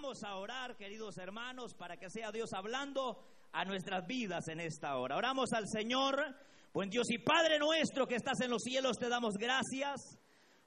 Vamos 0.00 0.22
a 0.22 0.36
orar, 0.36 0.76
queridos 0.76 1.18
hermanos, 1.18 1.74
para 1.74 1.96
que 1.96 2.08
sea 2.08 2.30
Dios 2.30 2.52
hablando 2.52 3.18
a 3.50 3.64
nuestras 3.64 4.06
vidas 4.06 4.46
en 4.46 4.60
esta 4.60 4.96
hora. 4.96 5.16
Oramos 5.16 5.52
al 5.52 5.64
Señor, 5.66 6.36
buen 6.72 6.88
Dios 6.88 7.10
y 7.10 7.18
Padre 7.18 7.58
nuestro 7.58 8.06
que 8.06 8.14
estás 8.14 8.40
en 8.42 8.50
los 8.50 8.62
cielos, 8.62 8.96
te 8.96 9.08
damos 9.08 9.34
gracias, 9.34 10.16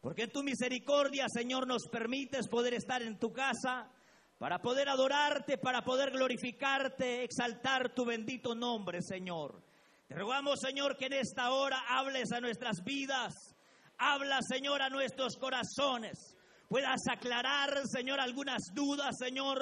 porque 0.02 0.24
en 0.24 0.34
tu 0.34 0.44
misericordia, 0.44 1.28
Señor, 1.30 1.66
nos 1.66 1.88
permites 1.90 2.50
poder 2.50 2.74
estar 2.74 3.02
en 3.02 3.18
tu 3.20 3.32
casa, 3.32 3.90
para 4.38 4.60
poder 4.60 4.90
adorarte, 4.90 5.58
para 5.58 5.82
poder 5.82 6.12
glorificarte, 6.12 7.24
exaltar 7.24 7.96
tu 7.96 8.04
bendito 8.04 8.54
nombre, 8.54 9.02
Señor. 9.02 9.64
Te 10.10 10.16
rogamos, 10.16 10.60
Señor, 10.60 10.98
que 10.98 11.06
en 11.06 11.14
esta 11.14 11.52
hora 11.52 11.82
hables 11.88 12.34
a 12.34 12.42
nuestras 12.42 12.84
vidas, 12.84 13.34
habla, 13.98 14.40
Señor, 14.42 14.82
a 14.82 14.90
nuestros 14.90 15.38
corazones 15.38 16.36
puedas 16.72 17.02
aclarar, 17.12 17.86
Señor, 17.86 18.22
algunas 18.22 18.74
dudas, 18.74 19.18
Señor, 19.20 19.62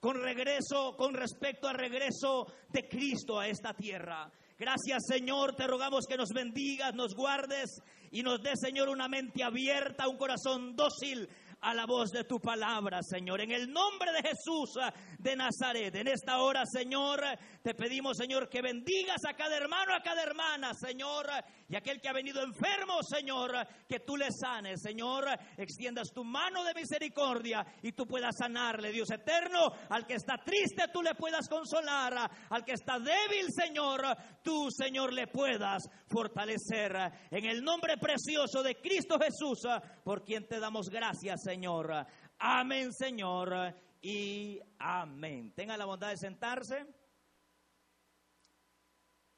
con 0.00 0.20
regreso, 0.20 0.96
con 0.96 1.14
respecto 1.14 1.68
al 1.68 1.76
regreso 1.76 2.52
de 2.70 2.88
Cristo 2.88 3.38
a 3.38 3.46
esta 3.46 3.74
tierra. 3.74 4.28
Gracias, 4.58 5.04
Señor, 5.06 5.54
te 5.54 5.68
rogamos 5.68 6.04
que 6.08 6.16
nos 6.16 6.30
bendigas, 6.30 6.96
nos 6.96 7.14
guardes 7.14 7.80
y 8.10 8.24
nos 8.24 8.42
dé, 8.42 8.56
Señor, 8.56 8.88
una 8.88 9.06
mente 9.06 9.44
abierta, 9.44 10.08
un 10.08 10.16
corazón 10.16 10.74
dócil 10.74 11.28
a 11.60 11.74
la 11.74 11.86
voz 11.86 12.10
de 12.10 12.24
tu 12.24 12.40
palabra, 12.40 13.02
Señor. 13.02 13.40
En 13.40 13.52
el 13.52 13.72
nombre 13.72 14.10
de 14.10 14.28
Jesús 14.28 14.78
de 15.18 15.36
Nazaret, 15.36 15.94
en 15.94 16.08
esta 16.08 16.38
hora, 16.38 16.64
Señor, 16.66 17.20
te 17.62 17.74
pedimos, 17.74 18.16
Señor, 18.16 18.48
que 18.48 18.62
bendigas 18.62 19.24
a 19.28 19.34
cada 19.34 19.56
hermano, 19.56 19.94
a 19.94 20.02
cada 20.02 20.24
hermana, 20.24 20.72
Señor, 20.74 21.26
y 21.68 21.76
aquel 21.76 22.00
que 22.00 22.08
ha 22.08 22.14
venido 22.14 22.42
enfermo, 22.42 23.02
Señor, 23.02 23.52
que 23.86 24.00
tú 24.00 24.16
le 24.16 24.30
sanes, 24.32 24.80
Señor, 24.80 25.26
extiendas 25.56 26.12
tu 26.14 26.24
mano 26.24 26.64
de 26.64 26.72
misericordia 26.72 27.64
y 27.82 27.92
tú 27.92 28.06
puedas 28.06 28.36
sanarle, 28.38 28.90
Dios 28.90 29.10
eterno, 29.10 29.72
al 29.90 30.06
que 30.06 30.14
está 30.14 30.38
triste, 30.38 30.84
tú 30.92 31.02
le 31.02 31.14
puedas 31.14 31.46
consolar, 31.46 32.30
al 32.48 32.64
que 32.64 32.72
está 32.72 32.98
débil, 32.98 33.48
Señor, 33.50 34.02
tú, 34.42 34.70
Señor, 34.70 35.12
le 35.12 35.26
puedas 35.26 35.82
fortalecer. 36.06 36.96
En 37.30 37.44
el 37.44 37.62
nombre 37.62 37.98
precioso 37.98 38.62
de 38.62 38.76
Cristo 38.76 39.18
Jesús, 39.18 39.60
por 40.02 40.24
quien 40.24 40.48
te 40.48 40.58
damos 40.58 40.88
gracias, 40.88 41.42
Señor. 41.42 41.92
Amén, 42.38 42.92
Señor, 42.94 43.74
y 44.00 44.58
amén. 44.78 45.52
Tenga 45.54 45.76
la 45.76 45.84
bondad 45.84 46.10
de 46.10 46.16
sentarse. 46.16 46.97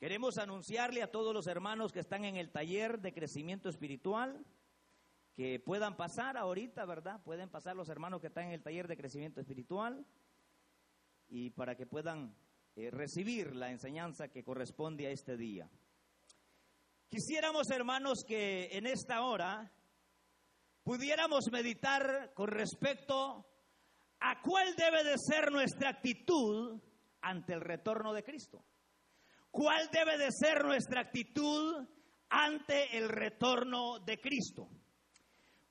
Queremos 0.01 0.39
anunciarle 0.39 1.03
a 1.03 1.11
todos 1.11 1.35
los 1.35 1.47
hermanos 1.47 1.93
que 1.93 2.01
están 2.01 2.25
en 2.25 2.37
el 2.37 2.51
taller 2.51 3.03
de 3.03 3.13
crecimiento 3.13 3.69
espiritual 3.69 4.47
que 5.35 5.61
puedan 5.61 5.95
pasar 5.95 6.39
ahorita, 6.39 6.87
¿verdad? 6.87 7.23
Pueden 7.23 7.51
pasar 7.51 7.77
los 7.77 7.91
hermanos 7.91 8.23
que 8.23 8.29
están 8.29 8.47
en 8.47 8.53
el 8.53 8.63
taller 8.63 8.89
de 8.89 8.97
crecimiento 8.97 9.43
espiritual 9.43 10.07
y 11.29 11.51
para 11.51 11.77
que 11.77 11.85
puedan 11.85 12.35
eh, 12.77 12.91
recibir 12.91 13.55
la 13.55 13.71
enseñanza 13.71 14.29
que 14.29 14.43
corresponde 14.43 15.07
a 15.07 15.11
este 15.11 15.37
día. 15.37 15.69
Quisiéramos, 17.11 17.69
hermanos, 17.71 18.25
que 18.27 18.71
en 18.73 18.87
esta 18.87 19.21
hora 19.21 19.71
pudiéramos 20.83 21.45
meditar 21.53 22.33
con 22.33 22.49
respecto 22.49 23.47
a 24.21 24.41
cuál 24.41 24.75
debe 24.77 25.05
de 25.05 25.17
ser 25.19 25.53
nuestra 25.53 25.91
actitud 25.91 26.81
ante 27.21 27.53
el 27.53 27.61
retorno 27.61 28.15
de 28.15 28.25
Cristo. 28.25 28.65
¿Cuál 29.51 29.91
debe 29.91 30.17
de 30.17 30.31
ser 30.31 30.65
nuestra 30.65 31.01
actitud 31.01 31.87
ante 32.29 32.97
el 32.97 33.09
retorno 33.09 33.99
de 33.99 34.21
Cristo? 34.21 34.69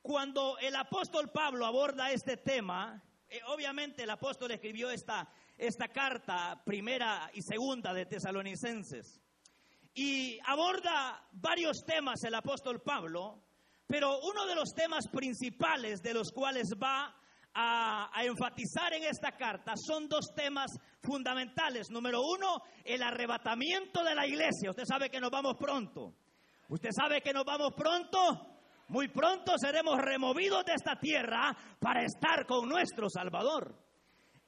Cuando 0.02 0.58
el 0.60 0.76
apóstol 0.76 1.30
Pablo 1.32 1.66
aborda 1.66 2.12
este 2.12 2.38
tema, 2.38 3.02
eh, 3.30 3.40
obviamente 3.48 4.04
el 4.04 4.10
apóstol 4.10 4.52
escribió 4.52 4.90
esta, 4.90 5.30
esta 5.58 5.88
carta 5.88 6.62
primera 6.66 7.30
y 7.34 7.42
segunda 7.42 7.94
de 7.94 8.06
Tesalonicenses 8.06 9.22
y 9.94 10.40
aborda 10.46 11.28
varios 11.34 11.84
temas 11.86 12.24
el 12.24 12.36
apóstol 12.36 12.82
Pablo, 12.82 13.44
pero 13.88 14.20
uno 14.22 14.46
de 14.46 14.56
los 14.56 14.74
temas 14.74 15.08
principales 15.08 16.02
de 16.02 16.14
los 16.14 16.32
cuales 16.32 16.70
va 16.82 17.19
a, 17.54 18.12
enfatizar 18.24 18.94
en 18.94 19.04
esta 19.04 19.32
carta 19.32 19.74
son 19.76 20.08
dos 20.08 20.34
temas 20.36 20.72
fundamentales. 21.02 21.90
Número 21.90 22.22
uno, 22.22 22.62
el 22.84 23.02
arrebatamiento 23.02 24.04
de 24.04 24.16
la 24.16 24.28
iglesia. 24.28 24.70
Usted 24.70 24.86
sabe 24.86 25.10
que 25.10 25.20
nos 25.20 25.32
vamos 25.32 25.56
pronto. 25.58 26.14
Usted 26.70 26.90
sabe 26.92 27.22
que 27.22 27.34
nos 27.34 27.46
vamos 27.46 27.74
pronto. 27.76 28.20
Muy 28.90 29.08
pronto 29.08 29.58
seremos 29.58 29.98
removidos 30.00 30.66
de 30.66 30.74
esta 30.74 30.96
tierra 31.00 31.56
para 31.80 32.04
estar 32.04 32.46
con 32.46 32.68
nuestro 32.68 33.10
Salvador. 33.10 33.76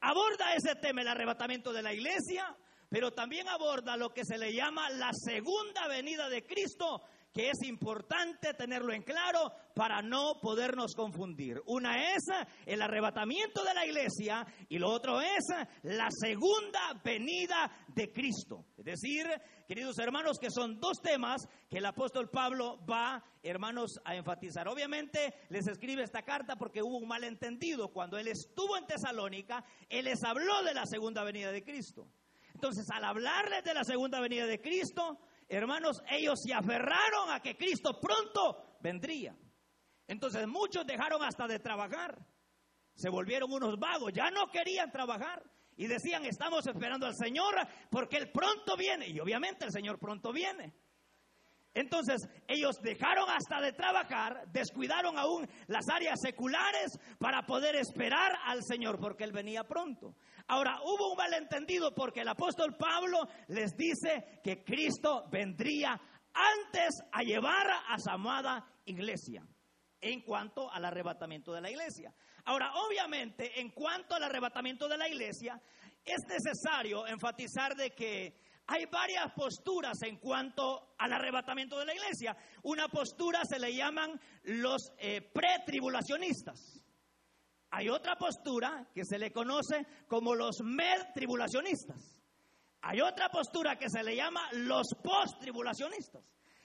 Aborda 0.01 0.55
ese 0.55 0.75
tema, 0.75 1.01
el 1.01 1.07
arrebatamiento 1.07 1.71
de 1.71 1.83
la 1.83 1.93
iglesia, 1.93 2.55
pero 2.89 3.11
también 3.11 3.47
aborda 3.47 3.95
lo 3.97 4.09
que 4.09 4.25
se 4.25 4.37
le 4.37 4.51
llama 4.51 4.89
la 4.89 5.11
segunda 5.13 5.87
venida 5.87 6.27
de 6.27 6.43
Cristo 6.43 7.01
que 7.33 7.49
es 7.49 7.63
importante 7.63 8.53
tenerlo 8.53 8.93
en 8.93 9.03
claro 9.03 9.51
para 9.73 10.01
no 10.01 10.39
podernos 10.41 10.93
confundir. 10.95 11.61
Una 11.65 12.13
es 12.13 12.23
el 12.65 12.81
arrebatamiento 12.81 13.63
de 13.63 13.73
la 13.73 13.85
iglesia 13.85 14.45
y 14.67 14.77
lo 14.77 14.89
otro 14.89 15.21
es 15.21 15.45
la 15.83 16.09
segunda 16.11 17.01
venida 17.03 17.71
de 17.87 18.11
Cristo. 18.11 18.65
Es 18.77 18.85
decir, 18.85 19.25
queridos 19.67 19.97
hermanos, 19.99 20.37
que 20.39 20.51
son 20.51 20.79
dos 20.79 20.99
temas 21.01 21.47
que 21.69 21.77
el 21.77 21.85
apóstol 21.85 22.29
Pablo 22.29 22.79
va, 22.85 23.23
hermanos, 23.43 23.99
a 24.03 24.15
enfatizar. 24.15 24.67
Obviamente 24.67 25.33
les 25.49 25.67
escribe 25.67 26.03
esta 26.03 26.23
carta 26.23 26.57
porque 26.57 26.81
hubo 26.81 26.97
un 26.97 27.07
malentendido. 27.07 27.89
Cuando 27.93 28.17
él 28.17 28.27
estuvo 28.27 28.77
en 28.77 28.85
Tesalónica, 28.85 29.63
él 29.89 30.05
les 30.05 30.23
habló 30.23 30.63
de 30.63 30.73
la 30.73 30.85
segunda 30.85 31.23
venida 31.23 31.51
de 31.51 31.63
Cristo. 31.63 32.07
Entonces, 32.53 32.85
al 32.91 33.05
hablarles 33.05 33.63
de 33.63 33.73
la 33.73 33.83
segunda 33.83 34.19
venida 34.19 34.45
de 34.45 34.59
Cristo, 34.59 35.17
hermanos, 35.57 36.01
ellos 36.09 36.41
se 36.41 36.53
aferraron 36.53 37.29
a 37.29 37.41
que 37.41 37.57
Cristo 37.57 37.99
pronto 37.99 38.77
vendría. 38.81 39.35
Entonces 40.07 40.47
muchos 40.47 40.85
dejaron 40.85 41.23
hasta 41.23 41.47
de 41.47 41.59
trabajar. 41.59 42.17
Se 42.95 43.09
volvieron 43.09 43.51
unos 43.51 43.77
vagos, 43.79 44.11
ya 44.13 44.31
no 44.31 44.49
querían 44.49 44.91
trabajar. 44.91 45.43
Y 45.77 45.87
decían, 45.87 46.25
estamos 46.25 46.65
esperando 46.67 47.05
al 47.05 47.15
Señor 47.15 47.55
porque 47.89 48.17
Él 48.17 48.31
pronto 48.31 48.75
viene. 48.77 49.07
Y 49.07 49.19
obviamente 49.19 49.65
el 49.65 49.71
Señor 49.71 49.99
pronto 49.99 50.31
viene. 50.31 50.73
Entonces 51.73 52.27
ellos 52.47 52.75
dejaron 52.81 53.29
hasta 53.29 53.61
de 53.61 53.71
trabajar, 53.71 54.45
descuidaron 54.51 55.17
aún 55.17 55.47
las 55.67 55.87
áreas 55.89 56.19
seculares 56.21 56.99
para 57.17 57.43
poder 57.43 57.75
esperar 57.75 58.33
al 58.45 58.61
Señor 58.63 58.99
porque 58.99 59.23
Él 59.23 59.31
venía 59.31 59.63
pronto. 59.63 60.15
Ahora 60.47 60.79
hubo 60.83 61.11
un 61.11 61.17
malentendido 61.17 61.95
porque 61.95 62.21
el 62.21 62.27
apóstol 62.27 62.75
Pablo 62.77 63.19
les 63.47 63.71
dice 63.77 64.41
que 64.43 64.63
Cristo 64.63 65.29
vendría 65.31 65.99
antes 66.33 66.89
a 67.11 67.23
llevar 67.23 67.67
a 67.87 67.97
su 67.97 68.09
amada 68.09 68.65
iglesia 68.85 69.43
en 70.01 70.21
cuanto 70.21 70.69
al 70.71 70.83
arrebatamiento 70.83 71.53
de 71.53 71.61
la 71.61 71.69
iglesia. 71.69 72.13
Ahora, 72.45 72.71
obviamente, 72.73 73.61
en 73.61 73.69
cuanto 73.69 74.15
al 74.15 74.23
arrebatamiento 74.23 74.87
de 74.87 74.97
la 74.97 75.07
iglesia, 75.07 75.61
es 76.03 76.19
necesario 76.27 77.05
enfatizar 77.05 77.75
de 77.75 77.91
que 77.91 78.35
hay 78.67 78.85
varias 78.85 79.31
posturas 79.33 80.01
en 80.03 80.17
cuanto 80.17 80.95
al 80.97 81.13
arrebatamiento 81.13 81.77
de 81.77 81.85
la 81.85 81.93
iglesia. 81.93 82.35
Una 82.63 82.87
postura 82.87 83.43
se 83.43 83.59
le 83.59 83.75
llaman 83.75 84.19
los 84.43 84.91
eh, 84.97 85.21
pretribulacionistas. 85.21 86.81
Hay 87.71 87.89
otra 87.89 88.17
postura 88.17 88.89
que 88.93 89.05
se 89.05 89.17
le 89.17 89.31
conoce 89.31 89.85
como 90.07 90.35
los 90.35 90.61
med-tribulacionistas. 90.61 92.21
Hay 92.81 92.99
otra 92.99 93.29
postura 93.29 93.77
que 93.77 93.89
se 93.89 94.03
le 94.03 94.15
llama 94.15 94.49
los 94.53 94.87
post-tribulacionistas. 95.03 96.23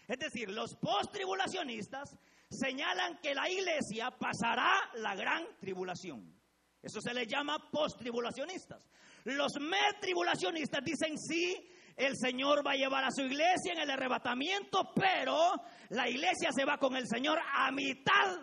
Es 0.09 0.19
decir, 0.19 0.51
los 0.51 0.75
post-tribulacionistas 0.77 2.17
señalan 2.51 3.19
que 3.19 3.34
la 3.34 3.49
iglesia 3.51 4.11
pasará 4.11 4.73
la 4.95 5.15
gran 5.15 5.45
tribulación. 5.59 6.34
Eso 6.83 7.01
se 7.01 7.13
le 7.13 7.27
llama 7.27 7.71
post-tribulacionistas. 7.71 8.89
Los 9.25 9.59
med-tribulacionistas 9.60 10.84
dicen 10.84 11.19
sí, 11.19 11.69
el 11.97 12.15
Señor 12.16 12.65
va 12.66 12.72
a 12.72 12.77
llevar 12.77 13.04
a 13.04 13.10
su 13.10 13.22
iglesia 13.22 13.72
en 13.72 13.81
el 13.81 13.91
arrebatamiento, 13.91 14.93
pero 14.95 15.54
la 15.89 16.09
iglesia 16.09 16.51
se 16.54 16.65
va 16.65 16.77
con 16.77 16.95
el 16.95 17.09
Señor 17.09 17.39
a 17.54 17.71
mitad 17.72 18.39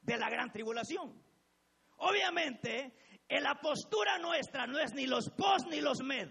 de 0.00 0.16
la 0.16 0.30
gran 0.30 0.52
tribulación. 0.52 1.20
Obviamente, 1.98 2.94
en 3.28 3.42
la 3.42 3.56
postura 3.56 4.18
nuestra 4.18 4.66
no 4.66 4.78
es 4.78 4.92
ni 4.94 5.06
los 5.06 5.28
post 5.30 5.66
ni 5.70 5.80
los 5.80 5.98
med, 6.04 6.28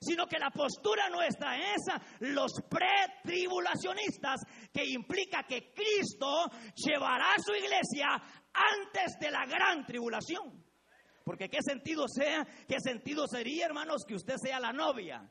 sino 0.00 0.26
que 0.26 0.38
la 0.38 0.50
postura 0.50 1.08
nuestra 1.08 1.56
es 1.56 1.80
los 2.20 2.52
pretribulacionistas, 2.68 4.40
que 4.72 4.84
implica 4.84 5.44
que 5.44 5.72
Cristo 5.72 6.50
llevará 6.74 7.32
a 7.34 7.42
su 7.42 7.54
iglesia 7.54 8.08
antes 8.52 9.18
de 9.18 9.30
la 9.30 9.46
gran 9.46 9.86
tribulación. 9.86 10.62
Porque 11.24 11.48
qué 11.48 11.58
sentido 11.62 12.06
sea, 12.08 12.46
qué 12.68 12.80
sentido 12.80 13.26
sería, 13.26 13.66
hermanos, 13.66 14.04
que 14.06 14.14
usted 14.14 14.36
sea 14.36 14.58
la 14.58 14.72
novia 14.72 15.30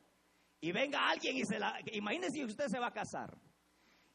y 0.62 0.72
venga 0.72 1.10
alguien 1.10 1.38
y 1.38 1.46
se 1.46 1.60
la... 1.60 1.80
Imagínese 1.94 2.34
si 2.34 2.46
usted 2.46 2.68
se 2.68 2.80
va 2.80 2.88
a 2.88 2.94
casar. 2.94 3.38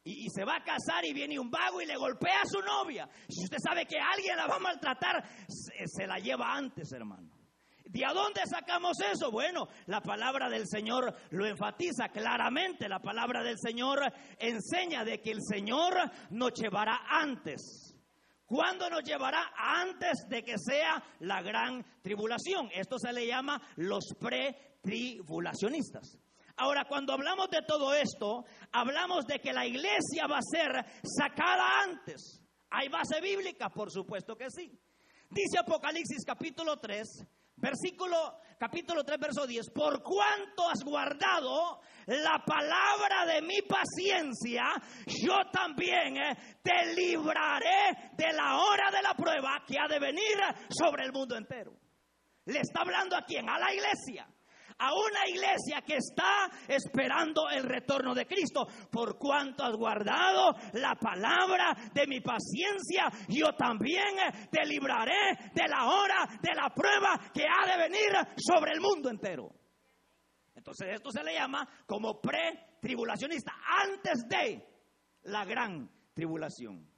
y, 0.04 0.28
se 0.28 0.44
va 0.44 0.56
a 0.56 0.62
casar 0.62 1.04
y 1.04 1.14
viene 1.14 1.38
un 1.38 1.50
vago 1.50 1.80
y 1.80 1.86
le 1.86 1.96
golpea 1.96 2.42
a 2.42 2.46
su 2.46 2.60
novia. 2.60 3.08
Si 3.28 3.44
usted 3.44 3.58
sabe 3.62 3.86
que 3.86 3.98
alguien 3.98 4.36
la 4.36 4.46
va 4.46 4.56
a 4.56 4.60
maltratar, 4.60 5.24
se, 5.48 6.06
la 6.06 6.18
lleva 6.18 6.54
antes, 6.54 6.92
hermano. 6.92 7.30
¿De 7.86 8.04
a 8.04 8.12
dónde 8.12 8.42
sacamos 8.46 8.98
eso? 9.00 9.30
Bueno, 9.30 9.68
la 9.86 10.00
palabra 10.00 10.50
del 10.50 10.66
Señor 10.66 11.14
lo 11.30 11.46
enfatiza 11.46 12.08
claramente. 12.08 12.88
La 12.88 12.98
palabra 12.98 13.42
del 13.42 13.58
Señor 13.58 14.00
enseña 14.38 15.04
de 15.04 15.20
que 15.20 15.30
el 15.30 15.42
Señor 15.42 15.94
nos 16.30 16.52
llevará 16.54 17.02
antes. 17.08 17.94
¿Cuándo 18.44 18.90
nos 18.90 19.04
llevará? 19.04 19.52
Antes 19.56 20.26
de 20.28 20.42
que 20.42 20.58
sea 20.58 21.02
la 21.20 21.40
gran 21.40 21.84
tribulación. 22.02 22.68
Esto 22.74 22.98
se 22.98 23.12
le 23.12 23.26
llama 23.26 23.62
los 23.76 24.12
pretribulacionistas. 24.18 26.18
Ahora, 26.56 26.84
cuando 26.84 27.12
hablamos 27.12 27.50
de 27.50 27.62
todo 27.62 27.94
esto, 27.94 28.44
hablamos 28.70 29.26
de 29.26 29.40
que 29.40 29.52
la 29.52 29.66
iglesia 29.66 30.26
va 30.30 30.38
a 30.38 30.42
ser 30.42 30.84
sacada 31.02 31.82
antes. 31.82 32.40
¿Hay 32.70 32.88
base 32.88 33.20
bíblica? 33.20 33.70
Por 33.70 33.90
supuesto 33.90 34.36
que 34.36 34.46
sí. 34.50 34.70
Dice 35.30 35.58
Apocalipsis 35.58 36.24
capítulo 36.24 36.76
3, 36.76 37.26
versículo 37.56 38.38
capítulo 38.56 39.02
3 39.02 39.18
verso 39.18 39.46
10, 39.48 39.70
por 39.70 40.00
cuanto 40.00 40.68
has 40.68 40.84
guardado 40.84 41.80
la 42.06 42.40
palabra 42.46 43.26
de 43.26 43.42
mi 43.42 43.60
paciencia, 43.62 44.64
yo 45.06 45.50
también 45.50 46.16
eh, 46.16 46.58
te 46.62 46.94
libraré 46.94 48.12
de 48.16 48.32
la 48.32 48.58
hora 48.58 48.92
de 48.92 49.02
la 49.02 49.14
prueba 49.14 49.64
que 49.66 49.76
ha 49.76 49.88
de 49.88 49.98
venir 49.98 50.36
sobre 50.68 51.04
el 51.04 51.12
mundo 51.12 51.36
entero. 51.36 51.74
Le 52.44 52.60
está 52.60 52.82
hablando 52.82 53.16
a 53.16 53.22
quién? 53.22 53.48
A 53.48 53.58
la 53.58 53.72
iglesia 53.72 54.28
a 54.78 54.92
una 54.92 55.28
iglesia 55.28 55.82
que 55.82 55.96
está 55.96 56.50
esperando 56.68 57.48
el 57.50 57.64
retorno 57.64 58.14
de 58.14 58.26
Cristo. 58.26 58.66
Por 58.90 59.18
cuanto 59.18 59.64
has 59.64 59.76
guardado 59.76 60.54
la 60.74 60.94
palabra 60.94 61.74
de 61.92 62.06
mi 62.06 62.20
paciencia, 62.20 63.10
yo 63.28 63.52
también 63.56 64.14
te 64.50 64.64
libraré 64.66 65.50
de 65.52 65.68
la 65.68 65.86
hora 65.86 66.28
de 66.40 66.54
la 66.54 66.70
prueba 66.70 67.30
que 67.32 67.42
ha 67.42 67.70
de 67.70 67.88
venir 67.88 68.12
sobre 68.36 68.72
el 68.72 68.80
mundo 68.80 69.10
entero. 69.10 69.50
Entonces 70.54 70.94
esto 70.94 71.10
se 71.10 71.22
le 71.22 71.34
llama 71.34 71.68
como 71.86 72.20
pre-tribulacionista, 72.20 73.52
antes 73.82 74.26
de 74.28 74.66
la 75.24 75.44
gran 75.44 75.90
tribulación. 76.14 76.93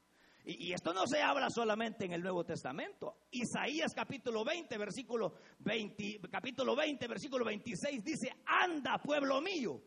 Y, 0.48 0.72
esto 0.72 0.94
no 0.94 1.08
se 1.08 1.20
habla 1.20 1.50
solamente 1.50 2.04
en 2.04 2.12
el 2.12 2.22
Nuevo 2.22 2.44
Testamento. 2.44 3.26
Isaías 3.32 3.92
capítulo 3.92 4.44
20, 4.44 4.78
versículo 4.78 5.34
20, 5.58 6.20
capítulo 6.30 6.76
20, 6.76 7.08
versículo 7.08 7.44
26 7.44 8.04
dice, 8.04 8.28
anda 8.46 8.98
pueblo 9.02 9.40
mío, 9.40 9.80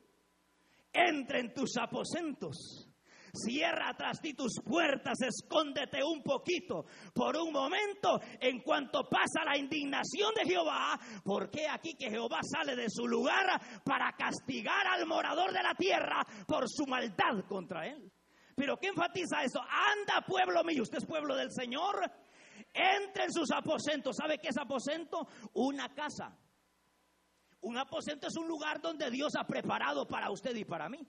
entra 0.92 1.40
en 1.40 1.54
tus 1.54 1.78
aposentos. 1.78 2.86
Cierra 3.32 3.94
tras 3.96 4.20
ti 4.20 4.34
tus 4.34 4.60
puertas, 4.66 5.22
escóndete 5.22 6.04
un 6.04 6.22
poquito 6.24 6.88
por 7.14 7.38
un 7.38 7.54
momento 7.54 8.20
en 8.42 8.60
cuanto 8.62 9.08
pasa 9.08 9.46
la 9.46 9.58
indignación 9.58 10.34
de 10.36 10.50
Jehová, 10.50 11.00
porque 11.24 11.68
aquí 11.70 11.94
que 11.94 12.10
Jehová 12.10 12.40
sale 12.42 12.76
de 12.76 12.90
su 12.90 13.08
lugar 13.08 13.62
para 13.86 14.12
castigar 14.14 14.88
al 14.88 15.06
morador 15.06 15.54
de 15.54 15.64
la 15.64 15.76
tierra 15.76 16.22
por 16.46 16.68
su 16.68 16.86
maldad 16.86 17.46
contra 17.48 17.88
él. 17.88 18.12
Pero 18.60 18.76
¿qué 18.78 18.88
enfatiza 18.88 19.42
eso? 19.42 19.62
Anda, 19.62 20.20
pueblo 20.28 20.66
mío, 20.66 20.84
usted 20.84 20.98
es 20.98 21.06
pueblo 21.06 21.34
del 21.34 21.50
Señor. 21.50 21.96
Entre 22.74 23.24
en 23.24 23.32
sus 23.32 23.50
aposentos. 23.52 24.18
¿Sabe 24.18 24.38
qué 24.38 24.50
es 24.50 24.58
aposento? 24.58 25.30
Una 25.54 25.96
casa. 25.96 26.38
Un 27.62 27.78
aposento 27.78 28.28
es 28.28 28.36
un 28.36 28.50
lugar 28.50 28.82
donde 28.82 29.10
Dios 29.12 29.32
ha 29.40 29.48
preparado 29.48 30.06
para 30.06 30.30
usted 30.30 30.54
y 30.58 30.66
para 30.66 30.90
mí. 30.90 31.00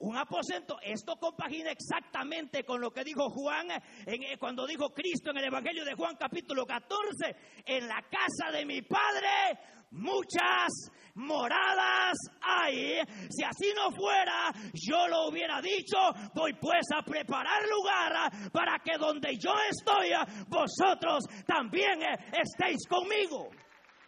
Un 0.00 0.18
aposento, 0.18 0.78
esto 0.82 1.16
compagina 1.16 1.70
exactamente 1.70 2.64
con 2.64 2.82
lo 2.82 2.90
que 2.90 3.02
dijo 3.02 3.30
Juan 3.30 3.68
en, 4.04 4.38
cuando 4.38 4.66
dijo 4.66 4.92
Cristo 4.92 5.30
en 5.30 5.38
el 5.38 5.44
Evangelio 5.44 5.86
de 5.86 5.94
Juan 5.94 6.16
capítulo 6.16 6.66
14, 6.66 7.34
en 7.64 7.88
la 7.88 8.02
casa 8.02 8.50
de 8.52 8.66
mi 8.66 8.82
Padre 8.82 9.58
muchas 9.94 10.68
moradas 11.14 12.16
hay. 12.40 13.00
Si 13.30 13.44
así 13.44 13.72
no 13.74 13.90
fuera, 13.90 14.52
yo 14.74 15.08
lo 15.08 15.28
hubiera 15.28 15.60
dicho, 15.60 15.96
voy 16.34 16.54
pues 16.54 16.86
a 16.94 17.02
preparar 17.02 17.62
lugar 17.68 18.50
para 18.52 18.78
que 18.78 18.98
donde 18.98 19.36
yo 19.38 19.54
estoy, 19.70 20.10
vosotros 20.48 21.24
también 21.46 22.00
estéis 22.32 22.86
conmigo. 22.88 23.50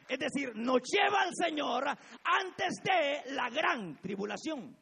Es 0.09 0.19
decir, 0.19 0.55
nos 0.55 0.83
lleva 0.83 1.23
al 1.23 1.33
Señor 1.35 1.85
antes 1.89 2.75
de 2.85 3.35
la 3.35 3.51
gran 3.51 4.01
tribulación. 4.01 4.77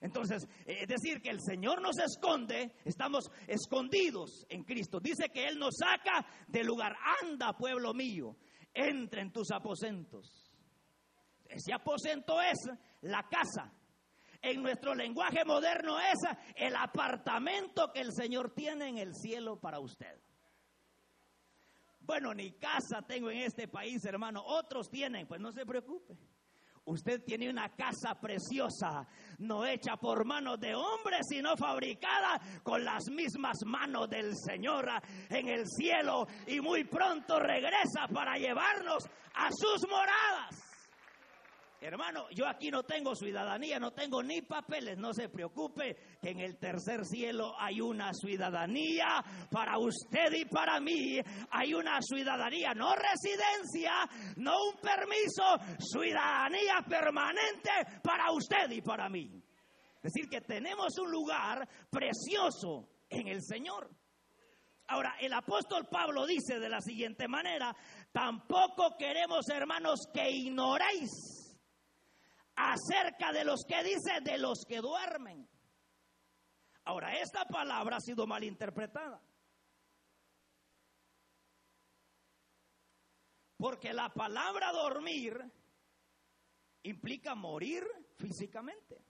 Entonces, 0.00 0.46
es 0.66 0.86
decir, 0.86 1.22
que 1.22 1.30
el 1.30 1.40
Señor 1.40 1.80
nos 1.80 1.98
esconde, 1.98 2.72
estamos 2.84 3.30
escondidos 3.46 4.44
en 4.50 4.62
Cristo. 4.64 5.00
Dice 5.00 5.30
que 5.32 5.46
Él 5.46 5.58
nos 5.58 5.76
saca 5.78 6.26
del 6.46 6.66
lugar. 6.66 6.94
Anda, 7.22 7.56
pueblo 7.56 7.94
mío, 7.94 8.36
entra 8.74 9.22
en 9.22 9.32
tus 9.32 9.50
aposentos. 9.50 10.45
Ese 11.48 11.72
aposento 11.72 12.40
es 12.40 12.58
la 13.02 13.22
casa. 13.28 13.72
En 14.42 14.62
nuestro 14.62 14.94
lenguaje 14.94 15.44
moderno 15.44 15.98
es 15.98 16.18
el 16.54 16.76
apartamento 16.76 17.90
que 17.92 18.00
el 18.00 18.12
Señor 18.12 18.52
tiene 18.54 18.88
en 18.88 18.98
el 18.98 19.14
cielo 19.14 19.58
para 19.58 19.80
usted. 19.80 20.20
Bueno, 22.00 22.32
ni 22.32 22.52
casa 22.52 23.02
tengo 23.02 23.30
en 23.30 23.38
este 23.38 23.66
país, 23.66 24.04
hermano. 24.04 24.42
Otros 24.44 24.88
tienen, 24.88 25.26
pues 25.26 25.40
no 25.40 25.50
se 25.50 25.66
preocupe. 25.66 26.16
Usted 26.84 27.24
tiene 27.24 27.50
una 27.50 27.74
casa 27.74 28.14
preciosa, 28.20 29.08
no 29.38 29.66
hecha 29.66 29.96
por 29.96 30.24
manos 30.24 30.60
de 30.60 30.72
hombres, 30.76 31.22
sino 31.28 31.56
fabricada 31.56 32.40
con 32.62 32.84
las 32.84 33.10
mismas 33.10 33.56
manos 33.66 34.08
del 34.08 34.36
Señor 34.36 34.86
en 35.28 35.48
el 35.48 35.66
cielo 35.66 36.28
y 36.46 36.60
muy 36.60 36.84
pronto 36.84 37.40
regresa 37.40 38.06
para 38.14 38.36
llevarnos 38.36 39.04
a 39.34 39.48
sus 39.50 39.88
moradas. 39.90 40.65
Hermano, 41.86 42.26
yo 42.30 42.48
aquí 42.48 42.68
no 42.68 42.82
tengo 42.82 43.14
ciudadanía, 43.14 43.78
no 43.78 43.92
tengo 43.92 44.20
ni 44.20 44.42
papeles, 44.42 44.98
no 44.98 45.14
se 45.14 45.28
preocupe 45.28 46.18
que 46.20 46.30
en 46.30 46.40
el 46.40 46.58
tercer 46.58 47.04
cielo 47.04 47.54
hay 47.56 47.80
una 47.80 48.12
ciudadanía 48.12 49.22
para 49.52 49.78
usted 49.78 50.32
y 50.32 50.46
para 50.46 50.80
mí, 50.80 51.20
hay 51.48 51.74
una 51.74 52.02
ciudadanía, 52.02 52.74
no 52.74 52.92
residencia, 52.92 53.92
no 54.34 54.54
un 54.64 54.80
permiso, 54.80 55.44
ciudadanía 55.78 56.84
permanente 56.88 57.70
para 58.02 58.32
usted 58.32 58.68
y 58.72 58.82
para 58.82 59.08
mí. 59.08 59.30
Es 60.02 60.12
decir, 60.12 60.28
que 60.28 60.40
tenemos 60.40 60.98
un 60.98 61.12
lugar 61.12 61.68
precioso 61.88 62.88
en 63.08 63.28
el 63.28 63.44
Señor. 63.44 63.88
Ahora, 64.88 65.14
el 65.20 65.32
apóstol 65.32 65.86
Pablo 65.88 66.26
dice 66.26 66.58
de 66.58 66.68
la 66.68 66.80
siguiente 66.80 67.28
manera, 67.28 67.76
tampoco 68.10 68.96
queremos, 68.98 69.48
hermanos, 69.50 70.00
que 70.12 70.28
ignoréis 70.28 71.45
acerca 72.56 73.32
de 73.32 73.44
los 73.44 73.64
que 73.64 73.84
dice 73.84 74.20
de 74.22 74.38
los 74.38 74.64
que 74.64 74.80
duermen. 74.80 75.48
Ahora, 76.84 77.18
esta 77.20 77.44
palabra 77.44 77.96
ha 77.96 78.00
sido 78.00 78.26
mal 78.26 78.42
interpretada. 78.44 79.20
Porque 83.56 83.92
la 83.92 84.12
palabra 84.12 84.72
dormir 84.72 85.38
implica 86.82 87.34
morir 87.34 87.84
físicamente. 88.16 89.04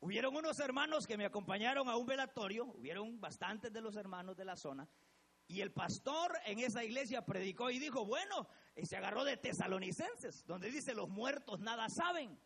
Hubieron 0.00 0.36
unos 0.36 0.58
hermanos 0.60 1.06
que 1.06 1.16
me 1.16 1.24
acompañaron 1.24 1.88
a 1.88 1.96
un 1.96 2.06
velatorio, 2.06 2.64
hubieron 2.66 3.20
bastantes 3.20 3.72
de 3.72 3.80
los 3.80 3.96
hermanos 3.96 4.36
de 4.36 4.44
la 4.44 4.56
zona, 4.56 4.88
y 5.48 5.60
el 5.60 5.72
pastor 5.72 6.32
en 6.44 6.58
esa 6.58 6.82
iglesia 6.84 7.24
predicó 7.24 7.70
y 7.70 7.78
dijo, 7.78 8.04
bueno, 8.04 8.48
y 8.74 8.84
se 8.86 8.96
agarró 8.96 9.24
de 9.24 9.36
tesalonicenses, 9.36 10.44
donde 10.46 10.70
dice, 10.70 10.94
los 10.94 11.08
muertos 11.08 11.60
nada 11.60 11.88
saben. 11.88 12.38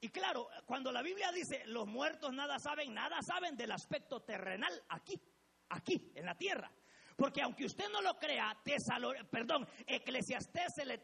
Y 0.00 0.10
claro, 0.10 0.48
cuando 0.64 0.92
la 0.92 1.02
Biblia 1.02 1.32
dice, 1.32 1.64
los 1.66 1.86
muertos 1.86 2.32
nada 2.32 2.58
saben, 2.58 2.94
nada 2.94 3.20
saben 3.22 3.56
del 3.56 3.72
aspecto 3.72 4.22
terrenal 4.22 4.72
aquí, 4.88 5.20
aquí, 5.70 6.12
en 6.14 6.26
la 6.26 6.36
tierra. 6.36 6.70
Porque 7.16 7.40
aunque 7.40 7.64
usted 7.64 7.88
no 7.90 8.02
lo 8.02 8.18
crea, 8.18 8.56
perdón, 9.30 9.66
Eclesiastés 9.86 10.74
se 10.74 10.84
le 10.84 11.02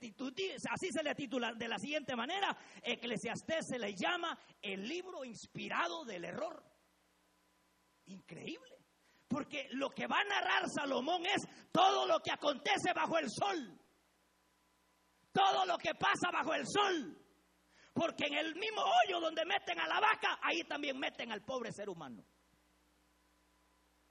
así 0.70 0.92
se 0.92 1.02
le 1.02 1.14
titula 1.14 1.54
de 1.54 1.68
la 1.68 1.78
siguiente 1.78 2.14
manera, 2.14 2.54
Eclesiastés 2.82 3.66
se 3.66 3.78
le 3.78 3.94
llama 3.94 4.38
el 4.60 4.86
libro 4.86 5.24
inspirado 5.24 6.04
del 6.04 6.26
error. 6.26 6.62
Increíble. 8.04 8.71
Porque 9.32 9.68
lo 9.72 9.90
que 9.90 10.06
va 10.06 10.20
a 10.20 10.24
narrar 10.24 10.68
Salomón 10.68 11.24
es 11.24 11.42
todo 11.72 12.06
lo 12.06 12.20
que 12.20 12.30
acontece 12.30 12.92
bajo 12.94 13.18
el 13.18 13.30
sol. 13.30 13.78
Todo 15.32 15.64
lo 15.64 15.78
que 15.78 15.94
pasa 15.94 16.30
bajo 16.30 16.54
el 16.54 16.66
sol. 16.66 17.18
Porque 17.94 18.26
en 18.26 18.34
el 18.34 18.54
mismo 18.54 18.82
hoyo 18.82 19.20
donde 19.20 19.44
meten 19.44 19.80
a 19.80 19.88
la 19.88 20.00
vaca, 20.00 20.38
ahí 20.42 20.62
también 20.64 20.98
meten 20.98 21.32
al 21.32 21.42
pobre 21.42 21.72
ser 21.72 21.88
humano. 21.88 22.24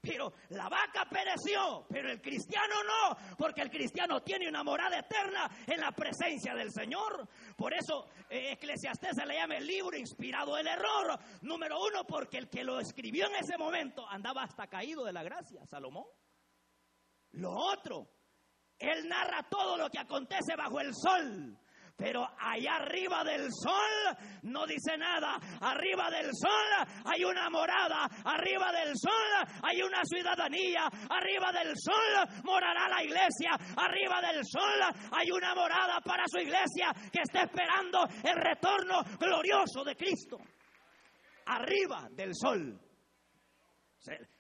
Pero 0.02 0.34
la 0.50 0.68
vaca 0.68 1.06
pereció, 1.08 1.86
pero 1.88 2.12
el 2.12 2.20
cristiano 2.20 2.74
no, 2.84 3.36
porque 3.38 3.62
el 3.62 3.70
cristiano 3.70 4.22
tiene 4.24 4.50
una 4.50 4.64
morada 4.64 4.98
eterna 4.98 5.48
en 5.68 5.80
la 5.80 5.92
presencia 5.92 6.56
del 6.56 6.72
Señor. 6.72 7.28
Por 7.56 7.72
eso 7.72 8.10
eh, 8.28 8.54
Eclesiastés 8.54 9.16
se 9.16 9.26
le 9.28 9.36
llama 9.36 9.58
el 9.58 9.68
libro 9.68 9.96
inspirado 9.96 10.56
del 10.56 10.68
error. 10.68 11.20
Número 11.42 11.80
uno, 11.80 12.04
porque 12.08 12.40
el 12.40 12.50
que 12.50 12.64
lo 12.64 12.80
escribió 12.80 13.28
en 13.28 13.36
ese 13.36 13.60
momento 13.60 14.08
andaba 14.08 14.42
hasta 14.42 14.66
caído 14.66 15.06
de 15.06 15.14
la 15.14 15.22
gracia, 15.22 15.64
Salomón. 15.68 16.08
Lo 17.34 17.52
otro, 17.52 18.10
él 18.80 19.08
narra 19.08 19.48
todo 19.50 19.78
lo 19.78 19.90
que 19.90 20.00
acontece 20.00 20.56
bajo 20.56 20.80
el 20.80 20.96
sol. 20.96 21.56
Pero 22.02 22.28
allá 22.40 22.78
arriba 22.78 23.24
del 23.24 23.48
sol 23.54 24.18
no 24.42 24.66
dice 24.66 24.98
nada. 24.98 25.38
Arriba 25.62 26.10
del 26.10 26.32
sol 26.34 26.90
hay 27.06 27.24
una 27.24 27.48
morada. 27.52 28.10
Arriba 28.26 28.72
del 28.72 28.98
sol 28.98 29.60
hay 29.62 29.84
una 29.84 30.02
ciudadanía. 30.04 30.90
Arriba 31.10 31.52
del 31.52 31.76
sol 31.78 32.42
morará 32.44 32.90
la 32.90 33.04
iglesia. 33.04 33.52
Arriba 33.78 34.20
del 34.20 34.42
sol 34.44 34.82
hay 35.12 35.30
una 35.30 35.54
morada 35.54 36.02
para 36.02 36.24
su 36.28 36.40
iglesia 36.40 36.92
que 37.12 37.22
está 37.22 37.44
esperando 37.44 38.04
el 38.24 38.36
retorno 38.36 39.04
glorioso 39.20 39.84
de 39.84 39.96
Cristo. 39.96 40.40
Arriba 41.46 42.08
del 42.10 42.34
sol. 42.34 42.82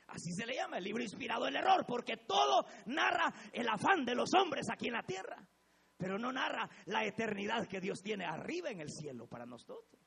Así 0.07 0.33
se 0.33 0.47
le 0.47 0.55
llama 0.55 0.79
el 0.79 0.83
libro 0.83 1.03
inspirado 1.03 1.45
del 1.45 1.57
error, 1.57 1.85
porque 1.87 2.17
todo 2.27 2.65
narra 2.87 3.31
el 3.53 3.69
afán 3.69 4.03
de 4.03 4.15
los 4.15 4.33
hombres 4.33 4.65
aquí 4.71 4.87
en 4.87 4.93
la 4.93 5.03
tierra 5.03 5.37
pero 6.01 6.17
no 6.17 6.31
narra 6.33 6.67
la 6.85 7.05
eternidad 7.05 7.67
que 7.67 7.79
Dios 7.79 8.01
tiene 8.01 8.25
arriba 8.25 8.71
en 8.71 8.81
el 8.81 8.89
cielo 8.89 9.27
para 9.27 9.45
nosotros. 9.45 10.01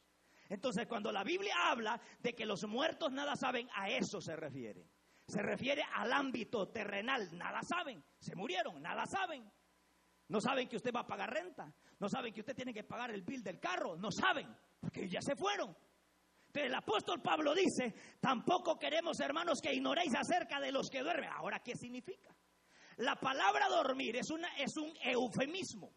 Entonces, 0.49 0.89
cuando 0.89 1.13
la 1.13 1.23
Biblia 1.23 1.55
habla 1.71 2.01
de 2.21 2.35
que 2.35 2.45
los 2.45 2.65
muertos 2.67 3.13
nada 3.13 3.37
saben, 3.37 3.69
a 3.77 3.89
eso 3.89 4.21
se 4.21 4.35
refiere. 4.35 4.89
Se 5.29 5.41
refiere 5.41 5.85
al 5.95 6.13
ámbito 6.13 6.69
terrenal, 6.69 7.29
nada 7.39 7.61
saben, 7.63 8.03
se 8.19 8.35
murieron, 8.35 8.83
nada 8.83 9.05
saben. 9.07 9.49
No 10.29 10.41
saben 10.41 10.69
que 10.69 10.77
usted 10.77 10.93
va 10.93 11.01
a 11.01 11.07
pagar 11.07 11.33
renta, 11.33 11.73
no 12.01 12.09
saben 12.09 12.35
que 12.35 12.41
usted 12.41 12.57
tiene 12.57 12.75
que 12.75 12.83
pagar 12.83 13.13
el 13.13 13.23
bill 13.23 13.45
del 13.45 13.61
carro, 13.61 13.97
no 13.97 14.11
saben, 14.11 14.53
porque 14.81 15.09
ya 15.09 15.21
se 15.23 15.37
fueron. 15.37 15.77
Pero 16.51 16.67
el 16.67 16.75
apóstol 16.75 17.23
Pablo 17.23 17.55
dice, 17.55 17.95
tampoco 18.21 18.77
queremos, 18.81 19.21
hermanos, 19.21 19.61
que 19.63 19.73
ignoréis 19.73 20.15
acerca 20.17 20.59
de 20.59 20.73
los 20.73 20.91
que 20.91 21.03
duermen. 21.03 21.31
Ahora, 21.31 21.61
¿qué 21.61 21.77
significa? 21.77 22.35
La 22.97 23.17
palabra 23.17 23.69
dormir 23.69 24.17
es, 24.17 24.31
una, 24.31 24.49
es 24.57 24.77
un 24.77 24.93
eufemismo. 25.03 25.93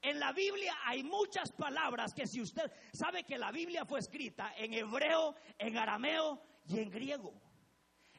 En 0.00 0.20
la 0.20 0.32
Biblia 0.32 0.76
hay 0.84 1.02
muchas 1.02 1.50
palabras 1.52 2.14
que 2.14 2.26
si 2.26 2.40
usted 2.40 2.70
sabe 2.92 3.24
que 3.24 3.36
la 3.36 3.50
Biblia 3.50 3.84
fue 3.84 3.98
escrita 3.98 4.54
en 4.56 4.72
hebreo, 4.72 5.34
en 5.58 5.76
arameo 5.76 6.40
y 6.66 6.78
en 6.78 6.90
griego. 6.90 7.34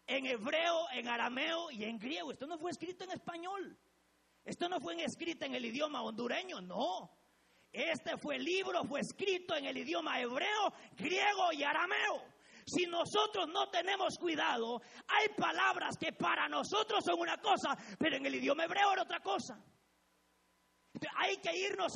En 0.05 0.25
hebreo, 0.25 0.89
en 0.91 1.07
arameo 1.07 1.71
y 1.71 1.85
en 1.85 1.97
griego. 1.97 2.31
Esto 2.31 2.47
no 2.47 2.57
fue 2.57 2.71
escrito 2.71 3.03
en 3.03 3.11
español. 3.11 3.77
Esto 4.43 4.67
no 4.67 4.79
fue 4.79 5.01
escrito 5.03 5.45
en 5.45 5.55
el 5.55 5.65
idioma 5.65 6.01
hondureño, 6.01 6.59
no. 6.59 7.11
Este 7.71 8.17
fue 8.17 8.37
el 8.37 8.43
libro, 8.43 8.83
fue 8.83 9.01
escrito 9.01 9.55
en 9.55 9.65
el 9.65 9.77
idioma 9.77 10.19
hebreo, 10.19 10.73
griego 10.97 11.53
y 11.53 11.63
arameo. 11.63 12.23
Si 12.69 12.85
nosotros 12.85 13.47
no 13.47 13.69
tenemos 13.69 14.17
cuidado, 14.19 14.81
hay 15.07 15.29
palabras 15.35 15.97
que 15.99 16.13
para 16.13 16.47
nosotros 16.47 17.03
son 17.03 17.19
una 17.19 17.37
cosa, 17.37 17.75
pero 17.97 18.17
en 18.17 18.25
el 18.25 18.35
idioma 18.35 18.65
hebreo 18.65 18.93
era 18.93 19.03
otra 19.03 19.19
cosa. 19.21 19.59
Hay 21.17 21.37
que 21.37 21.55
irnos 21.55 21.93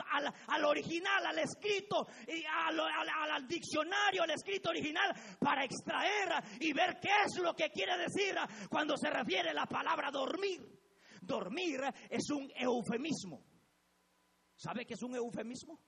al, 0.48 0.66
original, 0.66 1.26
al 1.26 1.40
escrito, 1.40 2.08
al, 2.50 2.80
al, 2.80 3.48
diccionario, 3.48 4.24
al 4.24 4.32
escrito 4.32 4.70
original, 4.70 5.14
para 5.40 5.66
extraer 5.66 6.30
y 6.60 6.74
ver 6.74 7.00
qué 7.00 7.10
es 7.26 7.38
lo 7.42 7.54
que 7.54 7.70
quiere 7.70 7.98
decir 7.98 8.36
cuando 8.70 8.96
se 8.96 9.10
refiere 9.10 9.50
a 9.50 9.54
la 9.54 9.66
palabra 9.66 10.10
dormir. 10.12 10.62
Dormir 11.22 11.82
es 12.10 12.30
un 12.30 12.52
eufemismo. 12.56 13.44
¿Sabe 14.56 14.86
qué 14.86 14.94
es 14.94 15.04
un 15.04 15.16
eufemismo? 15.16 15.80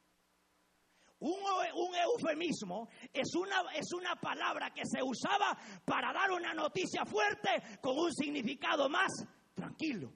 Un, 1.19 1.95
eufemismo 1.95 2.89
es 3.13 3.33
una, 3.35 3.61
es 3.73 3.91
una 3.93 4.15
palabra 4.15 4.71
que 4.73 4.83
se 4.85 5.01
usaba 5.01 5.57
para 5.85 6.11
dar 6.13 6.31
una 6.31 6.53
noticia 6.53 7.05
fuerte 7.05 7.79
con 7.81 7.97
un 7.97 8.13
significado 8.13 8.89
más 8.89 9.11
tranquilo. 9.53 10.11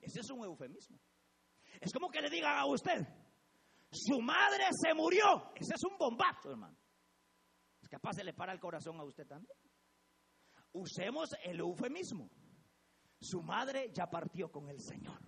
Ese 0.00 0.20
es 0.20 0.30
un 0.30 0.44
eufemismo. 0.44 0.98
Es 1.80 1.92
como 1.92 2.08
que 2.08 2.20
le 2.20 2.30
digan 2.30 2.56
a 2.56 2.66
usted, 2.66 3.06
su 3.90 4.20
madre 4.20 4.64
se 4.70 4.94
murió. 4.94 5.52
Ese 5.54 5.74
es 5.74 5.84
un 5.90 5.98
bombazo, 5.98 6.50
hermano. 6.50 6.76
Es 7.82 7.88
capaz 7.88 8.16
de 8.16 8.24
le 8.24 8.34
para 8.34 8.52
el 8.52 8.60
corazón 8.60 8.98
a 9.00 9.04
usted 9.04 9.26
también. 9.26 9.56
Usemos 10.72 11.30
el 11.42 11.60
eufemismo. 11.60 12.30
Su 13.20 13.42
madre 13.42 13.90
ya 13.92 14.06
partió 14.06 14.50
con 14.50 14.68
el 14.68 14.80
Señor. 14.80 15.20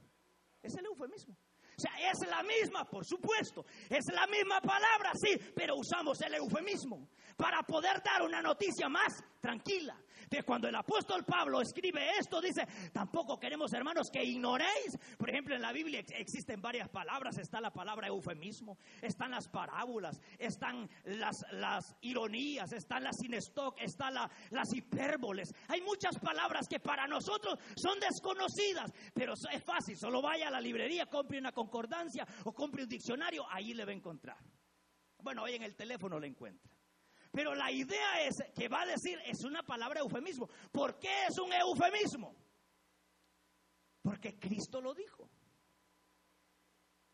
Es 0.63 0.75
el 0.77 0.87
eufemismo. 0.87 1.37
Sea, 1.81 2.11
es 2.11 2.29
la 2.29 2.43
misma, 2.43 2.85
por 2.85 3.05
supuesto, 3.05 3.65
es 3.89 4.05
la 4.13 4.27
misma 4.27 4.61
palabra, 4.61 5.13
sí, 5.15 5.39
pero 5.55 5.77
usamos 5.77 6.21
el 6.21 6.35
eufemismo 6.35 7.09
para 7.37 7.63
poder 7.63 8.03
dar 8.03 8.23
una 8.23 8.43
noticia 8.43 8.89
más 8.89 9.23
tranquila. 9.41 9.97
De 10.29 10.45
cuando 10.45 10.69
el 10.69 10.75
apóstol 10.77 11.25
Pablo 11.25 11.61
escribe 11.61 12.03
esto, 12.17 12.41
dice, 12.41 12.65
tampoco 12.93 13.37
queremos, 13.41 13.73
hermanos, 13.73 14.11
que 14.13 14.23
ignoréis. 14.23 14.97
Por 15.19 15.29
ejemplo, 15.29 15.57
en 15.57 15.63
la 15.63 15.73
Biblia 15.73 16.05
existen 16.11 16.61
varias 16.61 16.89
palabras. 16.89 17.37
Está 17.39 17.61
la 17.61 17.73
palabra 17.73 18.07
eufemismo, 18.07 18.79
están 19.03 19.33
las 19.33 19.49
parábolas, 19.49 20.21
están 20.39 20.89
las, 21.05 21.37
las 21.51 21.97
ironías, 22.03 22.73
están 22.73 23.03
las 23.03 23.17
sin 23.17 23.35
stock, 23.35 23.77
están 23.81 24.15
las 24.15 24.73
hipérboles. 24.73 25.53
Hay 25.67 25.81
muchas 25.81 26.17
palabras 26.21 26.69
que 26.69 26.79
para 26.79 27.09
nosotros 27.09 27.59
son 27.75 27.99
desconocidas, 27.99 28.93
pero 29.13 29.33
es 29.33 29.65
fácil. 29.65 29.97
Solo 29.97 30.23
vaya 30.23 30.47
a 30.47 30.53
la 30.53 30.61
librería, 30.61 31.07
compre 31.07 31.39
una 31.39 31.51
concordancia 31.71 32.27
o 32.45 32.53
compre 32.53 32.83
un 32.83 32.89
diccionario, 32.89 33.47
ahí 33.49 33.73
le 33.75 33.85
va 33.85 33.93
a 33.93 33.95
encontrar. 33.95 34.39
Bueno, 35.19 35.45
hoy 35.45 35.55
en 35.55 35.63
el 35.63 35.77
teléfono 35.77 36.19
le 36.19 36.27
encuentra. 36.27 36.71
Pero 37.33 37.55
la 37.55 37.71
idea 37.71 38.23
es 38.23 38.35
que 38.55 38.69
va 38.69 38.83
a 38.83 38.87
decir, 38.87 39.19
es 39.25 39.45
una 39.45 39.63
palabra 39.63 40.01
eufemismo. 40.01 40.49
¿Por 40.73 40.99
qué 40.99 41.27
es 41.29 41.39
un 41.39 41.53
eufemismo? 41.53 42.35
Porque 44.03 44.39
Cristo 44.39 44.81
lo 44.81 44.95
dijo. 44.95 45.31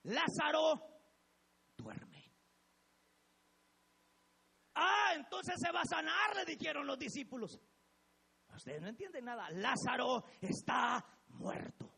Lázaro 0.04 0.80
duerme. 1.76 2.32
Ah, 4.74 5.12
entonces 5.14 5.56
se 5.58 5.72
va 5.72 5.80
a 5.80 5.84
sanar, 5.84 6.36
le 6.36 6.44
dijeron 6.44 6.86
los 6.86 6.98
discípulos. 6.98 7.60
Ustedes 8.54 8.80
no 8.80 8.88
entienden 8.88 9.24
nada. 9.24 9.50
Lázaro 9.50 10.24
está 10.40 11.04
muerto. 11.28 11.95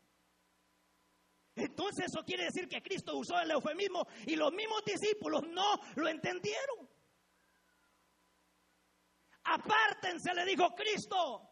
Entonces 1.59 2.05
eso 2.07 2.23
quiere 2.23 2.45
decir 2.45 2.67
que 2.67 2.81
Cristo 2.81 3.17
usó 3.17 3.39
el 3.39 3.51
eufemismo 3.51 4.07
y 4.25 4.35
los 4.35 4.51
mismos 4.53 4.83
discípulos 4.85 5.43
no 5.47 5.79
lo 5.95 6.07
entendieron. 6.07 6.89
Apártense, 9.43 10.33
le 10.33 10.45
dijo 10.45 10.73
Cristo. 10.75 11.45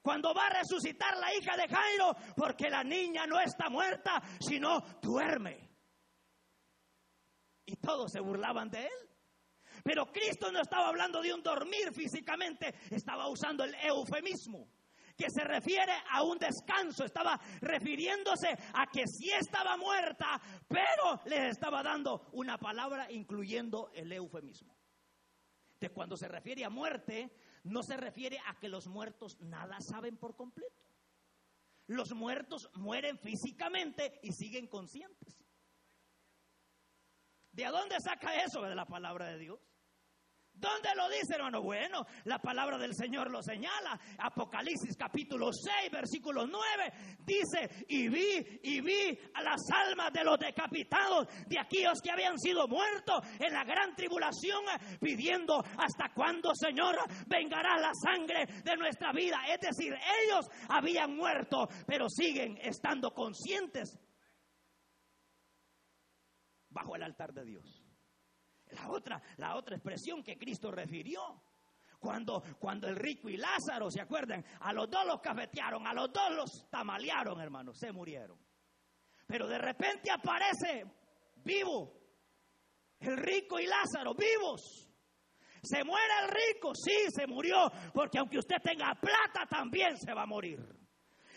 Cuando 0.00 0.32
va 0.32 0.46
a 0.46 0.60
resucitar 0.60 1.16
la 1.18 1.34
hija 1.34 1.56
de 1.56 1.66
Jairo, 1.68 2.14
porque 2.36 2.70
la 2.70 2.84
niña 2.84 3.26
no 3.26 3.40
está 3.40 3.68
muerta, 3.68 4.22
sino 4.38 4.80
duerme. 5.02 5.68
Y 7.64 7.76
todos 7.76 8.12
se 8.12 8.20
burlaban 8.20 8.70
de 8.70 8.84
él. 8.84 9.10
Pero 9.82 10.06
Cristo 10.12 10.52
no 10.52 10.60
estaba 10.60 10.88
hablando 10.88 11.20
de 11.20 11.34
un 11.34 11.42
dormir 11.42 11.92
físicamente, 11.92 12.74
estaba 12.90 13.28
usando 13.28 13.64
el 13.64 13.74
eufemismo 13.74 14.68
que 15.16 15.30
se 15.30 15.44
refiere 15.44 15.92
a 16.10 16.22
un 16.22 16.38
descanso, 16.38 17.04
estaba 17.04 17.40
refiriéndose 17.60 18.48
a 18.74 18.86
que 18.86 19.06
sí 19.06 19.30
estaba 19.30 19.76
muerta, 19.76 20.40
pero 20.68 21.20
les 21.24 21.52
estaba 21.52 21.82
dando 21.82 22.28
una 22.32 22.58
palabra 22.58 23.10
incluyendo 23.10 23.90
el 23.94 24.12
eufemismo 24.12 24.76
de 25.80 25.90
cuando 25.90 26.16
se 26.16 26.28
refiere 26.28 26.64
a 26.64 26.70
muerte, 26.70 27.30
no 27.64 27.82
se 27.82 27.96
refiere 27.96 28.38
a 28.46 28.58
que 28.58 28.68
los 28.68 28.86
muertos 28.86 29.38
nada 29.40 29.78
saben 29.80 30.16
por 30.16 30.36
completo. 30.36 30.72
Los 31.86 32.12
muertos 32.14 32.70
mueren 32.74 33.18
físicamente 33.18 34.18
y 34.22 34.32
siguen 34.32 34.66
conscientes. 34.66 35.44
¿De 37.52 37.64
dónde 37.66 38.00
saca 38.00 38.42
eso 38.42 38.62
de 38.62 38.74
la 38.74 38.86
palabra 38.86 39.26
de 39.26 39.38
Dios? 39.38 39.60
¿Dónde 40.58 40.88
lo 40.96 41.08
dice, 41.10 41.34
hermano? 41.34 41.62
Bueno, 41.62 42.06
la 42.24 42.38
palabra 42.38 42.78
del 42.78 42.94
Señor 42.94 43.30
lo 43.30 43.42
señala. 43.42 44.00
Apocalipsis 44.18 44.96
capítulo 44.96 45.50
6, 45.52 45.90
versículo 45.92 46.46
9, 46.46 46.92
dice, 47.26 47.84
y 47.88 48.08
vi, 48.08 48.60
y 48.62 48.80
vi 48.80 49.18
a 49.34 49.42
las 49.42 49.60
almas 49.70 50.12
de 50.12 50.24
los 50.24 50.38
decapitados, 50.38 51.28
de 51.46 51.60
aquellos 51.60 52.00
que 52.02 52.10
habían 52.10 52.38
sido 52.38 52.66
muertos 52.68 53.20
en 53.38 53.52
la 53.52 53.64
gran 53.64 53.94
tribulación, 53.94 54.64
pidiendo 54.98 55.58
hasta 55.58 56.12
cuándo, 56.14 56.54
Señor, 56.54 56.96
vengará 57.26 57.78
la 57.78 57.92
sangre 57.92 58.46
de 58.64 58.76
nuestra 58.76 59.12
vida. 59.12 59.38
Es 59.48 59.60
decir, 59.60 59.92
ellos 59.92 60.48
habían 60.70 61.14
muerto, 61.16 61.68
pero 61.86 62.08
siguen 62.08 62.56
estando 62.62 63.10
conscientes 63.12 63.98
bajo 66.70 66.96
el 66.96 67.02
altar 67.02 67.32
de 67.32 67.44
Dios. 67.44 67.85
La 68.76 68.90
otra, 68.90 69.22
la 69.38 69.56
otra 69.56 69.76
expresión 69.76 70.22
que 70.22 70.36
Cristo 70.36 70.70
refirió 70.70 71.42
Cuando, 71.98 72.42
cuando 72.58 72.88
el 72.88 72.96
rico 72.96 73.28
y 73.30 73.38
Lázaro, 73.38 73.90
¿se 73.90 74.02
acuerdan? 74.02 74.44
A 74.60 74.72
los 74.72 74.90
dos 74.90 75.06
los 75.06 75.20
cafetearon, 75.20 75.86
a 75.86 75.94
los 75.94 76.12
dos 76.12 76.30
los 76.30 76.70
tamalearon, 76.70 77.40
hermanos, 77.40 77.78
se 77.78 77.90
murieron. 77.90 78.38
Pero 79.26 79.48
de 79.48 79.58
repente 79.58 80.10
aparece 80.10 80.84
vivo 81.36 81.96
el 83.00 83.16
rico 83.16 83.58
y 83.58 83.66
Lázaro, 83.66 84.14
vivos. 84.14 84.60
Se 85.62 85.82
muere 85.82 86.12
el 86.22 86.28
rico, 86.28 86.74
sí, 86.74 87.10
se 87.10 87.26
murió, 87.26 87.70
porque 87.92 88.18
aunque 88.18 88.38
usted 88.38 88.56
tenga 88.62 88.94
plata, 88.94 89.46
también 89.48 89.96
se 89.96 90.12
va 90.12 90.22
a 90.22 90.26
morir. 90.26 90.60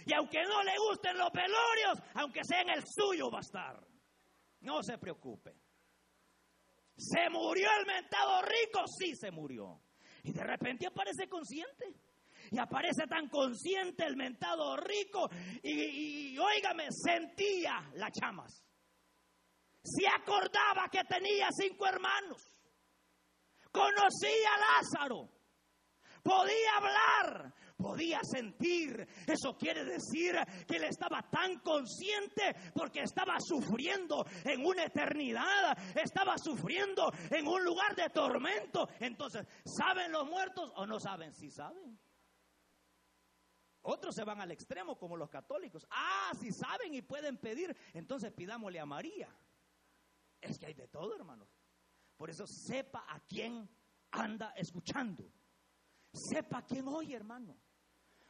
Y 0.06 0.14
aunque 0.14 0.44
no 0.44 0.62
le 0.64 0.78
gusten 0.78 1.18
los 1.18 1.32
velorios, 1.32 2.00
aunque 2.16 2.44
sea 2.44 2.62
en 2.62 2.70
el 2.70 2.84
suyo, 2.86 3.32
va 3.32 3.40
a 3.40 3.42
estar. 3.42 3.88
No 4.62 4.84
se 4.84 4.98
preocupe. 4.98 5.56
¿Se 7.00 7.30
murió 7.30 7.70
el 7.80 7.86
mentado 7.86 8.42
rico? 8.42 8.84
Sí, 8.88 9.16
se 9.16 9.32
murió. 9.32 9.82
Y 10.24 10.34
de 10.34 10.44
repente 10.44 10.86
aparece 10.86 11.30
consciente. 11.30 11.96
Y 12.52 12.60
aparece 12.60 13.08
tan 13.08 13.30
consciente 13.30 14.06
el 14.06 14.18
mentado 14.18 14.76
rico. 14.76 15.30
Y, 15.64 16.34
y, 16.34 16.38
óigame, 16.38 16.88
sentía 16.92 17.90
las 17.94 18.12
chamas. 18.12 18.66
Se 19.82 20.06
acordaba 20.08 20.90
que 20.92 21.02
tenía 21.06 21.48
cinco 21.52 21.88
hermanos. 21.88 22.52
Conocía 23.72 24.50
a 24.56 24.82
Lázaro. 24.82 25.30
Podía 26.22 26.76
hablar 26.76 27.54
podía 27.80 28.20
sentir. 28.24 29.08
Eso 29.26 29.56
quiere 29.58 29.86
decir 29.86 30.36
que 30.68 30.76
él 30.76 30.84
estaba 30.84 31.22
tan 31.30 31.60
consciente 31.60 32.56
porque 32.74 33.02
estaba 33.02 33.38
sufriendo 33.40 34.26
en 34.44 34.66
una 34.66 34.84
eternidad, 34.84 35.78
estaba 35.96 36.38
sufriendo 36.38 37.10
en 37.32 37.48
un 37.48 37.64
lugar 37.64 37.96
de 37.96 38.10
tormento. 38.10 38.90
Entonces, 39.00 39.48
¿saben 39.64 40.12
los 40.12 40.28
muertos 40.28 40.72
o 40.76 40.86
no 40.86 41.00
saben? 41.00 41.34
Sí 41.34 41.50
saben. 41.50 41.98
Otros 43.82 44.14
se 44.14 44.26
van 44.26 44.42
al 44.42 44.52
extremo 44.52 44.98
como 44.98 45.16
los 45.16 45.30
católicos. 45.30 45.88
Ah, 45.90 46.32
si 46.38 46.52
saben 46.52 46.94
y 46.94 47.02
pueden 47.02 47.38
pedir, 47.38 47.76
entonces 47.94 48.34
pidámosle 48.34 48.80
a 48.80 48.86
María. 48.86 49.34
Es 50.42 50.60
que 50.60 50.68
hay 50.68 50.74
de 50.74 50.90
todo, 50.90 51.16
hermanos. 51.16 51.48
Por 52.18 52.30
eso 52.30 52.46
sepa 52.46 53.06
a 53.08 53.22
quién 53.22 53.70
anda 54.12 54.52
escuchando. 54.58 55.32
Sepa 56.12 56.64
quién 56.64 56.88
oye, 56.90 57.16
hermano 57.16 57.69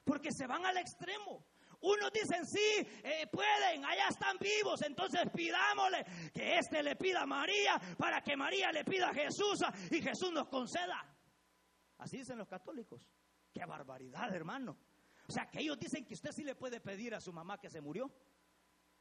porque 0.04 0.32
se 0.32 0.48
van 0.48 0.66
al 0.66 0.78
extremo. 0.78 1.46
Unos 1.82 2.12
dicen, 2.12 2.46
sí, 2.46 2.88
eh, 3.04 3.28
pueden, 3.32 3.86
allá 3.86 4.10
están 4.10 4.38
vivos, 4.38 4.82
entonces 4.82 5.22
pidámosle 5.34 6.06
que 6.34 6.58
éste 6.58 6.84
le 6.84 6.96
pida 6.98 7.22
a 7.22 7.26
María 7.26 7.80
para 7.98 8.22
que 8.22 8.36
María 8.36 8.72
le 8.72 8.84
pida 8.84 9.10
a 9.10 9.14
Jesús 9.14 9.60
y 9.90 10.02
Jesús 10.02 10.32
nos 10.34 10.50
conceda. 10.50 11.06
Así 12.00 12.18
dicen 12.18 12.38
los 12.38 12.48
católicos. 12.48 13.08
Qué 13.54 13.66
barbaridad, 13.66 14.34
hermano. 14.34 14.78
O 15.28 15.32
sea, 15.32 15.50
que 15.50 15.60
ellos 15.60 15.80
dicen 15.80 16.06
que 16.06 16.16
usted 16.16 16.32
sí 16.32 16.44
le 16.44 16.56
puede 16.56 16.82
pedir 16.82 17.16
a 17.16 17.22
su 17.22 17.32
mamá 17.32 17.60
que 17.60 17.70
se 17.70 17.82
murió. 17.82 18.12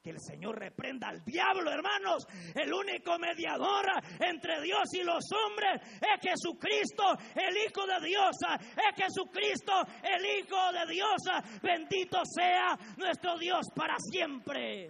El 0.09 0.21
Señor 0.21 0.59
reprenda 0.59 1.09
al 1.09 1.23
diablo, 1.25 1.71
hermanos. 1.71 2.27
El 2.55 2.73
único 2.73 3.19
mediador 3.19 3.87
entre 4.19 4.61
Dios 4.63 4.85
y 4.95 5.03
los 5.03 5.25
hombres 5.33 5.83
es 6.01 6.31
Jesucristo, 6.31 7.05
el 7.35 7.57
Hijo 7.57 7.87
de 7.87 8.07
Dios. 8.07 8.37
Es 8.59 9.05
Jesucristo, 9.05 9.73
el 10.03 10.25
Hijo 10.25 10.73
de 10.73 10.93
Dios. 10.93 11.17
Bendito 11.63 12.23
sea 12.25 12.77
nuestro 12.97 13.39
Dios 13.39 13.67
para 13.75 13.97
siempre. 13.99 14.89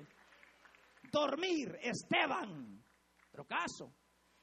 Dormir, 1.10 1.78
Esteban. 1.82 2.80
Otro 3.28 3.44
caso. 3.44 3.92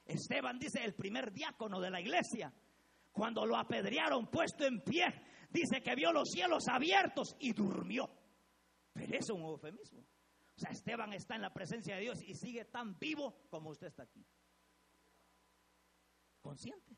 Esteban 0.05 0.59
dice 0.59 0.83
el 0.83 0.93
primer 0.93 1.31
diácono 1.31 1.79
de 1.79 1.89
la 1.89 2.01
iglesia. 2.01 2.51
Cuando 3.11 3.45
lo 3.45 3.57
apedrearon 3.57 4.27
puesto 4.27 4.65
en 4.65 4.81
pie, 4.81 5.05
dice 5.49 5.81
que 5.81 5.95
vio 5.95 6.11
los 6.11 6.29
cielos 6.29 6.67
abiertos 6.67 7.35
y 7.39 7.53
durmió. 7.53 8.09
Pero 8.93 9.17
eso 9.17 9.33
es 9.33 9.39
un 9.39 9.43
eufemismo. 9.43 10.14
O 10.55 10.59
sea, 10.59 10.71
Esteban 10.71 11.13
está 11.13 11.35
en 11.35 11.41
la 11.41 11.53
presencia 11.53 11.95
de 11.95 12.01
Dios 12.01 12.21
y 12.23 12.33
sigue 12.33 12.65
tan 12.65 12.97
vivo 12.97 13.47
como 13.49 13.71
usted 13.71 13.87
está 13.87 14.03
aquí. 14.03 14.25
Consciente. 16.41 16.95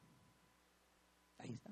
Ahí 1.39 1.53
está. 1.53 1.71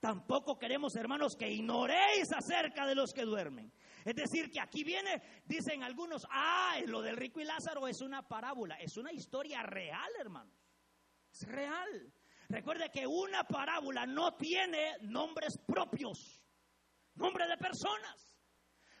Tampoco 0.00 0.58
queremos, 0.58 0.94
hermanos, 0.96 1.34
que 1.36 1.50
ignoréis 1.50 2.32
acerca 2.32 2.86
de 2.86 2.94
los 2.94 3.12
que 3.12 3.22
duermen. 3.22 3.72
Es 4.04 4.14
decir, 4.14 4.50
que 4.50 4.60
aquí 4.60 4.84
viene, 4.84 5.42
dicen 5.44 5.82
algunos, 5.82 6.22
ah, 6.30 6.78
lo 6.86 7.02
del 7.02 7.16
rico 7.16 7.40
y 7.40 7.44
Lázaro 7.44 7.86
es 7.88 8.00
una 8.00 8.26
parábola, 8.26 8.76
es 8.76 8.96
una 8.96 9.12
historia 9.12 9.62
real, 9.62 10.10
hermanos. 10.20 10.54
Es 11.32 11.46
real. 11.48 12.12
Recuerde 12.48 12.90
que 12.92 13.06
una 13.06 13.44
parábola 13.44 14.06
no 14.06 14.36
tiene 14.36 14.98
nombres 15.02 15.58
propios, 15.66 16.42
nombre 17.14 17.46
de 17.46 17.56
personas. 17.56 18.27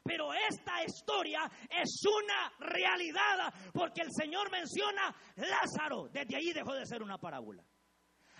Pero 0.08 0.32
esta 0.32 0.82
historia 0.82 1.40
es 1.68 2.02
una 2.06 2.70
realidad 2.70 3.52
porque 3.74 4.00
el 4.00 4.10
Señor 4.10 4.50
menciona 4.50 5.14
Lázaro, 5.36 6.08
desde 6.08 6.34
ahí 6.34 6.50
dejó 6.54 6.72
de 6.72 6.86
ser 6.86 7.02
una 7.02 7.18
parábola. 7.18 7.62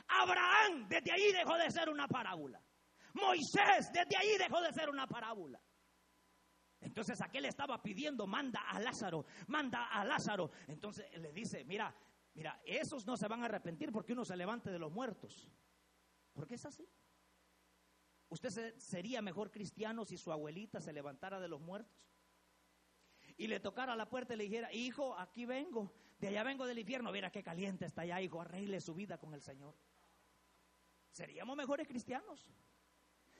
Abraham, 0.09 0.89
desde 0.89 1.13
ahí 1.13 1.31
dejó 1.31 1.59
de 1.59 1.71
ser 1.71 1.91
una 1.91 2.09
parábola. 2.09 2.59
Moisés, 3.13 3.91
desde 3.93 4.17
ahí 4.17 4.39
dejó 4.39 4.63
de 4.63 4.73
ser 4.73 4.89
una 4.89 5.07
parábola. 5.07 5.61
Entonces 6.81 7.21
aquel 7.21 7.45
estaba 7.45 7.83
pidiendo, 7.83 8.27
manda 8.27 8.61
a 8.61 8.81
Lázaro, 8.81 9.27
manda 9.49 9.89
a 9.91 10.07
Lázaro. 10.07 10.51
Entonces 10.69 11.07
le 11.19 11.33
dice, 11.33 11.67
mira, 11.67 11.95
mira, 12.33 12.63
esos 12.65 13.07
no 13.07 13.15
se 13.19 13.29
van 13.29 13.43
a 13.43 13.45
arrepentir 13.45 13.93
porque 13.93 14.15
uno 14.15 14.25
se 14.25 14.37
levante 14.37 14.71
de 14.71 14.79
los 14.79 14.91
muertos. 14.91 15.51
Porque 16.33 16.55
es 16.55 16.65
así. 16.65 16.89
¿Usted 18.31 18.77
sería 18.79 19.23
mejor 19.23 19.51
cristiano 19.51 20.05
si 20.05 20.19
su 20.19 20.31
abuelita 20.31 20.81
se 20.81 20.93
levantara 20.93 21.41
de 21.41 21.49
los 21.49 21.61
muertos? 21.61 21.97
Y 23.37 23.47
le 23.47 23.61
tocara 23.61 23.97
la 23.97 24.09
puerta 24.09 24.35
y 24.35 24.37
le 24.37 24.45
dijera, 24.45 24.73
hijo, 24.73 25.17
aquí 25.19 25.47
vengo, 25.47 25.93
de 26.19 26.29
allá 26.29 26.43
vengo 26.43 26.67
del 26.67 26.79
infierno, 26.79 27.13
mira 27.13 27.31
qué 27.31 27.43
caliente 27.43 27.87
está 27.87 28.03
allá, 28.03 28.21
hijo, 28.21 28.41
arregle 28.41 28.81
su 28.81 28.95
vida 28.95 29.19
con 29.19 29.33
el 29.33 29.41
Señor. 29.41 29.75
¿Seríamos 31.11 31.57
mejores 31.57 31.87
cristianos? 31.87 32.51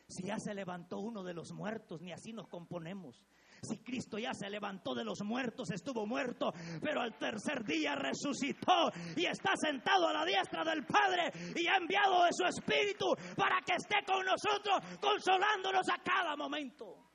Si 0.07 0.23
ya 0.23 0.39
se 0.39 0.55
levantó 0.55 1.01
uno 1.01 1.23
de 1.23 1.35
los 1.35 1.53
muertos, 1.53 2.01
ni 2.01 2.13
así 2.13 2.33
nos 2.33 2.49
componemos. 2.49 3.23
Si 3.63 3.79
Cristo 3.79 4.19
ya 4.19 4.33
se 4.33 4.49
levantó 4.51 4.95
de 4.95 5.05
los 5.05 5.21
muertos, 5.25 5.71
estuvo 5.71 6.07
muerto, 6.07 6.53
pero 6.81 7.01
al 7.01 7.17
tercer 7.19 7.65
día 7.65 7.95
resucitó 7.95 8.91
y 9.17 9.27
está 9.27 9.53
sentado 9.57 10.09
a 10.09 10.13
la 10.13 10.25
diestra 10.25 10.65
del 10.65 10.85
Padre 10.85 11.33
y 11.57 11.67
ha 11.67 11.77
enviado 11.77 12.25
de 12.25 12.31
su 12.33 12.45
Espíritu 12.45 13.07
para 13.37 13.61
que 13.61 13.75
esté 13.75 14.05
con 14.07 14.25
nosotros, 14.25 14.99
consolándonos 15.01 15.89
a 15.89 16.03
cada 16.03 16.37
momento. 16.37 17.11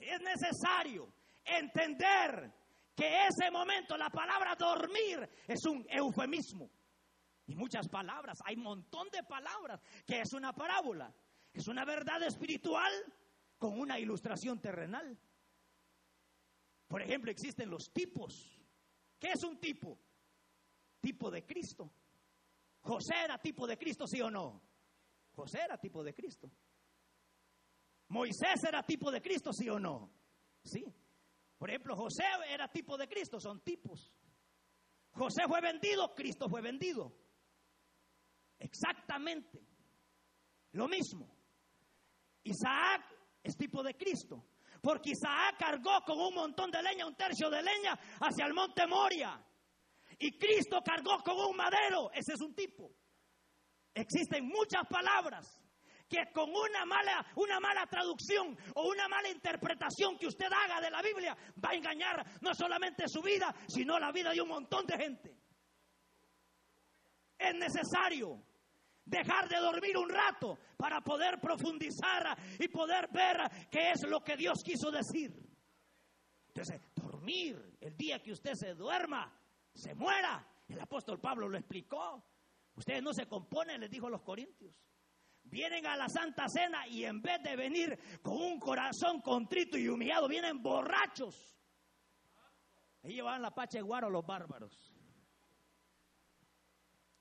es 0.00 0.20
necesario 0.20 1.12
entender 1.44 2.52
que 2.94 3.26
ese 3.26 3.50
momento, 3.50 3.96
la 3.96 4.10
palabra 4.10 4.56
dormir, 4.58 5.28
es 5.46 5.64
un 5.66 5.86
eufemismo. 5.88 6.68
Y 7.46 7.54
muchas 7.54 7.88
palabras, 7.88 8.38
hay 8.44 8.56
un 8.56 8.64
montón 8.64 9.08
de 9.10 9.22
palabras 9.22 9.80
que 10.06 10.20
es 10.20 10.32
una 10.32 10.52
parábola. 10.52 11.12
Es 11.52 11.66
una 11.68 11.84
verdad 11.84 12.22
espiritual 12.24 12.92
con 13.58 13.78
una 13.78 13.98
ilustración 13.98 14.60
terrenal. 14.60 15.18
Por 16.86 17.02
ejemplo, 17.02 17.30
existen 17.30 17.68
los 17.68 17.92
tipos. 17.92 18.62
¿Qué 19.18 19.32
es 19.32 19.44
un 19.44 19.60
tipo? 19.60 19.98
Tipo 21.00 21.30
de 21.30 21.44
Cristo. 21.44 21.92
José 22.80 23.14
era 23.24 23.38
tipo 23.38 23.66
de 23.66 23.76
Cristo, 23.76 24.06
sí 24.06 24.20
o 24.20 24.30
no? 24.30 24.62
José 25.34 25.60
era 25.64 25.78
tipo 25.78 26.02
de 26.02 26.14
Cristo. 26.14 26.50
Moisés 28.08 28.64
era 28.66 28.82
tipo 28.82 29.10
de 29.10 29.20
Cristo, 29.20 29.52
sí 29.52 29.68
o 29.68 29.78
no? 29.78 30.10
Sí. 30.64 30.84
Por 31.58 31.68
ejemplo, 31.68 31.94
José 31.94 32.24
era 32.48 32.68
tipo 32.68 32.96
de 32.96 33.06
Cristo, 33.08 33.38
son 33.38 33.60
tipos. 33.60 34.12
José 35.12 35.42
fue 35.46 35.60
vendido, 35.60 36.14
Cristo 36.14 36.48
fue 36.48 36.62
vendido. 36.62 37.12
Exactamente. 38.58 39.60
Lo 40.72 40.88
mismo. 40.88 41.28
Isaac 42.44 43.17
es 43.42 43.56
tipo 43.56 43.82
de 43.82 43.94
Cristo. 43.94 44.44
Porque 44.80 45.10
Isaac 45.10 45.56
cargó 45.58 46.00
con 46.04 46.18
un 46.20 46.34
montón 46.34 46.70
de 46.70 46.82
leña, 46.82 47.06
un 47.06 47.16
tercio 47.16 47.50
de 47.50 47.62
leña, 47.62 47.98
hacia 48.20 48.46
el 48.46 48.54
monte 48.54 48.86
Moria. 48.86 49.42
Y 50.18 50.38
Cristo 50.38 50.80
cargó 50.84 51.22
con 51.22 51.36
un 51.38 51.56
madero. 51.56 52.10
Ese 52.12 52.34
es 52.34 52.40
un 52.40 52.54
tipo. 52.54 52.90
Existen 53.94 54.46
muchas 54.46 54.86
palabras 54.88 55.58
que 56.08 56.32
con 56.32 56.50
una 56.50 56.86
mala, 56.86 57.26
una 57.36 57.60
mala 57.60 57.86
traducción 57.86 58.56
o 58.74 58.88
una 58.88 59.08
mala 59.08 59.28
interpretación 59.28 60.16
que 60.16 60.26
usted 60.26 60.46
haga 60.50 60.80
de 60.80 60.90
la 60.90 61.02
Biblia 61.02 61.36
va 61.62 61.70
a 61.70 61.74
engañar 61.74 62.24
no 62.40 62.54
solamente 62.54 63.08
su 63.08 63.20
vida, 63.20 63.54
sino 63.68 63.98
la 63.98 64.10
vida 64.10 64.32
de 64.32 64.40
un 64.40 64.48
montón 64.48 64.86
de 64.86 64.96
gente. 64.96 65.36
Es 67.38 67.54
necesario 67.54 68.42
dejar 69.08 69.48
de 69.48 69.56
dormir 69.56 69.96
un 69.96 70.08
rato 70.08 70.58
para 70.76 71.00
poder 71.00 71.40
profundizar 71.40 72.36
y 72.58 72.68
poder 72.68 73.08
ver 73.12 73.68
qué 73.70 73.92
es 73.92 74.02
lo 74.06 74.22
que 74.22 74.36
Dios 74.36 74.62
quiso 74.62 74.90
decir. 74.90 75.32
Entonces, 76.48 76.80
dormir, 76.94 77.76
el 77.80 77.96
día 77.96 78.22
que 78.22 78.32
usted 78.32 78.52
se 78.54 78.74
duerma, 78.74 79.32
se 79.74 79.94
muera. 79.94 80.46
El 80.68 80.80
apóstol 80.80 81.20
Pablo 81.20 81.48
lo 81.48 81.56
explicó. 81.56 82.22
Ustedes 82.74 83.02
no 83.02 83.12
se 83.12 83.26
componen, 83.26 83.80
les 83.80 83.90
dijo 83.90 84.06
a 84.06 84.10
los 84.10 84.22
corintios. 84.22 84.74
Vienen 85.44 85.86
a 85.86 85.96
la 85.96 86.08
Santa 86.08 86.46
Cena 86.48 86.86
y 86.86 87.04
en 87.04 87.22
vez 87.22 87.42
de 87.42 87.56
venir 87.56 87.98
con 88.22 88.36
un 88.36 88.58
corazón 88.58 89.22
contrito 89.22 89.78
y 89.78 89.88
humillado, 89.88 90.28
vienen 90.28 90.62
borrachos. 90.62 91.56
Ahí 93.02 93.14
llevaban 93.14 93.40
la 93.40 93.54
pacha 93.54 93.80
guaro 93.80 94.10
los 94.10 94.26
bárbaros. 94.26 94.94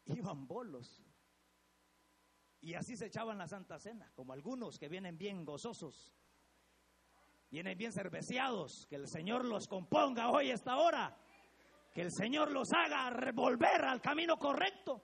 Iban 0.05 0.47
bolos. 0.47 1.06
Y 2.67 2.75
así 2.75 2.97
se 2.97 3.05
echaban 3.05 3.37
la 3.37 3.47
Santa 3.47 3.79
Cena, 3.79 4.11
como 4.13 4.33
algunos 4.33 4.77
que 4.77 4.89
vienen 4.89 5.17
bien 5.17 5.45
gozosos, 5.45 6.13
vienen 7.49 7.77
bien 7.77 7.93
cerveciados, 7.93 8.85
que 8.89 8.97
el 8.97 9.07
Señor 9.07 9.45
los 9.45 9.69
componga 9.69 10.31
hoy 10.31 10.51
esta 10.51 10.75
hora, 10.75 11.17
que 11.93 12.01
el 12.01 12.11
Señor 12.11 12.51
los 12.51 12.67
haga 12.73 13.09
volver 13.31 13.85
al 13.85 14.01
camino 14.01 14.35
correcto. 14.35 15.01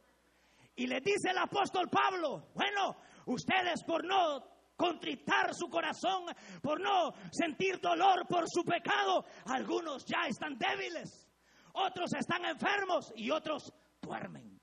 Y 0.76 0.88
le 0.88 1.00
dice 1.00 1.30
el 1.30 1.38
apóstol 1.38 1.90
Pablo, 1.90 2.50
bueno, 2.54 2.98
ustedes 3.28 3.82
por 3.86 4.06
no 4.06 4.44
contritar 4.76 5.56
su 5.56 5.70
corazón, 5.70 6.36
por 6.62 6.82
no 6.82 7.14
sentir 7.32 7.80
dolor 7.80 8.28
por 8.28 8.44
su 8.50 8.66
pecado, 8.66 9.24
algunos 9.46 10.04
ya 10.04 10.28
están 10.28 10.58
débiles, 10.58 11.30
otros 11.76 12.12
están 12.14 12.44
enfermos 12.44 13.14
y 13.16 13.32
otros 13.32 13.72
duermen. 14.02 14.60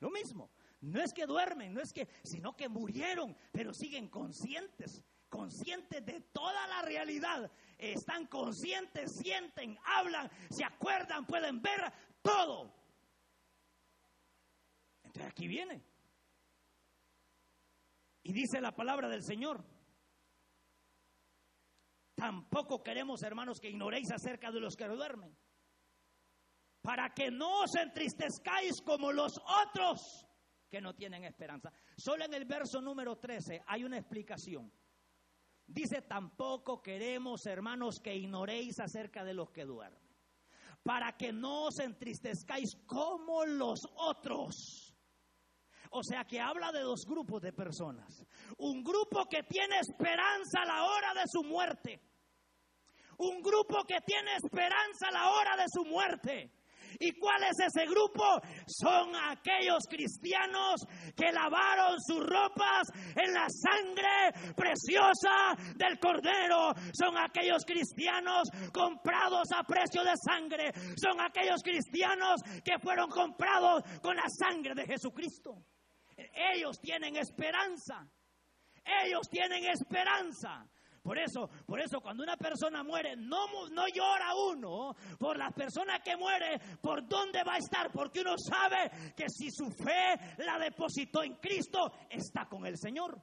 Lo 0.00 0.08
mismo, 0.08 0.50
no 0.82 1.00
es 1.00 1.12
que 1.12 1.26
duermen, 1.26 1.72
no 1.72 1.80
es 1.80 1.92
que, 1.92 2.08
sino 2.24 2.56
que 2.56 2.68
murieron, 2.68 3.36
pero 3.52 3.72
siguen 3.72 4.08
conscientes, 4.08 5.04
conscientes 5.28 6.04
de 6.04 6.20
toda 6.32 6.66
la 6.66 6.82
realidad. 6.82 7.50
Están 7.78 8.26
conscientes, 8.26 9.12
sienten, 9.16 9.78
hablan, 9.84 10.28
se 10.50 10.64
acuerdan, 10.64 11.24
pueden 11.24 11.62
ver 11.62 11.80
todo. 12.20 12.74
Entonces 15.04 15.30
aquí 15.30 15.46
viene. 15.46 15.84
Y 18.24 18.32
dice 18.32 18.60
la 18.60 18.74
palabra 18.74 19.08
del 19.08 19.22
Señor. 19.22 19.64
Tampoco 22.16 22.82
queremos, 22.82 23.22
hermanos, 23.22 23.60
que 23.60 23.70
ignoréis 23.70 24.10
acerca 24.10 24.50
de 24.50 24.60
los 24.60 24.74
que 24.74 24.88
duermen. 24.88 25.36
Para 26.82 27.14
que 27.14 27.30
no 27.30 27.60
os 27.60 27.74
entristezcáis 27.76 28.80
como 28.84 29.12
los 29.12 29.32
otros 29.38 30.26
que 30.72 30.80
no 30.80 30.94
tienen 30.94 31.22
esperanza. 31.24 31.70
Solo 31.98 32.24
en 32.24 32.32
el 32.32 32.46
verso 32.46 32.80
número 32.80 33.16
13 33.16 33.62
hay 33.66 33.84
una 33.84 33.98
explicación. 33.98 34.72
Dice, 35.66 36.00
tampoco 36.00 36.80
queremos, 36.80 37.44
hermanos, 37.44 38.00
que 38.02 38.16
ignoréis 38.16 38.80
acerca 38.80 39.22
de 39.22 39.34
los 39.34 39.50
que 39.50 39.66
duermen, 39.66 40.00
para 40.82 41.14
que 41.18 41.30
no 41.30 41.64
os 41.64 41.78
entristezcáis 41.78 42.74
como 42.86 43.44
los 43.44 43.80
otros. 43.96 44.96
O 45.90 46.02
sea 46.02 46.24
que 46.24 46.40
habla 46.40 46.72
de 46.72 46.80
dos 46.80 47.04
grupos 47.06 47.42
de 47.42 47.52
personas. 47.52 48.24
Un 48.56 48.82
grupo 48.82 49.26
que 49.28 49.42
tiene 49.42 49.78
esperanza 49.78 50.62
a 50.62 50.66
la 50.66 50.84
hora 50.86 51.12
de 51.12 51.24
su 51.26 51.42
muerte. 51.44 52.00
Un 53.18 53.42
grupo 53.42 53.84
que 53.84 54.00
tiene 54.06 54.36
esperanza 54.36 55.08
a 55.08 55.12
la 55.12 55.30
hora 55.32 55.54
de 55.54 55.66
su 55.68 55.84
muerte. 55.84 56.50
¿Y 56.98 57.12
cuál 57.12 57.42
es 57.44 57.58
ese 57.66 57.86
grupo? 57.86 58.24
Son 58.66 59.14
aquellos 59.14 59.84
cristianos 59.88 60.84
que 61.16 61.32
lavaron 61.32 62.00
sus 62.00 62.20
ropas 62.20 62.88
en 63.16 63.32
la 63.32 63.46
sangre 63.48 64.54
preciosa 64.54 65.54
del 65.76 65.98
Cordero. 65.98 66.72
Son 66.92 67.16
aquellos 67.18 67.64
cristianos 67.64 68.48
comprados 68.72 69.48
a 69.56 69.62
precio 69.64 70.02
de 70.04 70.14
sangre. 70.24 70.72
Son 70.96 71.20
aquellos 71.20 71.62
cristianos 71.62 72.40
que 72.64 72.78
fueron 72.78 73.08
comprados 73.10 73.82
con 74.00 74.16
la 74.16 74.28
sangre 74.28 74.74
de 74.74 74.86
Jesucristo. 74.86 75.54
Ellos 76.54 76.80
tienen 76.80 77.16
esperanza. 77.16 78.06
Ellos 79.04 79.28
tienen 79.30 79.64
esperanza. 79.64 80.66
Por 81.02 81.18
eso, 81.18 81.48
por 81.66 81.80
eso 81.80 82.00
cuando 82.00 82.22
una 82.22 82.36
persona 82.36 82.84
muere, 82.84 83.16
no, 83.16 83.68
no 83.70 83.88
llora 83.88 84.34
uno 84.36 84.94
por 85.18 85.36
las 85.36 85.52
personas 85.52 86.00
que 86.00 86.16
muere, 86.16 86.60
por 86.80 87.08
dónde 87.08 87.42
va 87.42 87.54
a 87.54 87.58
estar, 87.58 87.90
porque 87.90 88.20
uno 88.20 88.36
sabe 88.38 89.12
que 89.16 89.28
si 89.28 89.50
su 89.50 89.68
fe 89.70 90.16
la 90.38 90.58
depositó 90.58 91.24
en 91.24 91.34
Cristo, 91.34 91.92
está 92.08 92.46
con 92.46 92.66
el 92.66 92.78
Señor. 92.78 93.20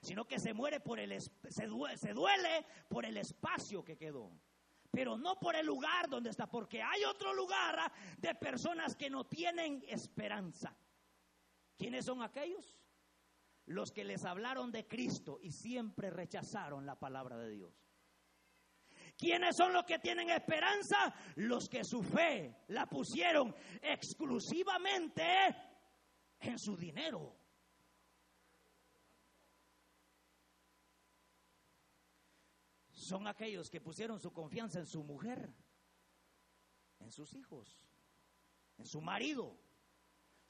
Sino 0.00 0.24
que 0.24 0.40
se 0.40 0.52
muere 0.52 0.80
por 0.80 0.98
el 0.98 1.16
se 1.20 1.66
duele, 1.66 1.96
se 1.96 2.12
duele 2.12 2.66
por 2.88 3.06
el 3.06 3.16
espacio 3.16 3.84
que 3.84 3.96
quedó. 3.96 4.32
Pero 4.90 5.16
no 5.16 5.36
por 5.36 5.54
el 5.54 5.64
lugar 5.64 6.08
donde 6.08 6.30
está, 6.30 6.48
porque 6.48 6.82
hay 6.82 7.04
otro 7.04 7.32
lugar 7.32 7.92
de 8.18 8.34
personas 8.34 8.96
que 8.96 9.08
no 9.08 9.24
tienen 9.24 9.80
esperanza. 9.86 10.76
¿Quiénes 11.78 12.04
son 12.04 12.20
aquellos? 12.20 12.81
Los 13.66 13.92
que 13.92 14.04
les 14.04 14.24
hablaron 14.24 14.72
de 14.72 14.86
Cristo 14.86 15.38
y 15.42 15.52
siempre 15.52 16.10
rechazaron 16.10 16.84
la 16.86 16.98
palabra 16.98 17.36
de 17.38 17.50
Dios. 17.50 17.74
¿Quiénes 19.16 19.56
son 19.56 19.72
los 19.72 19.84
que 19.84 19.98
tienen 19.98 20.30
esperanza? 20.30 21.14
Los 21.36 21.68
que 21.68 21.84
su 21.84 22.02
fe 22.02 22.64
la 22.68 22.86
pusieron 22.86 23.54
exclusivamente 23.80 25.22
en 26.40 26.58
su 26.58 26.76
dinero. 26.76 27.36
Son 32.90 33.26
aquellos 33.26 33.68
que 33.68 33.80
pusieron 33.80 34.18
su 34.18 34.32
confianza 34.32 34.78
en 34.78 34.86
su 34.86 35.02
mujer, 35.02 35.52
en 37.00 37.10
sus 37.10 37.34
hijos, 37.34 37.84
en 38.78 38.86
su 38.86 39.00
marido, 39.00 39.58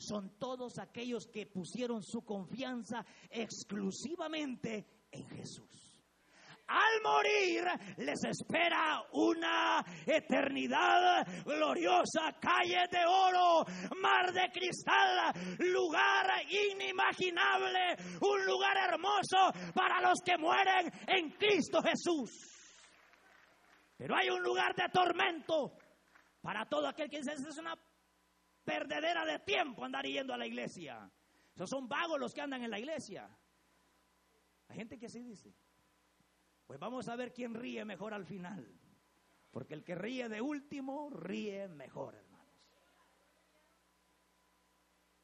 son 0.07 0.39
todos 0.39 0.79
aquellos 0.79 1.27
que 1.27 1.47
pusieron 1.47 2.03
su 2.03 2.23
confianza 2.23 3.05
exclusivamente 3.31 4.87
en 5.11 5.29
Jesús. 5.29 5.93
Al 6.67 7.03
morir 7.03 7.65
les 7.99 8.25
espera 8.25 9.03
una 9.13 9.85
eternidad 10.07 11.27
gloriosa, 11.45 12.39
calle 12.41 12.87
de 12.91 13.05
oro, 13.05 13.65
mar 14.01 14.33
de 14.33 14.51
cristal, 14.51 15.33
lugar 15.59 16.27
inimaginable, 16.49 17.97
un 18.23 18.47
lugar 18.47 18.77
hermoso 18.89 19.53
para 19.75 20.01
los 20.01 20.21
que 20.25 20.39
mueren 20.39 20.91
en 21.09 21.31
Cristo 21.33 21.83
Jesús. 21.83 22.31
Pero 23.99 24.17
hay 24.17 24.31
un 24.31 24.43
lugar 24.43 24.75
de 24.75 24.89
tormento 24.89 25.73
para 26.41 26.65
todo 26.65 26.89
aquel 26.89 27.11
que 27.11 27.19
dice, 27.19 27.33
es 27.35 27.59
una 27.59 27.77
perdedera 28.65 29.25
de 29.25 29.39
tiempo 29.41 29.85
andar 29.85 30.05
yendo 30.05 30.33
a 30.33 30.39
la 30.39 30.47
iglesia. 30.47 31.11
Esos 31.55 31.69
son 31.69 31.89
vagos 31.89 32.19
los 32.19 32.33
que 32.33 32.41
andan 32.41 32.63
en 32.63 32.71
la 32.71 32.79
iglesia. 32.79 33.29
Hay 34.69 34.77
gente 34.77 34.99
que 34.99 35.07
así 35.07 35.23
dice. 35.23 35.55
Pues 36.67 36.79
vamos 36.79 37.09
a 37.09 37.17
ver 37.17 37.33
quién 37.33 37.55
ríe 37.55 37.85
mejor 37.85 38.15
al 38.15 38.25
final. 38.25 38.81
Porque 39.51 39.75
el 39.75 39.85
que 39.85 39.95
ríe 39.95 40.29
de 40.29 40.41
último, 40.41 41.11
ríe 41.11 41.69
mejor, 41.69 42.15
hermanos. 42.15 42.49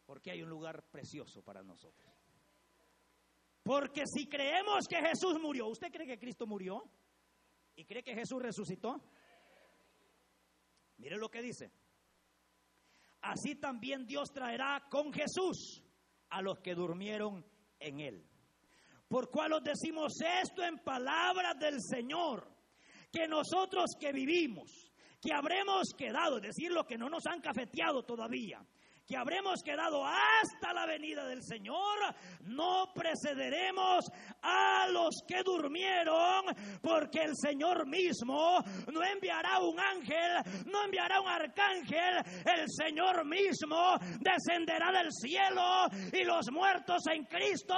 Porque 0.04 0.30
hay 0.30 0.42
un 0.42 0.50
lugar 0.50 0.84
precioso 0.90 1.42
para 1.42 1.62
nosotros. 1.62 2.12
Porque 3.62 4.04
si 4.06 4.26
creemos 4.26 4.86
que 4.88 4.96
Jesús 4.96 5.38
murió, 5.40 5.66
¿usted 5.68 5.90
cree 5.90 6.06
que 6.06 6.18
Cristo 6.18 6.46
murió? 6.46 6.82
¿Y 7.76 7.84
cree 7.84 8.02
que 8.02 8.14
Jesús 8.14 8.42
resucitó? 8.42 9.02
Mire 10.98 11.16
lo 11.16 11.30
que 11.30 11.40
dice 11.40 11.70
así 13.22 13.56
también 13.56 14.06
Dios 14.06 14.30
traerá 14.32 14.86
con 14.90 15.12
Jesús 15.12 15.82
a 16.30 16.42
los 16.42 16.58
que 16.60 16.74
durmieron 16.74 17.44
en 17.78 18.00
él. 18.00 18.26
Por 19.08 19.30
cual 19.30 19.54
os 19.54 19.62
decimos 19.62 20.12
esto 20.42 20.62
en 20.62 20.78
palabras 20.78 21.58
del 21.58 21.80
Señor, 21.80 22.46
que 23.10 23.26
nosotros 23.26 23.92
que 23.98 24.12
vivimos, 24.12 24.92
que 25.20 25.32
habremos 25.32 25.88
quedado, 25.96 26.36
es 26.36 26.42
decir, 26.42 26.70
los 26.70 26.86
que 26.86 26.98
no 26.98 27.08
nos 27.08 27.26
han 27.26 27.40
cafeteado 27.40 28.04
todavía, 28.04 28.60
que 29.08 29.16
habremos 29.16 29.62
quedado 29.62 30.04
hasta 30.04 30.74
la 30.74 30.84
venida 30.84 31.26
del 31.26 31.42
Señor, 31.42 31.98
no 32.42 32.92
precederemos 32.94 34.04
a 34.42 34.86
los 34.88 35.22
que 35.26 35.42
durmieron, 35.42 36.44
porque 36.82 37.22
el 37.22 37.34
Señor 37.34 37.86
mismo 37.86 38.62
no 38.92 39.02
enviará 39.02 39.60
un 39.60 39.80
ángel, 39.80 40.64
no 40.66 40.84
enviará 40.84 41.22
un 41.22 41.28
arcángel, 41.28 42.18
el 42.44 42.66
Señor 42.68 43.24
mismo 43.24 43.96
descenderá 44.20 44.92
del 44.92 45.10
cielo 45.10 45.86
y 46.12 46.24
los 46.24 46.50
muertos 46.52 46.98
en 47.10 47.24
Cristo 47.24 47.74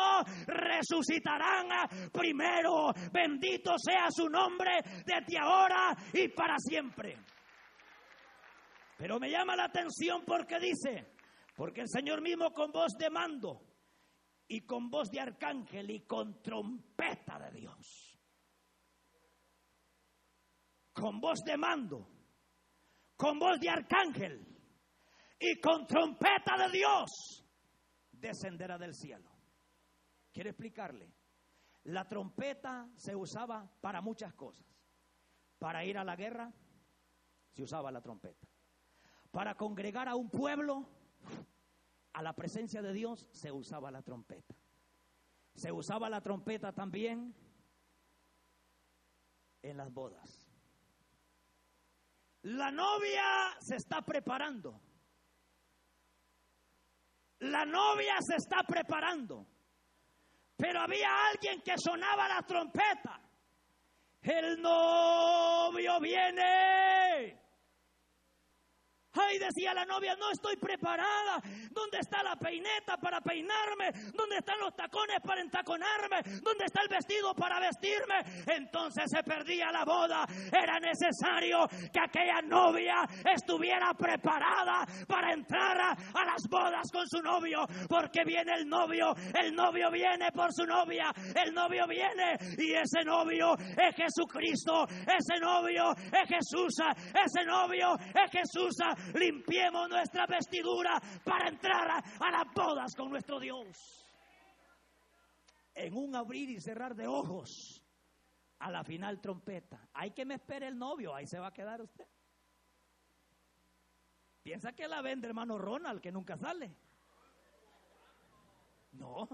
resucitarán 0.46 1.68
primero. 2.10 2.92
Bendito 3.12 3.74
sea 3.78 4.08
su 4.10 4.28
nombre 4.28 4.80
desde 5.06 5.38
ahora 5.38 5.96
y 6.12 6.26
para 6.26 6.56
siempre. 6.58 7.16
Pero 8.98 9.20
me 9.20 9.30
llama 9.30 9.54
la 9.54 9.64
atención 9.64 10.24
porque 10.26 10.58
dice, 10.58 11.19
porque 11.60 11.82
el 11.82 11.90
Señor 11.90 12.22
mismo 12.22 12.54
con 12.54 12.72
voz 12.72 12.96
de 12.98 13.10
mando 13.10 13.60
y 14.48 14.62
con 14.62 14.88
voz 14.88 15.10
de 15.10 15.20
arcángel 15.20 15.90
y 15.90 16.06
con 16.06 16.40
trompeta 16.40 17.38
de 17.38 17.50
Dios. 17.50 18.18
Con 20.94 21.20
voz 21.20 21.40
de 21.44 21.58
mando, 21.58 22.08
con 23.14 23.38
voz 23.38 23.60
de 23.60 23.68
arcángel 23.68 24.42
y 25.38 25.60
con 25.60 25.86
trompeta 25.86 26.56
de 26.56 26.78
Dios 26.78 27.44
descenderá 28.10 28.78
del 28.78 28.94
cielo. 28.94 29.30
Quiero 30.32 30.48
explicarle. 30.48 31.12
La 31.82 32.08
trompeta 32.08 32.88
se 32.96 33.14
usaba 33.14 33.70
para 33.82 34.00
muchas 34.00 34.32
cosas. 34.32 34.66
Para 35.58 35.84
ir 35.84 35.98
a 35.98 36.04
la 36.04 36.16
guerra, 36.16 36.50
se 37.50 37.62
usaba 37.62 37.92
la 37.92 38.00
trompeta. 38.00 38.48
Para 39.30 39.56
congregar 39.56 40.08
a 40.08 40.16
un 40.16 40.30
pueblo 40.30 40.99
a 42.12 42.22
la 42.22 42.34
presencia 42.34 42.82
de 42.82 42.92
Dios, 42.92 43.28
se 43.32 43.52
usaba 43.52 43.90
la 43.90 44.02
trompeta. 44.02 44.54
Se 45.54 45.72
usaba 45.72 46.08
la 46.08 46.20
trompeta 46.20 46.72
también 46.72 47.34
en 49.62 49.76
las 49.76 49.92
bodas. 49.92 50.46
La 52.42 52.70
novia 52.70 53.56
se 53.60 53.76
está 53.76 54.02
preparando. 54.02 54.80
La 57.40 57.64
novia 57.64 58.16
se 58.20 58.36
está 58.36 58.62
preparando. 58.66 59.46
Pero 60.56 60.80
había 60.80 61.08
alguien 61.32 61.62
que 61.62 61.74
sonaba 61.78 62.28
la 62.28 62.42
trompeta. 62.42 63.20
El 64.22 64.60
novio 64.60 66.00
viene. 66.00 67.49
Ay, 69.20 69.38
decía 69.38 69.74
la 69.74 69.84
novia, 69.84 70.16
no 70.16 70.30
estoy 70.30 70.56
preparada. 70.56 71.40
¿Dónde 71.70 71.98
está 71.98 72.22
la 72.22 72.36
peineta 72.36 72.96
para 72.96 73.20
peinarme? 73.20 73.90
¿Dónde 74.14 74.36
están 74.38 74.58
los 74.60 74.74
tacones 74.74 75.18
para 75.22 75.40
entaconarme? 75.40 76.22
¿Dónde 76.42 76.64
está 76.64 76.82
el 76.82 76.88
vestido 76.88 77.34
para 77.34 77.60
vestirme? 77.60 78.44
Entonces 78.46 79.04
se 79.08 79.22
perdía 79.22 79.70
la 79.70 79.84
boda. 79.84 80.26
Era 80.52 80.78
necesario 80.80 81.68
que 81.92 82.00
aquella 82.00 82.40
novia 82.42 83.04
estuviera 83.34 83.92
preparada 83.94 84.86
para 85.06 85.32
entrar 85.32 85.78
a, 85.80 85.90
a 85.90 86.24
las 86.24 86.42
bodas 86.48 86.90
con 86.92 87.06
su 87.08 87.20
novio. 87.22 87.66
Porque 87.88 88.24
viene 88.24 88.52
el 88.54 88.68
novio, 88.68 89.14
el 89.34 89.54
novio 89.54 89.90
viene 89.90 90.30
por 90.32 90.52
su 90.52 90.64
novia, 90.64 91.12
el 91.44 91.52
novio 91.52 91.86
viene 91.86 92.36
y 92.58 92.72
ese 92.72 93.04
novio 93.04 93.54
es 93.58 93.94
Jesucristo, 93.96 94.86
ese 94.88 95.40
novio 95.40 95.92
es 95.92 96.28
Jesús, 96.28 96.74
ese 97.14 97.44
novio 97.44 97.96
es 97.98 98.30
Jesús 98.30 98.76
limpiemos 99.14 99.88
nuestra 99.88 100.26
vestidura 100.26 101.00
para 101.24 101.48
entrar 101.48 101.90
a, 101.90 102.30
las 102.30 102.54
bodas 102.54 102.94
con 102.94 103.10
nuestro 103.10 103.38
Dios. 103.38 104.06
En 105.74 105.94
un 105.94 106.14
abrir 106.14 106.50
y 106.50 106.60
cerrar 106.60 106.94
de 106.94 107.06
ojos, 107.06 107.82
a 108.58 108.70
la 108.70 108.84
final 108.84 109.20
trompeta. 109.20 109.88
Hay 109.94 110.10
que 110.10 110.24
me 110.24 110.34
espere 110.34 110.66
el 110.68 110.78
novio, 110.78 111.14
ahí 111.14 111.26
se 111.26 111.38
va 111.38 111.48
a 111.48 111.52
quedar 111.52 111.80
usted. 111.80 112.06
Piensa 114.42 114.72
que 114.72 114.88
la 114.88 115.00
vende 115.02 115.28
hermano 115.28 115.58
Ronald, 115.58 116.00
que 116.00 116.12
nunca 116.12 116.36
sale. 116.36 116.74
No. 118.92 119.28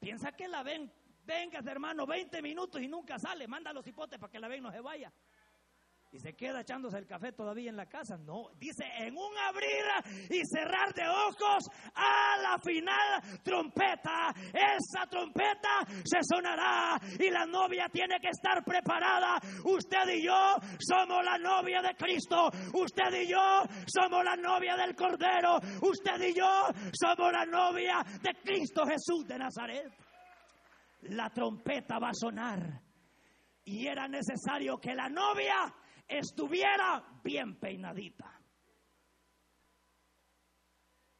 Piensa 0.00 0.32
que 0.32 0.48
la 0.48 0.62
ven, 0.62 0.92
venga 1.24 1.60
hermano, 1.60 2.06
20 2.06 2.42
minutos 2.42 2.80
y 2.80 2.88
nunca 2.88 3.18
sale. 3.18 3.46
Manda 3.46 3.72
los 3.72 3.86
hipotes 3.86 4.18
para 4.18 4.30
que 4.30 4.40
la 4.40 4.48
ven 4.48 4.62
no 4.62 4.72
se 4.72 4.80
vaya 4.80 5.12
y 6.10 6.18
se 6.18 6.32
queda 6.34 6.62
echándose 6.62 6.96
el 6.98 7.06
café 7.06 7.32
todavía 7.32 7.68
en 7.68 7.76
la 7.76 7.86
casa. 7.86 8.16
No, 8.16 8.50
dice 8.58 8.84
en 8.98 9.16
un 9.16 9.36
abrir 9.46 9.84
y 10.30 10.40
cerrar 10.46 10.94
de 10.94 11.06
ojos 11.06 11.68
a 11.94 12.36
la 12.40 12.58
final 12.58 13.40
trompeta. 13.42 14.32
Esa 14.52 15.06
trompeta 15.08 15.84
se 16.04 16.18
sonará 16.22 16.98
y 17.18 17.30
la 17.30 17.44
novia 17.44 17.88
tiene 17.92 18.18
que 18.20 18.28
estar 18.28 18.64
preparada. 18.64 19.38
Usted 19.64 20.14
y 20.14 20.24
yo 20.24 20.54
somos 20.78 21.22
la 21.24 21.36
novia 21.38 21.82
de 21.82 21.94
Cristo. 21.94 22.48
Usted 22.72 23.22
y 23.22 23.28
yo 23.28 23.62
somos 23.86 24.24
la 24.24 24.36
novia 24.36 24.76
del 24.76 24.94
Cordero. 24.94 25.58
Usted 25.82 26.20
y 26.28 26.34
yo 26.34 26.68
somos 26.92 27.32
la 27.32 27.44
novia 27.44 28.02
de 28.22 28.34
Cristo 28.42 28.84
Jesús 28.86 29.26
de 29.26 29.38
Nazaret. 29.38 29.92
La 31.02 31.28
trompeta 31.28 31.98
va 31.98 32.08
a 32.08 32.14
sonar. 32.14 32.80
Y 33.64 33.86
era 33.86 34.08
necesario 34.08 34.78
que 34.78 34.94
la 34.94 35.10
novia 35.10 35.74
estuviera 36.08 37.20
bien 37.22 37.58
peinadita, 37.60 38.40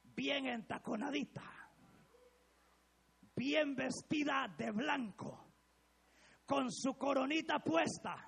bien 0.03 0.47
entaconadita, 0.47 1.45
bien 3.37 3.77
vestida 3.77 4.53
de 4.57 4.71
blanco, 4.73 5.53
con 6.47 6.73
su 6.73 6.97
coronita 6.97 7.59
puesta 7.59 8.28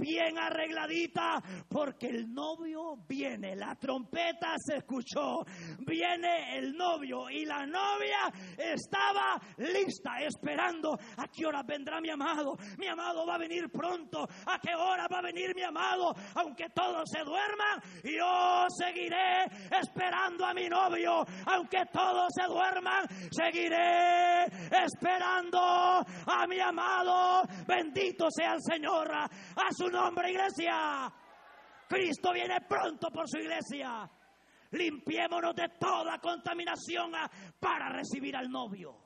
bien 0.00 0.38
arregladita, 0.38 1.42
porque 1.68 2.08
el 2.08 2.32
novio 2.32 2.96
viene, 3.06 3.54
la 3.54 3.74
trompeta 3.76 4.54
se 4.58 4.78
escuchó, 4.78 5.44
viene 5.80 6.56
el 6.56 6.74
novio 6.74 7.28
y 7.28 7.44
la 7.44 7.66
novia 7.66 8.32
estaba 8.56 9.40
lista, 9.58 10.20
esperando 10.20 10.94
a 10.94 11.28
qué 11.28 11.46
hora 11.46 11.62
vendrá 11.62 12.00
mi 12.00 12.10
amado, 12.10 12.56
mi 12.78 12.86
amado 12.86 13.26
va 13.26 13.34
a 13.34 13.38
venir 13.38 13.70
pronto, 13.70 14.26
a 14.46 14.58
qué 14.58 14.74
hora 14.74 15.06
va 15.12 15.18
a 15.18 15.22
venir 15.22 15.54
mi 15.54 15.62
amado, 15.62 16.14
aunque 16.34 16.70
todos 16.70 17.04
se 17.12 17.22
duerman, 17.22 17.80
yo 18.02 18.66
seguiré 18.78 19.44
esperando 19.70 20.46
a 20.46 20.54
mi 20.54 20.68
novio, 20.68 21.24
aunque 21.46 21.84
todos 21.92 22.28
se 22.34 22.46
duerman, 22.46 23.06
seguiré 23.30 24.44
esperando 24.70 25.60
a 25.60 26.46
mi 26.48 26.58
amado, 26.58 27.42
bendito 27.66 28.28
sea 28.30 28.54
el 28.54 28.62
Señor, 28.62 29.10
a 29.12 29.28
su 29.76 29.89
nombre, 29.90 30.30
iglesia. 30.30 31.12
Cristo 31.88 32.32
viene 32.32 32.60
pronto 32.62 33.10
por 33.10 33.28
su 33.28 33.38
iglesia. 33.38 34.08
Limpiémonos 34.72 35.54
de 35.54 35.70
toda 35.70 36.20
contaminación 36.20 37.14
ah, 37.16 37.28
para 37.58 37.88
recibir 37.88 38.36
al 38.36 38.48
novio. 38.48 38.96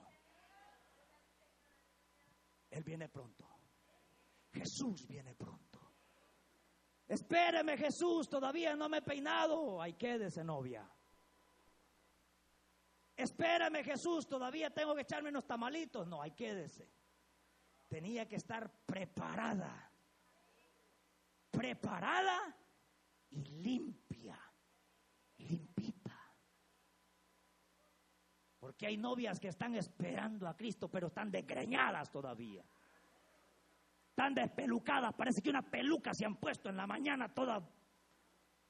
Él 2.71 2.83
viene 2.85 3.09
pronto. 3.09 3.49
Jesús 4.53 5.07
viene 5.07 5.35
pronto. 5.35 5.65
Espéreme 7.09 7.77
Jesús, 7.77 8.29
todavía 8.29 8.75
no 8.77 8.89
me 8.89 8.99
he 8.99 9.03
peinado. 9.03 9.81
Ahí 9.81 9.95
quédese 9.95 10.45
novia. 10.45 10.87
Espérame 13.17 13.85
Jesús, 13.85 14.27
todavía 14.27 14.71
tengo 14.71 14.95
que 14.95 15.03
echarme 15.03 15.31
unos 15.31 15.47
tamalitos. 15.47 16.07
No, 16.07 16.21
ahí 16.21 16.33
quédese. 16.33 16.91
Tenía 17.89 18.27
que 18.27 18.37
estar 18.37 18.71
preparada 18.85 19.94
preparada 21.57 22.57
y 23.31 23.45
limpia, 23.45 24.39
limpita. 25.39 26.19
Porque 28.59 28.87
hay 28.87 28.97
novias 28.97 29.39
que 29.39 29.49
están 29.49 29.75
esperando 29.75 30.49
a 30.49 30.57
Cristo, 30.57 30.91
pero 30.91 31.09
están 31.09 31.31
desgreñadas 31.31 32.11
todavía. 32.11 32.65
Están 34.11 34.35
despelucadas, 34.35 35.13
parece 35.15 35.43
que 35.43 35.51
una 35.51 35.63
peluca 35.63 36.15
se 36.15 36.25
han 36.25 36.37
puesto 36.37 36.69
en 36.69 36.77
la 36.77 36.87
mañana 36.87 37.35
toda, 37.35 37.69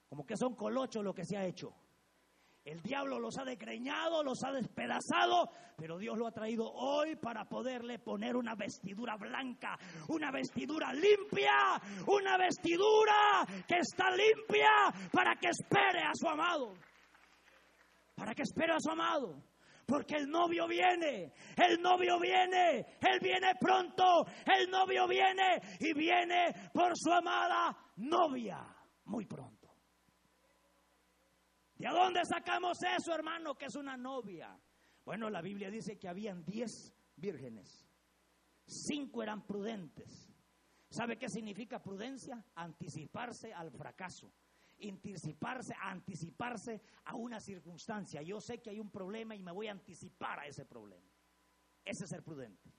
como 0.09 0.25
que 0.25 0.35
son 0.35 0.55
colochos 0.55 1.03
lo 1.03 1.13
que 1.13 1.23
se 1.23 1.37
ha 1.37 1.45
hecho. 1.45 1.73
El 2.65 2.81
diablo 2.81 3.19
los 3.19 3.37
ha 3.37 3.45
decreñado, 3.45 4.23
los 4.23 4.43
ha 4.43 4.51
despedazado, 4.51 5.51
pero 5.77 5.99
Dios 5.99 6.17
lo 6.17 6.25
ha 6.25 6.31
traído 6.31 6.65
hoy 6.65 7.15
para 7.15 7.45
poderle 7.45 7.99
poner 7.99 8.35
una 8.35 8.55
vestidura 8.55 9.15
blanca, 9.17 9.77
una 10.07 10.31
vestidura 10.31 10.91
limpia, 10.91 11.79
una 12.07 12.37
vestidura 12.37 13.45
que 13.67 13.77
está 13.77 14.09
limpia 14.09 14.71
para 15.11 15.35
que 15.35 15.49
espere 15.49 15.99
a 15.99 16.11
su 16.15 16.27
amado. 16.27 16.73
Para 18.15 18.33
que 18.33 18.41
espere 18.41 18.73
a 18.73 18.79
su 18.79 18.89
amado. 18.89 19.35
Porque 19.85 20.15
el 20.15 20.27
novio 20.27 20.67
viene, 20.67 21.33
el 21.55 21.79
novio 21.79 22.19
viene, 22.19 22.79
él 22.99 23.19
viene 23.21 23.53
pronto, 23.59 24.25
el 24.43 24.71
novio 24.71 25.07
viene 25.07 25.61
y 25.79 25.93
viene 25.93 26.71
por 26.73 26.93
su 26.95 27.11
amada 27.11 27.77
novia 27.97 28.65
muy 29.05 29.25
pronto. 29.25 29.54
¿De 31.77 31.89
dónde 31.89 32.23
sacamos 32.25 32.81
eso, 32.83 33.13
hermano, 33.13 33.55
que 33.55 33.65
es 33.65 33.75
una 33.75 33.97
novia? 33.97 34.57
Bueno, 35.03 35.29
la 35.29 35.41
Biblia 35.41 35.69
dice 35.69 35.97
que 35.97 36.07
habían 36.07 36.45
diez 36.45 36.93
vírgenes. 37.17 37.85
Cinco 38.65 39.21
eran 39.21 39.45
prudentes. 39.45 40.33
¿Sabe 40.89 41.17
qué 41.17 41.27
significa 41.27 41.81
prudencia? 41.81 42.43
Anticiparse 42.55 43.53
al 43.53 43.71
fracaso. 43.71 44.31
Anticiparse, 44.81 45.73
anticiparse 45.79 46.81
a 47.03 47.15
una 47.15 47.39
circunstancia. 47.39 48.21
Yo 48.21 48.39
sé 48.39 48.61
que 48.61 48.69
hay 48.69 48.79
un 48.79 48.89
problema 48.89 49.35
y 49.35 49.43
me 49.43 49.51
voy 49.51 49.67
a 49.67 49.71
anticipar 49.71 50.39
a 50.39 50.47
ese 50.47 50.65
problema. 50.65 51.11
Ese 51.83 52.05
es 52.05 52.09
ser 52.09 52.23
prudente. 52.23 52.71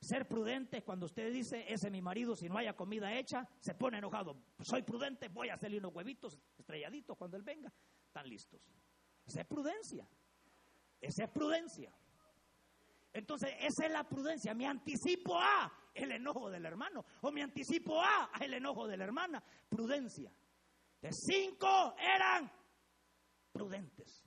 Ser 0.00 0.28
prudente 0.28 0.78
es 0.78 0.84
cuando 0.84 1.06
usted 1.06 1.32
dice, 1.32 1.64
ese 1.66 1.86
es 1.86 1.92
mi 1.92 2.02
marido, 2.02 2.36
si 2.36 2.48
no 2.48 2.58
haya 2.58 2.76
comida 2.76 3.16
hecha, 3.18 3.48
se 3.58 3.74
pone 3.74 3.98
enojado. 3.98 4.36
Soy 4.60 4.82
prudente, 4.82 5.28
voy 5.28 5.48
a 5.48 5.54
hacerle 5.54 5.78
unos 5.78 5.94
huevitos 5.94 6.38
estrelladitos 6.58 7.16
cuando 7.16 7.36
él 7.36 7.42
venga 7.42 7.72
están 8.14 8.28
listos. 8.28 8.60
Esa 9.26 9.40
es 9.40 9.46
prudencia. 9.48 10.08
Esa 11.00 11.24
es 11.24 11.30
prudencia. 11.30 11.92
Entonces, 13.12 13.50
esa 13.58 13.86
es 13.86 13.92
la 13.92 14.04
prudencia. 14.04 14.54
Me 14.54 14.66
anticipo 14.66 15.36
a 15.36 15.72
el 15.92 16.12
enojo 16.12 16.48
del 16.48 16.64
hermano 16.64 17.04
o 17.22 17.32
me 17.32 17.42
anticipo 17.42 18.00
a 18.00 18.30
el 18.40 18.54
enojo 18.54 18.86
de 18.86 18.96
la 18.96 19.04
hermana. 19.04 19.42
Prudencia. 19.68 20.32
De 21.00 21.10
cinco 21.12 21.96
eran 21.98 22.50
prudentes. 23.52 24.24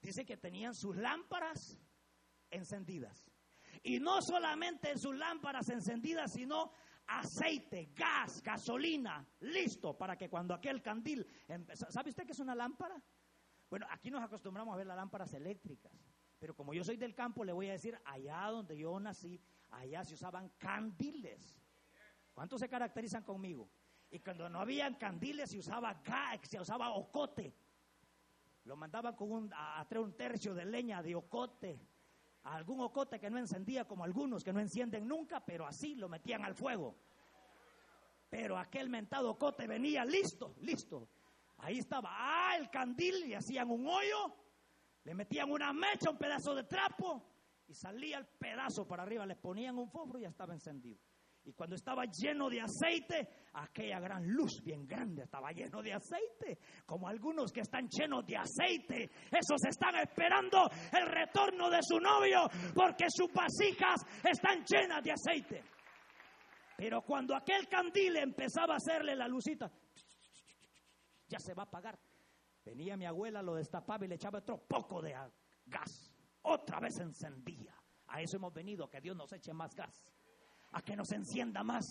dice 0.00 0.24
que 0.24 0.38
tenían 0.38 0.74
sus 0.74 0.96
lámparas 0.96 1.78
encendidas. 2.50 3.30
Y 3.82 3.98
no 3.98 4.22
solamente 4.22 4.96
sus 4.96 5.14
lámparas 5.16 5.68
encendidas, 5.68 6.32
sino 6.32 6.72
aceite, 7.18 7.92
gas, 7.94 8.42
gasolina, 8.42 9.26
listo 9.40 9.96
para 9.96 10.16
que 10.16 10.28
cuando 10.28 10.54
aquel 10.54 10.80
candil. 10.80 11.26
¿Sabe 11.74 12.10
usted 12.10 12.24
qué 12.24 12.32
es 12.32 12.40
una 12.40 12.54
lámpara? 12.54 13.02
Bueno, 13.68 13.86
aquí 13.90 14.10
nos 14.10 14.22
acostumbramos 14.22 14.74
a 14.74 14.76
ver 14.76 14.86
las 14.86 14.96
lámparas 14.96 15.32
eléctricas, 15.34 15.92
pero 16.38 16.54
como 16.54 16.72
yo 16.72 16.82
soy 16.84 16.96
del 16.96 17.14
campo, 17.14 17.44
le 17.44 17.52
voy 17.52 17.68
a 17.68 17.72
decir, 17.72 17.98
allá 18.04 18.46
donde 18.46 18.76
yo 18.76 18.98
nací, 18.98 19.40
allá 19.70 20.04
se 20.04 20.14
usaban 20.14 20.50
candiles. 20.58 21.60
¿Cuántos 22.32 22.60
se 22.60 22.68
caracterizan 22.68 23.22
conmigo? 23.22 23.68
Y 24.10 24.18
cuando 24.20 24.48
no 24.48 24.60
habían 24.60 24.94
candiles 24.94 25.50
se 25.50 25.58
usaba 25.58 25.94
gas, 26.04 26.40
se 26.42 26.60
usaba 26.60 26.90
ocote. 26.90 27.54
Lo 28.64 28.76
mandaban 28.76 29.14
con 29.14 29.30
un, 29.30 29.52
a, 29.54 29.84
traer 29.88 30.04
un 30.04 30.16
tercio 30.16 30.54
de 30.54 30.64
leña 30.64 31.02
de 31.02 31.14
ocote. 31.14 31.80
A 32.44 32.56
algún 32.56 32.80
ocote 32.80 33.20
que 33.20 33.30
no 33.30 33.38
encendía 33.38 33.86
como 33.86 34.04
algunos 34.04 34.42
que 34.42 34.52
no 34.52 34.60
encienden 34.60 35.06
nunca, 35.06 35.44
pero 35.44 35.66
así 35.66 35.94
lo 35.94 36.08
metían 36.08 36.44
al 36.44 36.54
fuego. 36.54 36.96
Pero 38.30 38.56
aquel 38.56 38.88
mentado 38.88 39.30
ocote 39.30 39.66
venía 39.66 40.04
listo, 40.04 40.54
listo. 40.60 41.08
Ahí 41.58 41.78
estaba, 41.78 42.08
ah, 42.12 42.56
el 42.56 42.70
candil, 42.70 43.26
y 43.26 43.34
hacían 43.34 43.70
un 43.70 43.86
hoyo, 43.86 44.34
le 45.04 45.14
metían 45.14 45.50
una 45.50 45.72
mecha, 45.72 46.10
un 46.10 46.16
pedazo 46.16 46.54
de 46.54 46.64
trapo, 46.64 47.22
y 47.68 47.74
salía 47.74 48.18
el 48.18 48.26
pedazo 48.26 48.86
para 48.86 49.02
arriba, 49.02 49.26
le 49.26 49.36
ponían 49.36 49.78
un 49.78 49.90
fósforo 49.90 50.18
y 50.18 50.22
ya 50.22 50.28
estaba 50.28 50.54
encendido. 50.54 50.98
Y 51.44 51.52
cuando 51.52 51.74
estaba 51.74 52.04
lleno 52.04 52.50
de 52.50 52.60
aceite, 52.60 53.48
aquella 53.54 53.98
gran 53.98 54.26
luz 54.26 54.62
bien 54.62 54.86
grande 54.86 55.22
estaba 55.22 55.50
lleno 55.52 55.82
de 55.82 55.94
aceite. 55.94 56.58
Como 56.84 57.08
algunos 57.08 57.50
que 57.50 57.60
están 57.60 57.88
llenos 57.88 58.26
de 58.26 58.36
aceite, 58.36 59.10
esos 59.30 59.64
están 59.66 59.96
esperando 59.96 60.68
el 60.92 61.06
retorno 61.06 61.70
de 61.70 61.78
su 61.82 61.98
novio 61.98 62.48
porque 62.74 63.06
sus 63.08 63.32
vasijas 63.32 64.04
están 64.22 64.64
llenas 64.64 65.02
de 65.02 65.12
aceite. 65.12 65.64
Pero 66.76 67.02
cuando 67.02 67.34
aquel 67.34 67.66
candil 67.68 68.16
empezaba 68.16 68.74
a 68.74 68.76
hacerle 68.76 69.16
la 69.16 69.26
lucita, 69.26 69.70
ya 71.26 71.38
se 71.38 71.54
va 71.54 71.62
a 71.62 71.66
apagar. 71.66 71.98
Venía 72.64 72.96
mi 72.96 73.06
abuela, 73.06 73.42
lo 73.42 73.54
destapaba 73.54 74.04
y 74.04 74.08
le 74.08 74.16
echaba 74.16 74.40
otro 74.40 74.58
poco 74.58 75.00
de 75.00 75.14
gas. 75.66 76.12
Otra 76.42 76.80
vez 76.80 76.98
encendía. 77.00 77.74
A 78.08 78.20
eso 78.20 78.36
hemos 78.36 78.52
venido, 78.52 78.88
que 78.88 79.00
Dios 79.00 79.16
nos 79.16 79.32
eche 79.32 79.52
más 79.52 79.74
gas 79.74 80.02
a 80.72 80.82
que 80.82 80.96
nos 80.96 81.10
encienda 81.12 81.62
más, 81.62 81.84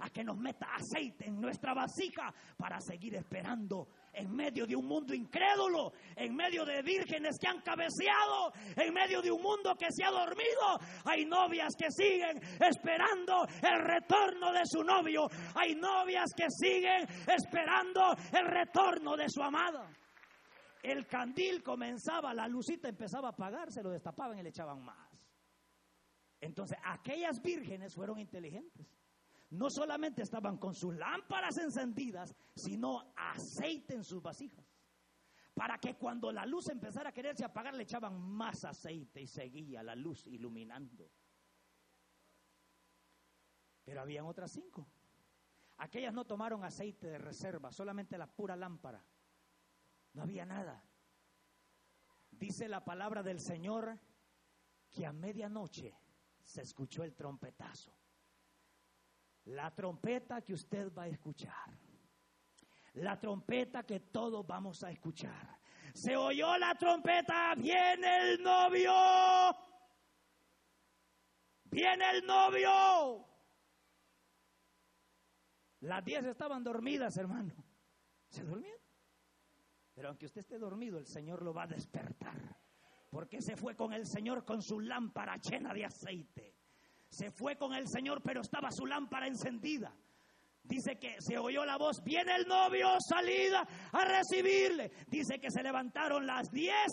a 0.00 0.10
que 0.10 0.24
nos 0.24 0.36
meta 0.36 0.66
aceite 0.74 1.26
en 1.26 1.40
nuestra 1.40 1.74
vasija 1.74 2.32
para 2.56 2.80
seguir 2.80 3.14
esperando 3.14 3.88
en 4.12 4.34
medio 4.34 4.66
de 4.66 4.76
un 4.76 4.86
mundo 4.86 5.14
incrédulo, 5.14 5.92
en 6.16 6.34
medio 6.34 6.64
de 6.64 6.82
vírgenes 6.82 7.36
que 7.40 7.48
han 7.48 7.60
cabeceado, 7.60 8.52
en 8.76 8.92
medio 8.94 9.20
de 9.20 9.30
un 9.30 9.42
mundo 9.42 9.74
que 9.76 9.86
se 9.90 10.04
ha 10.04 10.10
dormido. 10.10 10.78
Hay 11.04 11.24
novias 11.24 11.74
que 11.76 11.90
siguen 11.90 12.40
esperando 12.60 13.46
el 13.62 13.80
retorno 13.80 14.52
de 14.52 14.62
su 14.64 14.82
novio. 14.82 15.28
Hay 15.54 15.74
novias 15.74 16.30
que 16.36 16.46
siguen 16.48 17.06
esperando 17.26 18.14
el 18.32 18.46
retorno 18.46 19.16
de 19.16 19.28
su 19.28 19.42
amada. 19.42 19.90
El 20.82 21.06
candil 21.06 21.62
comenzaba, 21.62 22.34
la 22.34 22.46
lucita 22.46 22.88
empezaba 22.88 23.28
a 23.28 23.32
apagarse, 23.32 23.82
lo 23.82 23.90
destapaban 23.90 24.38
y 24.38 24.42
le 24.42 24.50
echaban 24.50 24.84
más. 24.84 25.03
Entonces, 26.44 26.76
aquellas 26.84 27.40
vírgenes 27.40 27.94
fueron 27.94 28.18
inteligentes. 28.18 28.86
No 29.50 29.70
solamente 29.70 30.22
estaban 30.22 30.58
con 30.58 30.74
sus 30.74 30.94
lámparas 30.94 31.56
encendidas, 31.58 32.34
sino 32.54 33.14
aceite 33.16 33.94
en 33.94 34.04
sus 34.04 34.22
vasijas. 34.22 34.66
Para 35.54 35.78
que 35.78 35.94
cuando 35.94 36.30
la 36.32 36.44
luz 36.44 36.68
empezara 36.68 37.10
a 37.10 37.12
quererse 37.12 37.44
apagar, 37.44 37.74
le 37.74 37.84
echaban 37.84 38.20
más 38.20 38.62
aceite 38.64 39.22
y 39.22 39.26
seguía 39.26 39.82
la 39.82 39.94
luz 39.94 40.26
iluminando. 40.26 41.10
Pero 43.84 44.02
habían 44.02 44.26
otras 44.26 44.52
cinco. 44.52 44.86
Aquellas 45.78 46.12
no 46.12 46.26
tomaron 46.26 46.62
aceite 46.62 47.06
de 47.06 47.18
reserva, 47.18 47.72
solamente 47.72 48.18
la 48.18 48.26
pura 48.26 48.54
lámpara. 48.54 49.02
No 50.12 50.22
había 50.22 50.44
nada. 50.44 50.84
Dice 52.30 52.68
la 52.68 52.84
palabra 52.84 53.22
del 53.22 53.40
Señor 53.40 53.98
que 54.90 55.06
a 55.06 55.12
medianoche 55.12 55.94
se 56.44 56.62
escuchó 56.62 57.02
el 57.02 57.14
trompetazo. 57.14 57.92
La 59.46 59.74
trompeta 59.74 60.42
que 60.42 60.54
usted 60.54 60.92
va 60.92 61.04
a 61.04 61.08
escuchar. 61.08 61.78
La 62.94 63.18
trompeta 63.18 63.82
que 63.82 64.00
todos 64.00 64.46
vamos 64.46 64.82
a 64.84 64.90
escuchar. 64.90 65.58
Se 65.92 66.16
oyó 66.16 66.56
la 66.56 66.74
trompeta, 66.74 67.54
viene 67.56 68.32
el 68.32 68.42
novio. 68.42 68.92
Viene 71.64 72.10
el 72.10 72.26
novio. 72.26 73.26
Las 75.80 76.04
diez 76.04 76.24
estaban 76.24 76.62
dormidas, 76.62 77.16
hermano. 77.16 77.52
Se 78.28 78.44
durmieron. 78.44 78.80
Pero 79.94 80.08
aunque 80.08 80.26
usted 80.26 80.40
esté 80.40 80.58
dormido, 80.58 80.98
el 80.98 81.06
Señor 81.06 81.42
lo 81.42 81.52
va 81.52 81.64
a 81.64 81.68
despertar 81.68 82.63
porque 83.14 83.40
se 83.40 83.56
fue 83.56 83.76
con 83.76 83.92
el 83.92 84.06
Señor 84.06 84.44
con 84.44 84.60
su 84.60 84.80
lámpara 84.80 85.36
llena 85.36 85.72
de 85.72 85.84
aceite. 85.84 86.56
Se 87.08 87.30
fue 87.30 87.56
con 87.56 87.72
el 87.72 87.86
Señor, 87.86 88.20
pero 88.22 88.40
estaba 88.40 88.72
su 88.72 88.86
lámpara 88.86 89.28
encendida. 89.28 89.94
Dice 90.64 90.96
que 90.96 91.16
se 91.20 91.36
oyó 91.36 91.62
la 91.66 91.76
voz, 91.76 92.02
viene 92.02 92.36
el 92.36 92.46
novio, 92.48 92.96
salida 93.06 93.66
a 93.92 94.04
recibirle. 94.06 94.90
Dice 95.08 95.38
que 95.38 95.50
se 95.50 95.62
levantaron 95.62 96.26
las 96.26 96.50
diez 96.50 96.90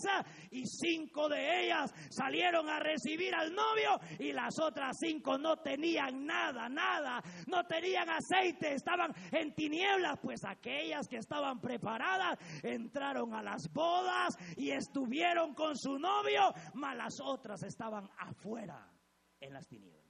y 0.51 0.65
cinco 0.65 1.29
de 1.29 1.63
ellas 1.63 1.89
salieron 2.09 2.69
a 2.69 2.79
recibir 2.79 3.33
al 3.33 3.53
novio 3.53 3.97
y 4.19 4.33
las 4.33 4.59
otras 4.59 4.97
cinco 4.99 5.37
no 5.37 5.57
tenían 5.57 6.25
nada, 6.25 6.67
nada, 6.67 7.23
no 7.47 7.63
tenían 7.63 8.09
aceite, 8.09 8.73
estaban 8.73 9.13
en 9.31 9.55
tinieblas, 9.55 10.19
pues 10.21 10.43
aquellas 10.43 11.07
que 11.07 11.17
estaban 11.17 11.61
preparadas 11.61 12.39
entraron 12.63 13.33
a 13.33 13.41
las 13.41 13.71
bodas 13.71 14.35
y 14.57 14.71
estuvieron 14.71 15.53
con 15.53 15.77
su 15.77 15.97
novio, 15.97 16.53
mas 16.73 16.97
las 16.97 17.13
otras 17.23 17.63
estaban 17.63 18.09
afuera 18.19 18.91
en 19.39 19.53
las 19.53 19.65
tinieblas. 19.65 20.01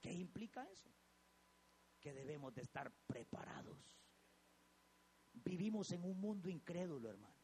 ¿Qué 0.00 0.10
implica 0.12 0.64
eso? 0.72 0.89
Que 2.00 2.12
debemos 2.12 2.54
de 2.54 2.62
estar 2.62 2.90
preparados. 3.06 3.78
Vivimos 5.32 5.90
en 5.92 6.02
un 6.04 6.18
mundo 6.18 6.48
incrédulo, 6.48 7.10
hermano. 7.10 7.36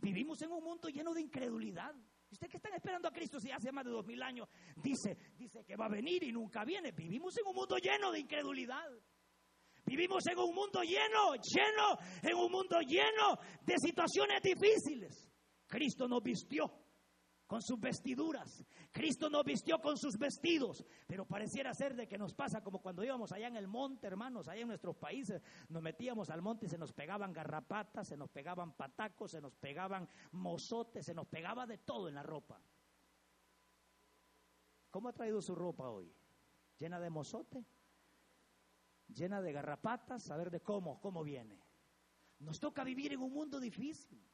Vivimos 0.00 0.40
en 0.42 0.52
un 0.52 0.64
mundo 0.64 0.88
lleno 0.88 1.12
de 1.12 1.20
incredulidad. 1.20 1.94
Usted 2.30 2.48
que 2.48 2.56
están 2.56 2.74
esperando 2.74 3.08
a 3.08 3.12
Cristo 3.12 3.40
si 3.40 3.50
hace 3.50 3.72
más 3.72 3.84
de 3.84 3.90
dos 3.90 4.06
mil 4.06 4.22
años 4.22 4.48
dice, 4.76 5.16
dice 5.36 5.64
que 5.64 5.76
va 5.76 5.86
a 5.86 5.90
venir 5.90 6.22
y 6.22 6.32
nunca 6.32 6.64
viene. 6.64 6.92
Vivimos 6.92 7.36
en 7.36 7.46
un 7.46 7.54
mundo 7.54 7.76
lleno 7.76 8.12
de 8.12 8.20
incredulidad. 8.20 8.88
Vivimos 9.84 10.24
en 10.26 10.38
un 10.38 10.54
mundo 10.54 10.82
lleno, 10.82 11.34
lleno, 11.34 11.98
en 12.22 12.36
un 12.36 12.52
mundo 12.52 12.78
lleno 12.80 13.38
de 13.62 13.74
situaciones 13.78 14.40
difíciles. 14.42 15.28
Cristo 15.66 16.06
nos 16.06 16.22
vistió 16.22 16.79
con 17.50 17.62
sus 17.62 17.80
vestiduras. 17.80 18.64
Cristo 18.92 19.28
nos 19.28 19.42
vistió 19.42 19.80
con 19.80 19.98
sus 19.98 20.16
vestidos, 20.16 20.86
pero 21.08 21.26
pareciera 21.26 21.74
ser 21.74 21.96
de 21.96 22.06
que 22.06 22.16
nos 22.16 22.32
pasa 22.32 22.62
como 22.62 22.80
cuando 22.80 23.02
íbamos 23.02 23.32
allá 23.32 23.48
en 23.48 23.56
el 23.56 23.66
monte, 23.66 24.06
hermanos, 24.06 24.46
allá 24.46 24.60
en 24.60 24.68
nuestros 24.68 24.96
países, 24.96 25.42
nos 25.68 25.82
metíamos 25.82 26.30
al 26.30 26.42
monte 26.42 26.66
y 26.66 26.68
se 26.68 26.78
nos 26.78 26.92
pegaban 26.92 27.32
garrapatas, 27.32 28.06
se 28.06 28.16
nos 28.16 28.30
pegaban 28.30 28.76
patacos, 28.76 29.32
se 29.32 29.40
nos 29.40 29.56
pegaban 29.56 30.08
mozotes, 30.30 31.04
se 31.04 31.12
nos 31.12 31.26
pegaba 31.26 31.66
de 31.66 31.78
todo 31.78 32.08
en 32.08 32.14
la 32.14 32.22
ropa. 32.22 32.62
¿Cómo 34.92 35.08
ha 35.08 35.12
traído 35.12 35.42
su 35.42 35.56
ropa 35.56 35.90
hoy? 35.90 36.14
¿Llena 36.78 37.00
de 37.00 37.10
mozote? 37.10 37.66
¿Llena 39.08 39.42
de 39.42 39.52
garrapatas? 39.52 40.30
A 40.30 40.36
ver 40.36 40.52
de 40.52 40.60
cómo, 40.60 41.00
cómo 41.00 41.24
viene. 41.24 41.60
Nos 42.38 42.60
toca 42.60 42.84
vivir 42.84 43.12
en 43.12 43.20
un 43.20 43.32
mundo 43.32 43.58
difícil. 43.58 44.29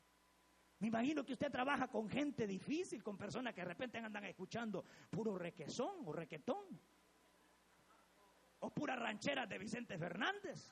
Me 0.78 0.88
imagino 0.88 1.24
que 1.24 1.32
usted 1.32 1.50
trabaja 1.50 1.88
con 1.88 2.08
gente 2.08 2.46
difícil, 2.46 3.02
con 3.02 3.16
personas 3.16 3.54
que 3.54 3.62
de 3.62 3.68
repente 3.68 3.98
andan 3.98 4.24
escuchando 4.24 4.84
puro 5.10 5.38
requesón 5.38 6.02
o 6.04 6.12
requetón. 6.12 6.64
O 8.60 8.70
pura 8.70 8.96
ranchera 8.96 9.46
de 9.46 9.58
Vicente 9.58 9.96
Fernández. 9.96 10.70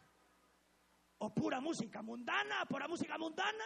O 1.18 1.32
pura 1.32 1.60
música 1.60 2.02
mundana, 2.02 2.66
pura 2.68 2.86
música 2.86 3.16
mundana. 3.16 3.64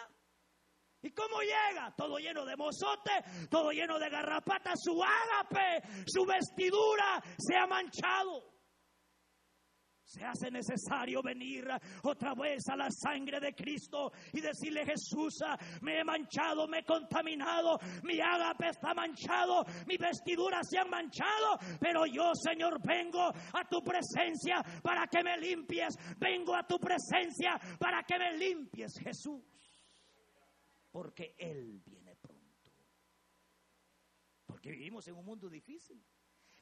¿Y 1.02 1.10
cómo 1.10 1.40
llega? 1.40 1.94
Todo 1.96 2.18
lleno 2.18 2.44
de 2.44 2.56
mozote, 2.56 3.12
todo 3.50 3.70
lleno 3.70 3.98
de 3.98 4.08
garrapatas, 4.08 4.80
su 4.82 5.00
ágape, 5.02 5.82
su 6.06 6.24
vestidura 6.26 7.22
se 7.38 7.56
ha 7.56 7.66
manchado 7.66 8.57
se 10.08 10.24
hace 10.24 10.50
necesario 10.50 11.22
venir 11.22 11.68
otra 12.02 12.34
vez 12.34 12.66
a 12.70 12.76
la 12.76 12.88
sangre 12.90 13.38
de 13.40 13.54
Cristo 13.54 14.10
y 14.32 14.40
decirle 14.40 14.86
Jesús, 14.86 15.38
me 15.82 16.00
he 16.00 16.04
manchado, 16.04 16.66
me 16.66 16.78
he 16.78 16.84
contaminado, 16.84 17.78
mi 18.04 18.18
ágape 18.18 18.70
está 18.70 18.94
manchado, 18.94 19.64
mi 19.86 19.98
vestidura 19.98 20.60
se 20.64 20.78
han 20.78 20.88
manchado, 20.88 21.58
pero 21.78 22.06
yo 22.06 22.32
Señor 22.34 22.80
vengo 22.82 23.20
a 23.28 23.68
tu 23.68 23.82
presencia 23.82 24.62
para 24.82 25.06
que 25.08 25.22
me 25.22 25.36
limpies, 25.36 25.94
vengo 26.18 26.56
a 26.56 26.66
tu 26.66 26.78
presencia 26.78 27.60
para 27.78 28.02
que 28.02 28.18
me 28.18 28.38
limpies 28.38 28.98
Jesús, 28.98 29.44
porque 30.90 31.34
Él 31.38 31.82
viene 31.84 32.16
pronto. 32.16 32.72
Porque 34.46 34.70
vivimos 34.70 35.06
en 35.06 35.16
un 35.16 35.24
mundo 35.26 35.50
difícil, 35.50 36.02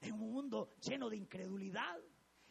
en 0.01 0.15
un 0.15 0.33
mundo 0.33 0.75
lleno 0.81 1.09
de 1.09 1.17
incredulidad. 1.17 1.97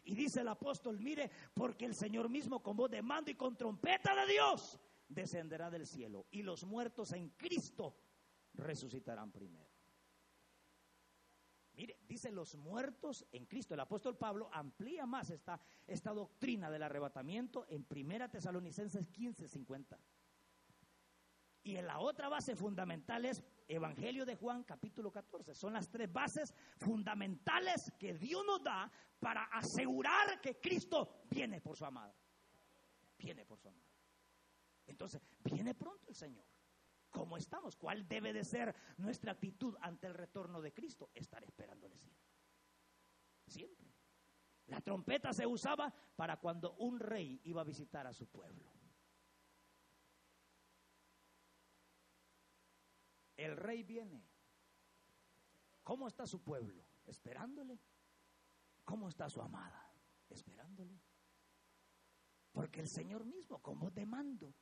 Y 0.05 0.15
dice 0.15 0.41
el 0.41 0.47
apóstol, 0.47 0.99
mire, 0.99 1.31
porque 1.53 1.85
el 1.85 1.95
Señor 1.95 2.29
mismo 2.29 2.61
con 2.61 2.77
voz 2.77 2.91
de 2.91 3.01
mando 3.01 3.31
y 3.31 3.35
con 3.35 3.57
trompeta 3.57 4.15
de 4.15 4.33
Dios 4.33 4.79
descenderá 5.07 5.69
del 5.69 5.85
cielo 5.85 6.27
y 6.31 6.43
los 6.43 6.63
muertos 6.63 7.11
en 7.13 7.29
Cristo 7.29 7.97
resucitarán 8.53 9.31
primero. 9.31 9.75
Mire, 11.73 11.97
dice 12.07 12.31
los 12.31 12.55
muertos 12.55 13.25
en 13.31 13.45
Cristo. 13.47 13.73
El 13.73 13.81
apóstol 13.81 14.15
Pablo 14.15 14.49
amplía 14.53 15.05
más 15.05 15.29
esta, 15.29 15.59
esta 15.85 16.13
doctrina 16.13 16.71
del 16.71 16.83
arrebatamiento 16.83 17.65
en 17.67 17.83
Primera 17.83 18.29
Tesalonicenses 18.29 19.07
15, 19.07 19.47
50. 19.47 19.99
Y 21.63 21.75
en 21.75 21.87
la 21.87 21.99
otra 21.99 22.29
base 22.29 22.55
fundamental 22.55 23.25
es 23.25 23.43
Evangelio 23.67 24.25
de 24.25 24.35
Juan 24.35 24.63
capítulo 24.63 25.11
14. 25.11 25.55
Son 25.55 25.73
las 25.73 25.89
tres 25.89 26.11
bases 26.11 26.53
fundamentales 26.77 27.91
que 27.99 28.13
Dios 28.13 28.43
nos 28.45 28.63
da 28.63 28.91
para 29.19 29.45
asegurar 29.45 30.39
que 30.39 30.59
Cristo 30.59 31.23
viene 31.29 31.61
por 31.61 31.75
su 31.75 31.85
amada. 31.85 32.15
Viene 33.17 33.45
por 33.45 33.59
su 33.59 33.67
amada. 33.67 33.89
Entonces, 34.85 35.21
viene 35.43 35.73
pronto 35.73 36.09
el 36.09 36.15
Señor. 36.15 36.45
¿Cómo 37.09 37.37
estamos? 37.37 37.75
¿Cuál 37.75 38.07
debe 38.07 38.33
de 38.33 38.43
ser 38.43 38.75
nuestra 38.97 39.31
actitud 39.31 39.75
ante 39.81 40.07
el 40.07 40.13
retorno 40.13 40.61
de 40.61 40.73
Cristo? 40.73 41.09
Estar 41.15 41.43
esperándole 41.43 41.97
siempre. 41.97 42.29
Siempre. 43.47 43.85
La 44.67 44.81
trompeta 44.81 45.31
se 45.31 45.47
usaba 45.47 45.93
para 46.15 46.37
cuando 46.37 46.75
un 46.75 46.99
rey 46.99 47.39
iba 47.45 47.61
a 47.61 47.65
visitar 47.65 48.05
a 48.05 48.13
su 48.13 48.27
pueblo. 48.27 48.74
El 53.37 53.57
rey 53.57 53.83
viene. 53.83 54.23
¿Cómo 55.83 56.07
está 56.07 56.25
su 56.25 56.41
pueblo? 56.41 56.83
Esperándole. 57.05 57.79
¿Cómo 58.83 59.09
está 59.09 59.29
su 59.29 59.41
amada? 59.41 59.91
Esperándole. 60.29 60.99
Porque 62.51 62.79
el 62.79 62.87
Señor 62.87 63.25
mismo, 63.25 63.61
como 63.61 63.91
te 63.91 64.05
mando, 64.05 64.53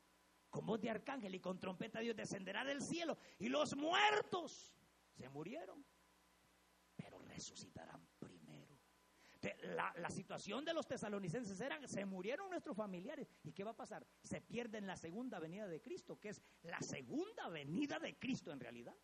con 0.49 0.65
voz 0.65 0.81
de 0.81 0.89
arcángel 0.89 1.35
y 1.35 1.39
con 1.39 1.59
trompeta 1.59 1.99
Dios 1.99 2.15
descenderá 2.15 2.63
del 2.63 2.81
cielo 2.81 3.17
y 3.39 3.49
los 3.49 3.75
muertos 3.75 4.73
se 5.11 5.29
murieron, 5.29 5.85
pero 6.95 7.19
resucitarán 7.19 8.07
primero. 8.19 8.32
La, 9.63 10.09
situación 10.09 10.63
de 10.63 10.73
los 10.73 10.87
tesalonicenses 10.87 11.59
era 11.59 11.85
se 11.87 12.05
murieron 12.05 12.49
nuestros 12.49 12.77
familiares. 12.77 13.27
¿Y 13.43 13.51
qué 13.51 13.63
va 13.63 13.71
a 13.71 13.75
pasar? 13.75 14.05
Se 14.21 14.41
pierden 14.41 14.87
la 14.87 14.95
segunda 14.95 15.39
venida 15.39 15.67
de 15.67 15.81
Cristo, 15.81 16.19
que 16.19 16.29
es 16.29 16.41
la 16.63 16.79
segunda 16.79 17.49
venida 17.49 17.99
de 17.99 18.17
Cristo 18.17 18.51
en 18.51 18.59
realidad. 18.59 18.95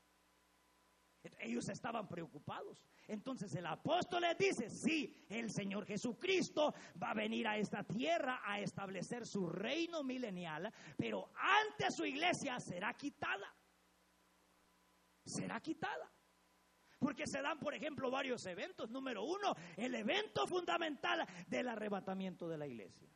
Ellos 1.40 1.68
estaban 1.68 2.08
preocupados. 2.08 2.82
Entonces 3.08 3.54
el 3.56 3.66
apóstol 3.66 4.22
les 4.22 4.38
dice, 4.38 4.70
sí, 4.70 5.26
el 5.30 5.52
Señor 5.52 5.86
Jesucristo 5.86 6.74
va 7.02 7.12
a 7.12 7.16
venir 7.16 7.48
a 7.48 7.58
esta 7.58 7.84
tierra 7.84 8.42
a 8.46 8.62
establecer 8.62 9.26
su 9.26 9.48
reino 9.48 10.04
milenial, 10.04 10.72
pero 10.96 11.32
antes 11.36 11.96
su 11.96 12.06
iglesia 12.06 12.60
será 12.60 12.94
quitada. 12.94 13.54
Será 15.26 15.60
quitada. 15.60 16.10
Porque 17.00 17.26
se 17.26 17.41
dan, 17.41 17.60
por 17.60 17.74
ejemplo, 17.74 18.12
varios 18.12 18.45
eventos. 18.45 18.89
Número 18.89 19.24
uno, 19.24 19.56
el 19.78 19.95
evento 19.95 20.45
fundamental 20.45 21.26
del 21.47 21.70
arrebatamiento 21.70 22.47
de 22.47 22.58
la 22.58 22.68
iglesia. 22.68 23.10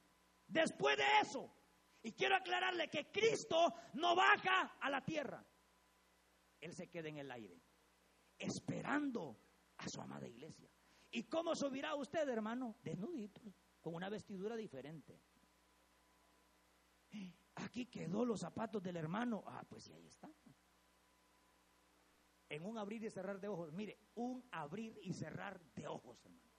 Después 0.48 0.98
de 0.98 1.04
eso, 1.22 1.54
y 2.02 2.14
quiero 2.14 2.36
aclararle 2.36 2.90
que 2.90 3.12
Cristo 3.12 3.74
no 3.94 4.16
baja 4.16 4.78
a 4.80 4.90
la 4.90 5.04
tierra. 5.04 5.46
Él 6.60 6.74
se 6.74 6.88
queda 6.88 7.10
en 7.10 7.18
el 7.18 7.30
aire 7.32 7.62
esperando 8.38 9.38
a 9.78 9.88
su 9.90 10.02
amada 10.02 10.28
iglesia. 10.28 10.70
¿Y 11.12 11.24
cómo 11.24 11.56
subirá 11.56 11.96
usted, 11.96 12.28
hermano? 12.28 12.76
Desnudito, 12.82 13.42
con 13.82 13.96
una 13.96 14.10
vestidura 14.10 14.56
diferente. 14.56 15.20
Aquí 17.56 17.86
quedó 17.86 18.26
los 18.26 18.40
zapatos 18.40 18.82
del 18.82 18.98
hermano. 18.98 19.44
Ah, 19.46 19.64
pues 19.68 19.84
sí, 19.84 19.94
ahí 19.94 20.08
está. 20.08 20.30
En 22.54 22.68
un 22.68 22.78
abrir 22.78 23.04
y 23.04 23.10
cerrar 23.10 23.40
de 23.40 23.48
ojos. 23.48 23.74
Mire, 23.74 23.98
un 24.14 24.48
abrir 24.52 25.00
y 25.02 25.12
cerrar 25.12 25.60
de 25.74 25.88
ojos, 25.88 26.24
hermano. 26.24 26.52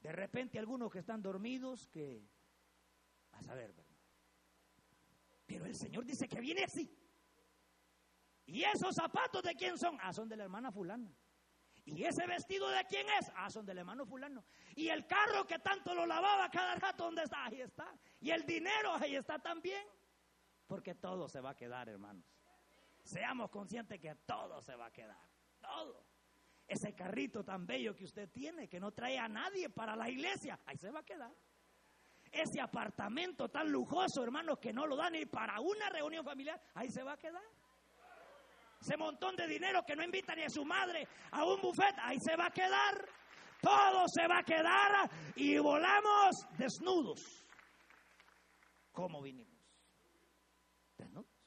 De 0.00 0.12
repente 0.12 0.58
algunos 0.58 0.92
que 0.92 0.98
están 0.98 1.22
dormidos, 1.22 1.88
que... 1.88 2.28
A 3.32 3.40
saber, 3.40 3.72
¿verdad? 3.72 3.96
Pero 5.46 5.64
el 5.64 5.74
Señor 5.74 6.04
dice 6.04 6.28
que 6.28 6.42
viene 6.42 6.64
así. 6.64 6.94
¿Y 8.44 8.64
esos 8.64 8.94
zapatos 8.94 9.42
de 9.42 9.54
quién 9.54 9.78
son? 9.78 9.96
Ah, 10.02 10.12
son 10.12 10.28
de 10.28 10.36
la 10.36 10.44
hermana 10.44 10.70
fulana. 10.70 11.10
¿Y 11.86 12.04
ese 12.04 12.26
vestido 12.26 12.68
de 12.68 12.84
quién 12.84 13.06
es? 13.18 13.32
Ah, 13.34 13.48
son 13.48 13.64
del 13.64 13.78
hermano 13.78 14.04
fulano. 14.04 14.44
¿Y 14.76 14.90
el 14.90 15.06
carro 15.06 15.46
que 15.46 15.58
tanto 15.60 15.94
lo 15.94 16.04
lavaba 16.04 16.50
cada 16.50 16.74
rato, 16.74 17.04
dónde 17.04 17.22
está? 17.22 17.46
Ahí 17.46 17.62
está. 17.62 17.98
¿Y 18.20 18.30
el 18.30 18.44
dinero? 18.44 18.92
Ahí 18.92 19.16
está 19.16 19.38
también. 19.38 19.86
Porque 20.66 20.94
todo 20.94 21.30
se 21.30 21.40
va 21.40 21.50
a 21.50 21.56
quedar, 21.56 21.88
hermanos. 21.88 22.37
Seamos 23.08 23.50
conscientes 23.50 23.98
que 23.98 24.14
todo 24.26 24.60
se 24.60 24.76
va 24.76 24.86
a 24.86 24.90
quedar. 24.90 25.16
Todo. 25.62 26.04
Ese 26.66 26.94
carrito 26.94 27.42
tan 27.42 27.66
bello 27.66 27.94
que 27.96 28.04
usted 28.04 28.28
tiene, 28.28 28.68
que 28.68 28.78
no 28.78 28.92
trae 28.92 29.18
a 29.18 29.26
nadie 29.26 29.70
para 29.70 29.96
la 29.96 30.10
iglesia, 30.10 30.60
ahí 30.66 30.76
se 30.76 30.90
va 30.90 31.00
a 31.00 31.04
quedar. 31.04 31.32
Ese 32.30 32.60
apartamento 32.60 33.48
tan 33.48 33.72
lujoso, 33.72 34.22
hermanos, 34.22 34.58
que 34.58 34.74
no 34.74 34.86
lo 34.86 34.94
da 34.94 35.08
ni 35.08 35.24
para 35.24 35.58
una 35.58 35.88
reunión 35.88 36.22
familiar, 36.22 36.60
ahí 36.74 36.90
se 36.90 37.02
va 37.02 37.14
a 37.14 37.16
quedar. 37.16 37.42
Ese 38.78 38.98
montón 38.98 39.34
de 39.36 39.46
dinero 39.46 39.82
que 39.86 39.96
no 39.96 40.04
invita 40.04 40.34
ni 40.34 40.42
a 40.42 40.50
su 40.50 40.66
madre 40.66 41.08
a 41.30 41.46
un 41.46 41.62
buffet, 41.62 41.96
ahí 42.00 42.18
se 42.20 42.36
va 42.36 42.48
a 42.48 42.50
quedar. 42.50 43.08
Todo 43.62 44.04
se 44.06 44.28
va 44.28 44.40
a 44.40 44.44
quedar 44.44 45.10
y 45.34 45.56
volamos 45.56 46.46
desnudos. 46.58 47.46
¿Cómo 48.92 49.22
vinimos? 49.22 49.56
Desnudos. 50.98 51.37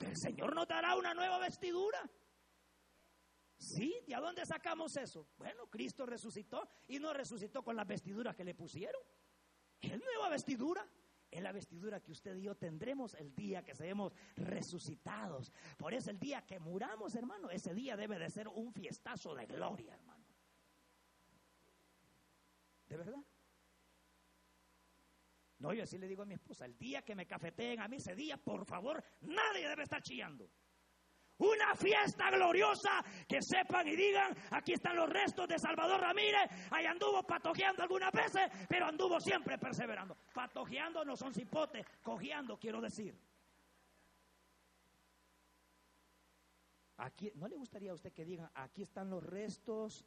El 0.00 0.16
Señor 0.16 0.54
nos 0.54 0.66
dará 0.66 0.96
una 0.96 1.14
nueva 1.14 1.38
vestidura. 1.38 1.98
Sí, 3.56 3.94
¿y 4.06 4.12
a 4.14 4.20
dónde 4.20 4.46
sacamos 4.46 4.96
eso? 4.96 5.28
Bueno, 5.36 5.66
Cristo 5.68 6.06
resucitó 6.06 6.68
y 6.88 6.98
no 6.98 7.12
resucitó 7.12 7.62
con 7.62 7.76
las 7.76 7.86
vestiduras 7.86 8.34
que 8.34 8.44
le 8.44 8.54
pusieron. 8.54 9.02
Es 9.80 9.98
nueva 9.98 10.28
vestidura 10.30 10.86
es 11.30 11.42
la 11.42 11.52
vestidura 11.52 12.00
que 12.00 12.12
usted 12.12 12.36
y 12.36 12.42
yo 12.42 12.56
tendremos 12.56 13.14
el 13.14 13.34
día 13.34 13.62
que 13.62 13.74
seamos 13.74 14.12
resucitados. 14.36 15.52
Por 15.76 15.94
eso 15.94 16.10
el 16.10 16.18
día 16.18 16.44
que 16.44 16.58
muramos, 16.58 17.14
hermano, 17.14 17.50
ese 17.50 17.72
día 17.72 17.96
debe 17.96 18.18
de 18.18 18.30
ser 18.30 18.48
un 18.48 18.72
fiestazo 18.72 19.34
de 19.34 19.46
gloria, 19.46 19.94
hermano. 19.94 20.24
¿De 22.88 22.96
verdad? 22.96 23.24
No, 25.60 25.74
yo 25.74 25.82
así 25.82 25.98
le 25.98 26.08
digo 26.08 26.22
a 26.22 26.26
mi 26.26 26.34
esposa, 26.34 26.64
el 26.64 26.76
día 26.78 27.02
que 27.02 27.14
me 27.14 27.26
cafeteen 27.26 27.80
a 27.80 27.88
mí 27.88 27.96
ese 27.96 28.14
día, 28.14 28.38
por 28.38 28.64
favor, 28.64 29.04
nadie 29.20 29.68
debe 29.68 29.82
estar 29.82 30.02
chillando. 30.02 30.50
Una 31.36 31.74
fiesta 31.74 32.30
gloriosa 32.30 33.04
que 33.28 33.42
sepan 33.42 33.86
y 33.88 33.94
digan, 33.94 34.34
aquí 34.50 34.72
están 34.72 34.96
los 34.96 35.08
restos 35.08 35.48
de 35.48 35.58
Salvador 35.58 36.00
Ramírez, 36.00 36.50
ahí 36.70 36.86
anduvo 36.86 37.22
patojeando 37.26 37.82
algunas 37.82 38.10
veces, 38.12 38.50
pero 38.68 38.86
anduvo 38.86 39.20
siempre 39.20 39.58
perseverando. 39.58 40.16
Patojeando 40.34 41.04
no 41.04 41.14
son 41.14 41.32
cipotes, 41.32 41.86
cojeando 42.02 42.58
quiero 42.58 42.80
decir. 42.80 43.14
Aquí, 46.96 47.32
¿No 47.34 47.48
le 47.48 47.56
gustaría 47.56 47.90
a 47.90 47.94
usted 47.94 48.12
que 48.12 48.24
digan, 48.24 48.50
aquí 48.54 48.82
están 48.82 49.10
los 49.10 49.22
restos 49.22 50.06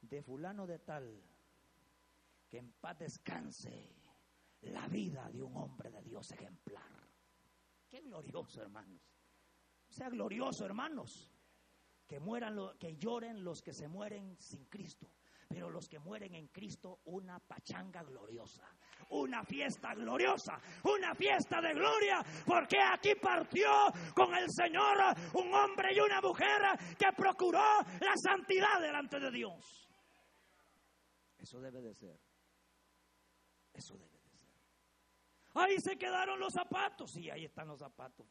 de 0.00 0.22
fulano 0.22 0.66
de 0.66 0.80
tal, 0.80 1.22
que 2.48 2.58
en 2.58 2.72
paz 2.72 2.98
descanse 2.98 4.03
la 4.72 4.86
vida 4.88 5.28
de 5.30 5.42
un 5.42 5.56
hombre 5.56 5.90
de 5.90 6.02
Dios 6.02 6.30
ejemplar? 6.32 7.08
Qué 7.88 8.00
glorioso, 8.00 8.60
hermanos 8.62 9.14
sea 9.94 10.08
glorioso, 10.08 10.64
hermanos. 10.64 11.30
Que 12.06 12.20
mueran, 12.20 12.56
que 12.78 12.96
lloren 12.96 13.42
los 13.42 13.62
que 13.62 13.72
se 13.72 13.88
mueren 13.88 14.36
sin 14.38 14.66
Cristo. 14.66 15.10
Pero 15.48 15.70
los 15.70 15.88
que 15.88 15.98
mueren 15.98 16.34
en 16.34 16.48
Cristo, 16.48 17.00
una 17.04 17.38
pachanga 17.38 18.02
gloriosa, 18.02 18.66
una 19.10 19.44
fiesta 19.44 19.94
gloriosa, 19.94 20.58
una 20.84 21.14
fiesta 21.14 21.60
de 21.60 21.72
gloria, 21.74 22.22
porque 22.44 22.76
aquí 22.80 23.14
partió 23.14 23.70
con 24.14 24.34
el 24.34 24.50
Señor 24.50 24.96
un 25.34 25.54
hombre 25.54 25.94
y 25.94 26.00
una 26.00 26.20
mujer 26.20 26.60
que 26.98 27.12
procuró 27.16 27.62
la 28.00 28.14
santidad 28.16 28.80
delante 28.80 29.20
de 29.20 29.30
Dios. 29.30 29.88
Eso 31.38 31.60
debe 31.60 31.80
de 31.82 31.94
ser. 31.94 32.18
Eso 33.72 33.96
debe. 33.96 34.13
Ahí 35.54 35.78
se 35.80 35.96
quedaron 35.96 36.38
los 36.40 36.52
zapatos. 36.52 37.12
Sí, 37.12 37.30
ahí 37.30 37.44
están 37.44 37.68
los 37.68 37.78
zapatos. 37.78 38.26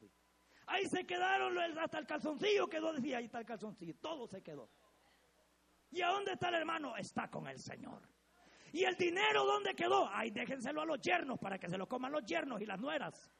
Ahí 0.66 0.86
se 0.86 1.06
quedaron 1.06 1.58
hasta 1.78 1.98
el 1.98 2.06
calzoncillo 2.06 2.68
quedó, 2.68 2.92
decía, 2.92 3.18
ahí 3.18 3.26
está 3.26 3.40
el 3.40 3.46
calzoncillo, 3.46 3.94
todo 3.96 4.26
se 4.26 4.42
quedó. 4.42 4.70
¿Y 5.90 6.02
a 6.02 6.08
dónde 6.08 6.32
está 6.32 6.48
el 6.48 6.56
hermano? 6.56 6.96
Está 6.96 7.30
con 7.30 7.46
el 7.46 7.58
Señor. 7.58 8.02
¿Y 8.72 8.84
el 8.84 8.96
dinero 8.96 9.44
dónde 9.44 9.74
quedó? 9.74 10.08
Ahí 10.08 10.30
déjenselo 10.30 10.82
a 10.82 10.86
los 10.86 11.00
yernos 11.00 11.38
para 11.38 11.58
que 11.58 11.68
se 11.68 11.78
lo 11.78 11.88
coman 11.88 12.12
los 12.12 12.24
yernos 12.24 12.60
y 12.60 12.66
las 12.66 12.80
nueras. 12.80 13.30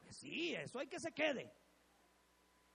Pues 0.00 0.16
sí, 0.16 0.54
eso 0.54 0.78
hay 0.78 0.86
que 0.86 1.00
se 1.00 1.12
quede. 1.12 1.52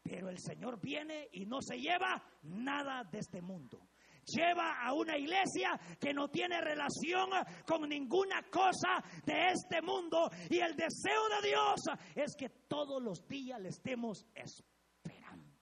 Pero 0.02 0.30
el 0.30 0.40
Señor 0.40 0.82
viene 0.82 1.30
y 1.32 1.46
no 1.46 1.62
se 1.62 1.80
lleva 1.80 2.22
nada 2.42 3.04
de 3.06 3.20
este 3.20 3.42
mundo. 3.42 3.88
Lleva 4.26 4.82
a 4.82 4.94
una 4.94 5.18
iglesia 5.18 5.80
que 6.00 6.14
no 6.14 6.30
tiene 6.30 6.62
relación 6.62 7.30
con 7.66 7.88
ninguna 7.88 8.44
cosa 8.50 9.04
de 9.26 9.50
este 9.50 9.82
mundo. 9.82 10.30
Y 10.50 10.60
el 10.60 10.76
deseo 10.76 11.30
de 11.42 11.48
Dios 11.48 11.82
es 12.16 12.36
que 12.36 12.50
todos 12.50 13.02
los 13.02 13.28
días 13.28 13.60
le 13.60 13.70
estemos 13.70 14.26
esperando. 14.34 15.54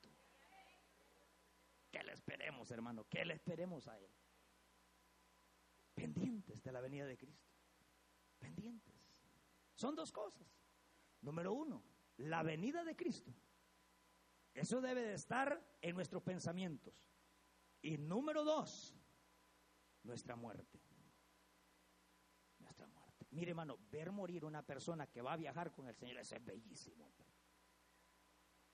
Que 1.91 2.03
le 2.03 2.13
esperemos, 2.13 2.69
hermano, 2.71 3.05
que 3.09 3.25
le 3.25 3.33
esperemos 3.33 3.87
a 3.87 3.97
Él. 3.97 4.11
Pendientes 5.93 6.61
de 6.63 6.71
la 6.71 6.81
venida 6.81 7.05
de 7.05 7.17
Cristo. 7.17 7.49
Pendientes. 8.39 8.95
Son 9.75 9.95
dos 9.95 10.11
cosas. 10.11 10.47
Número 11.21 11.53
uno, 11.53 11.83
la 12.17 12.43
venida 12.43 12.83
de 12.83 12.95
Cristo. 12.95 13.33
Eso 14.53 14.81
debe 14.81 15.01
de 15.01 15.13
estar 15.13 15.59
en 15.81 15.95
nuestros 15.95 16.23
pensamientos. 16.23 16.93
Y 17.81 17.97
número 17.97 18.43
dos, 18.43 18.95
nuestra 20.03 20.35
muerte. 20.35 20.79
Nuestra 22.59 22.87
muerte. 22.87 23.27
Mire, 23.31 23.51
hermano, 23.51 23.77
ver 23.89 24.11
morir 24.11 24.45
una 24.45 24.61
persona 24.61 25.07
que 25.07 25.21
va 25.21 25.33
a 25.33 25.37
viajar 25.37 25.71
con 25.71 25.87
el 25.87 25.95
Señor, 25.95 26.17
eso 26.17 26.35
es 26.35 26.45
bellísimo. 26.45 27.11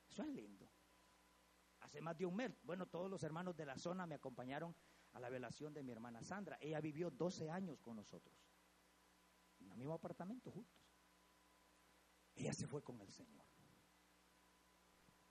Eso 0.09 0.23
es 0.23 0.29
lindo. 0.29 0.69
Hace 1.81 2.01
más 2.01 2.17
de 2.17 2.25
un 2.25 2.35
mes, 2.35 2.51
bueno, 2.63 2.87
todos 2.87 3.09
los 3.09 3.23
hermanos 3.23 3.55
de 3.55 3.65
la 3.65 3.77
zona 3.77 4.05
me 4.05 4.15
acompañaron 4.15 4.75
a 5.13 5.19
la 5.19 5.29
velación 5.29 5.73
de 5.73 5.83
mi 5.83 5.91
hermana 5.91 6.21
Sandra. 6.23 6.57
Ella 6.59 6.81
vivió 6.81 7.09
12 7.09 7.49
años 7.49 7.79
con 7.79 7.95
nosotros, 7.95 8.35
en 9.59 9.71
el 9.71 9.77
mismo 9.77 9.93
apartamento 9.93 10.51
juntos. 10.51 10.83
Ella 12.35 12.53
se 12.53 12.67
fue 12.67 12.83
con 12.83 12.99
el 13.01 13.09
Señor. 13.09 13.45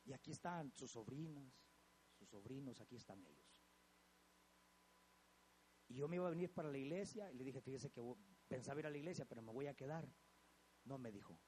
Y 0.05 0.13
aquí 0.13 0.31
están 0.31 0.73
sus 0.73 0.93
sobrinas, 0.93 1.53
sus 2.15 2.29
sobrinos, 2.29 2.81
aquí 2.81 2.97
están 2.97 3.25
ellos. 3.25 3.56
Y 5.89 5.95
yo 5.95 6.09
me 6.09 6.17
iba 6.17 6.27
a 6.27 6.31
venir 6.31 6.53
para 6.53 6.71
la 6.71 6.79
iglesia 6.79 7.31
y 7.31 7.37
le 7.37 7.45
dije, 7.45 7.61
fíjese 7.61 7.91
que 7.91 8.03
pensaba 8.49 8.81
ir 8.81 8.87
a 8.87 8.91
la 8.91 8.99
iglesia, 8.99 9.25
pero 9.25 9.43
me 9.43 9.53
voy 9.53 9.67
a 9.67 9.75
quedar. 9.75 10.09
No 10.85 10.99
me 10.99 11.13
dijo, 11.13 11.39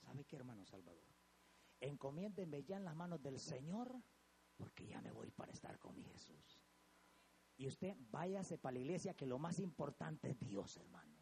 ¿sabe 0.00 0.24
qué, 0.24 0.36
hermano 0.36 0.64
Salvador? 0.64 1.08
Encomiéndeme 1.80 2.64
ya 2.64 2.76
en 2.76 2.84
las 2.84 2.94
manos 2.94 3.22
del 3.22 3.38
Señor, 3.38 3.94
porque 4.56 4.86
ya 4.86 5.00
me 5.00 5.12
voy 5.12 5.30
para 5.30 5.52
estar 5.52 5.78
con 5.78 5.94
mi 5.94 6.04
Jesús. 6.04 6.60
Y 7.56 7.66
usted 7.66 7.96
váyase 8.10 8.58
para 8.58 8.74
la 8.74 8.80
iglesia, 8.80 9.14
que 9.14 9.26
lo 9.26 9.38
más 9.38 9.58
importante 9.58 10.30
es 10.30 10.40
Dios, 10.40 10.76
hermano. 10.76 11.14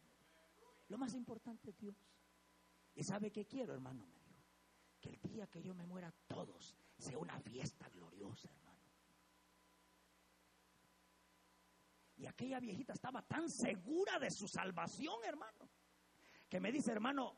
Lo 0.87 0.97
más 0.97 1.13
importante 1.13 1.69
es 1.69 1.77
Dios. 1.77 1.95
¿Y 2.95 3.03
sabe 3.03 3.31
qué 3.31 3.45
quiero, 3.45 3.73
hermano? 3.73 4.05
Me 4.05 4.15
dijo, 4.15 4.33
que 5.03 5.09
el 5.09 5.21
día 5.21 5.47
que 5.47 5.61
yo 5.61 5.75
me 5.75 5.85
muera, 5.85 6.13
todos 6.27 6.75
sea 6.97 7.17
una 7.17 7.37
fiesta 7.39 7.89
gloriosa, 7.89 8.49
hermano. 8.49 8.79
Y 12.23 12.25
aquella 12.25 12.61
viejita 12.61 12.93
estaba 12.93 13.21
tan 13.21 13.49
segura 13.49 14.17
de 14.17 14.31
su 14.31 14.47
salvación, 14.47 15.15
hermano, 15.25 15.69
que 16.47 16.61
me 16.61 16.71
dice, 16.71 16.93
hermano, 16.93 17.35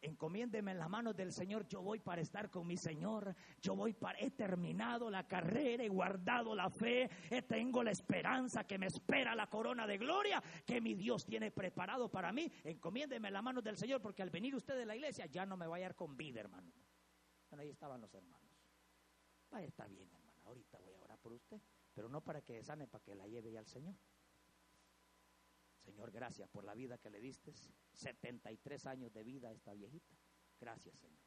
encomiéndeme 0.00 0.70
en 0.70 0.78
las 0.78 0.88
manos 0.88 1.16
del 1.16 1.32
Señor, 1.32 1.66
yo 1.66 1.82
voy 1.82 1.98
para 1.98 2.20
estar 2.20 2.48
con 2.48 2.64
mi 2.64 2.76
Señor, 2.76 3.34
yo 3.60 3.74
voy 3.74 3.94
para, 3.94 4.16
he 4.20 4.30
terminado 4.30 5.10
la 5.10 5.26
carrera, 5.26 5.82
he 5.82 5.88
guardado 5.88 6.54
la 6.54 6.70
fe, 6.70 7.10
tengo 7.48 7.82
la 7.82 7.90
esperanza 7.90 8.62
que 8.62 8.78
me 8.78 8.86
espera 8.86 9.34
la 9.34 9.48
corona 9.48 9.88
de 9.88 9.98
gloria 9.98 10.40
que 10.64 10.80
mi 10.80 10.94
Dios 10.94 11.26
tiene 11.26 11.50
preparado 11.50 12.08
para 12.08 12.30
mí, 12.30 12.48
encomiéndeme 12.62 13.26
en 13.26 13.34
las 13.34 13.42
manos 13.42 13.64
del 13.64 13.76
Señor, 13.76 14.00
porque 14.00 14.22
al 14.22 14.30
venir 14.30 14.54
usted 14.54 14.76
de 14.76 14.86
la 14.86 14.94
iglesia 14.94 15.26
ya 15.26 15.46
no 15.46 15.56
me 15.56 15.66
va 15.66 15.78
a 15.78 15.94
con 15.94 16.16
vida, 16.16 16.38
hermano. 16.38 16.72
Bueno, 17.50 17.62
ahí 17.62 17.70
estaban 17.70 18.00
los 18.00 18.14
hermanos. 18.14 18.52
Vaya, 19.50 19.66
está 19.66 19.88
bien, 19.88 20.08
hermano, 20.14 20.42
ahorita 20.44 20.78
voy 20.78 20.94
a 20.94 21.00
orar 21.00 21.18
por 21.18 21.32
usted, 21.32 21.60
pero 21.92 22.08
no 22.08 22.20
para 22.20 22.40
que 22.40 22.62
sane, 22.62 22.86
para 22.86 23.02
que 23.02 23.16
la 23.16 23.26
lleve 23.26 23.50
ya 23.50 23.58
al 23.58 23.66
Señor. 23.66 23.96
Señor, 25.88 26.10
gracias 26.10 26.46
por 26.50 26.64
la 26.64 26.74
vida 26.74 26.98
que 26.98 27.08
le 27.08 27.18
diste. 27.18 27.54
73 27.94 28.86
años 28.86 29.10
de 29.10 29.24
vida 29.24 29.48
a 29.48 29.52
esta 29.52 29.72
viejita. 29.72 30.14
Gracias, 30.60 30.98
Señor. 30.98 31.24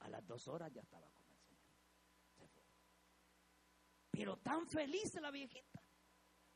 A 0.00 0.08
las 0.10 0.26
dos 0.26 0.46
horas 0.48 0.70
ya 0.70 0.82
estaba 0.82 1.08
con 1.10 1.24
el 1.30 1.38
Señor. 1.38 1.72
Se 2.36 2.46
fue. 2.46 2.62
Pero 4.10 4.36
tan 4.36 4.68
feliz 4.68 5.14
la 5.14 5.30
viejita. 5.30 5.82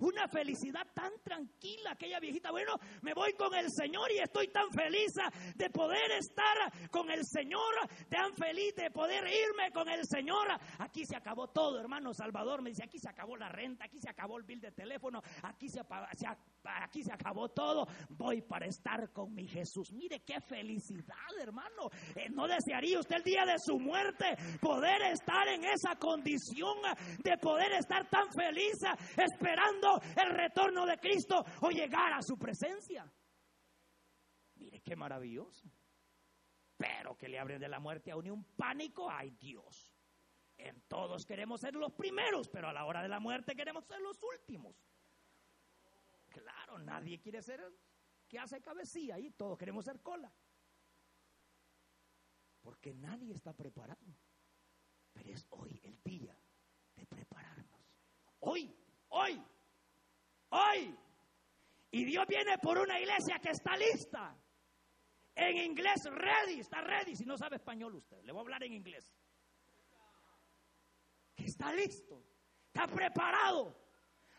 Una 0.02 0.26
felicidad 0.26 0.84
tan 0.92 1.12
tranquila 1.22 1.92
aquella 1.92 2.18
viejita. 2.18 2.50
Bueno, 2.50 2.74
me 3.02 3.14
voy 3.14 3.34
con 3.34 3.54
el 3.54 3.70
Señor 3.70 4.10
y 4.10 4.18
estoy 4.18 4.48
tan 4.48 4.68
feliz 4.72 5.12
de 5.54 5.70
poder 5.70 6.10
estar 6.18 6.90
con 6.90 7.08
el 7.08 7.24
Señor, 7.24 7.72
tan 8.08 8.34
feliz 8.34 8.74
de 8.74 8.90
poder 8.90 9.22
irme 9.28 9.70
con 9.72 9.88
el 9.88 10.04
Señor. 10.04 10.48
Aquí 10.78 11.04
se 11.06 11.16
acabó 11.16 11.48
todo, 11.48 11.78
hermano 11.78 12.12
Salvador. 12.12 12.62
Me 12.62 12.70
dice, 12.70 12.82
aquí 12.82 12.98
se 12.98 13.08
acabó 13.08 13.36
la 13.36 13.48
renta, 13.48 13.84
aquí 13.84 13.98
se 14.00 14.10
acabó 14.10 14.38
el 14.38 14.44
bill 14.44 14.60
de 14.60 14.72
teléfono, 14.72 15.22
aquí 15.44 15.68
se, 15.68 15.82
aquí 16.64 17.02
se 17.02 17.12
acabó 17.12 17.48
todo. 17.48 17.86
Voy 18.10 18.42
para 18.42 18.66
estar 18.66 19.12
con 19.12 19.34
mi 19.34 19.46
Jesús. 19.46 19.92
Mire 19.92 20.20
qué 20.20 20.40
felicidad, 20.40 21.16
hermano. 21.40 21.90
Eh, 22.14 22.28
¿No 22.30 22.46
desearía 22.46 23.00
usted 23.00 23.16
el 23.16 23.22
día 23.22 23.44
de 23.44 23.58
su 23.58 23.78
muerte 23.78 24.36
poder 24.60 25.02
estar 25.02 25.48
en 25.48 25.64
esa 25.64 25.96
condición 25.96 26.78
de 27.22 27.36
poder 27.38 27.72
estar 27.72 28.08
tan 28.08 28.30
feliz 28.32 28.78
esperando 29.16 30.00
el 30.16 30.30
retorno 30.30 30.86
de 30.86 30.98
Cristo 30.98 31.44
o 31.60 31.70
llegar 31.70 32.12
a 32.12 32.22
su 32.22 32.36
presencia. 32.36 33.10
Mire 34.56 34.80
qué 34.80 34.96
maravilloso. 34.96 35.68
Pero 36.76 37.16
que 37.16 37.28
le 37.28 37.38
abren 37.38 37.60
de 37.60 37.68
la 37.68 37.78
muerte 37.78 38.10
a 38.10 38.16
uno 38.16 38.34
un 38.34 38.44
pánico, 38.56 39.08
ay 39.10 39.30
Dios. 39.30 39.94
En 40.56 40.80
todos 40.82 41.24
queremos 41.24 41.60
ser 41.60 41.74
los 41.74 41.92
primeros, 41.92 42.48
pero 42.48 42.68
a 42.68 42.72
la 42.72 42.84
hora 42.84 43.02
de 43.02 43.08
la 43.08 43.20
muerte 43.20 43.54
queremos 43.54 43.84
ser 43.86 44.00
los 44.00 44.20
últimos. 44.22 44.76
Nadie 46.78 47.20
quiere 47.20 47.42
ser 47.42 47.60
que 48.28 48.38
hace 48.38 48.60
cabecilla 48.60 49.18
y 49.18 49.30
todos 49.32 49.58
queremos 49.58 49.84
ser 49.84 50.00
cola. 50.00 50.32
Porque 52.60 52.94
nadie 52.94 53.34
está 53.34 53.52
preparado. 53.52 54.16
Pero 55.12 55.30
es 55.30 55.46
hoy 55.50 55.80
el 55.82 56.00
día 56.02 56.38
de 56.96 57.06
prepararnos. 57.06 57.80
Hoy, 58.40 58.74
hoy 59.08 59.42
Hoy. 60.52 60.94
Y 61.90 62.04
Dios 62.04 62.26
viene 62.28 62.58
por 62.58 62.78
una 62.78 62.98
iglesia 62.98 63.38
que 63.42 63.50
está 63.50 63.76
lista. 63.76 64.36
En 65.34 65.56
inglés, 65.56 66.02
ready, 66.10 66.60
está 66.60 66.82
ready. 66.82 67.16
Si 67.16 67.24
no 67.24 67.38
sabe 67.38 67.56
español 67.56 67.94
usted, 67.94 68.22
le 68.22 68.32
voy 68.32 68.40
a 68.40 68.42
hablar 68.42 68.64
en 68.64 68.74
inglés. 68.74 69.14
Que 71.34 71.44
está 71.44 71.72
listo, 71.72 72.22
está 72.66 72.86
preparado. 72.86 73.81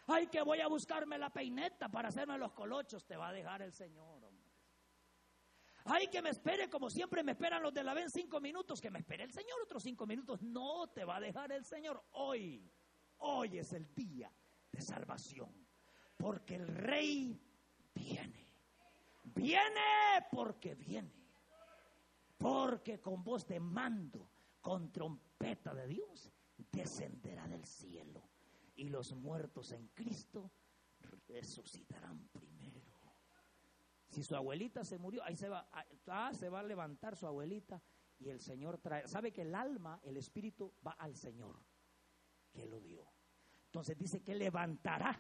Ay, 0.08 0.28
que 0.28 0.41
voy 0.41 0.60
a 0.60 0.68
buscarme 0.68 1.18
la 1.18 1.30
peineta 1.30 1.89
para 1.89 2.10
hacerme 2.10 2.38
los 2.38 2.51
colochos. 2.54 3.06
Te 3.06 3.16
va 3.16 3.30
a 3.30 3.34
dejar 3.34 3.62
el 3.62 3.72
Señor, 3.72 4.24
hombre. 4.24 4.43
Ay, 5.86 6.08
que 6.08 6.22
me 6.22 6.30
espere 6.30 6.70
como 6.70 6.89
siempre 6.89 7.24
me 7.24 7.34
esperan 7.34 7.62
los 7.62 7.74
de 7.74 7.84
la 7.84 7.93
VEN 7.93 8.10
cinco 8.10 8.39
minutos. 8.39 8.82
Que 8.82 8.89
me 8.89 8.99
espere 8.99 9.24
el 9.24 9.32
Señor 9.32 9.62
otros 9.64 9.84
cinco 9.84 10.06
minutos. 10.06 10.41
No 10.41 10.88
te 10.88 11.04
va 11.04 11.18
a 11.18 11.20
dejar 11.20 11.51
el 11.51 11.66
Señor. 11.66 12.04
Hoy, 12.12 12.70
hoy 13.20 13.58
es 13.58 13.74
el 13.74 13.93
día 13.93 14.32
de 14.72 14.82
salvación. 14.82 15.49
Porque 16.18 16.56
el 16.56 16.68
rey 16.68 17.39
viene. 17.93 18.47
Viene 19.24 19.82
porque 20.32 20.76
viene. 20.76 21.12
Porque 22.38 22.99
con 22.99 23.24
voz 23.24 23.47
de 23.47 23.60
mando, 23.60 24.30
con 24.62 24.91
trompeta 24.91 25.74
de 25.74 25.88
Dios, 25.88 26.32
descenderá 26.72 27.47
del 27.47 27.66
cielo. 27.66 28.22
Y 28.76 28.90
los 28.90 29.14
muertos 29.14 29.72
en 29.72 29.88
Cristo 29.90 30.52
resucitarán 31.28 32.28
primero. 32.30 32.82
Si 34.14 34.24
su 34.24 34.36
abuelita 34.36 34.84
se 34.84 35.00
murió, 35.00 35.24
ahí 35.24 35.36
se 35.36 35.50
va, 35.50 35.68
ah, 36.08 36.34
se 36.34 36.48
va 36.48 36.60
a 36.60 36.64
levantar 36.64 37.16
su 37.16 37.26
abuelita 37.26 37.82
y 38.20 38.30
el 38.30 38.40
Señor 38.40 38.78
trae. 38.78 39.08
¿Sabe 39.08 39.34
que 39.34 39.42
el 39.42 39.56
alma, 39.56 40.00
el 40.04 40.18
espíritu 40.18 40.72
va 40.86 40.92
al 40.92 41.16
Señor 41.16 41.60
que 42.52 42.68
lo 42.68 42.80
dio? 42.80 43.12
Entonces 43.66 43.98
dice 43.98 44.22
que 44.22 44.36
levantará 44.36 45.20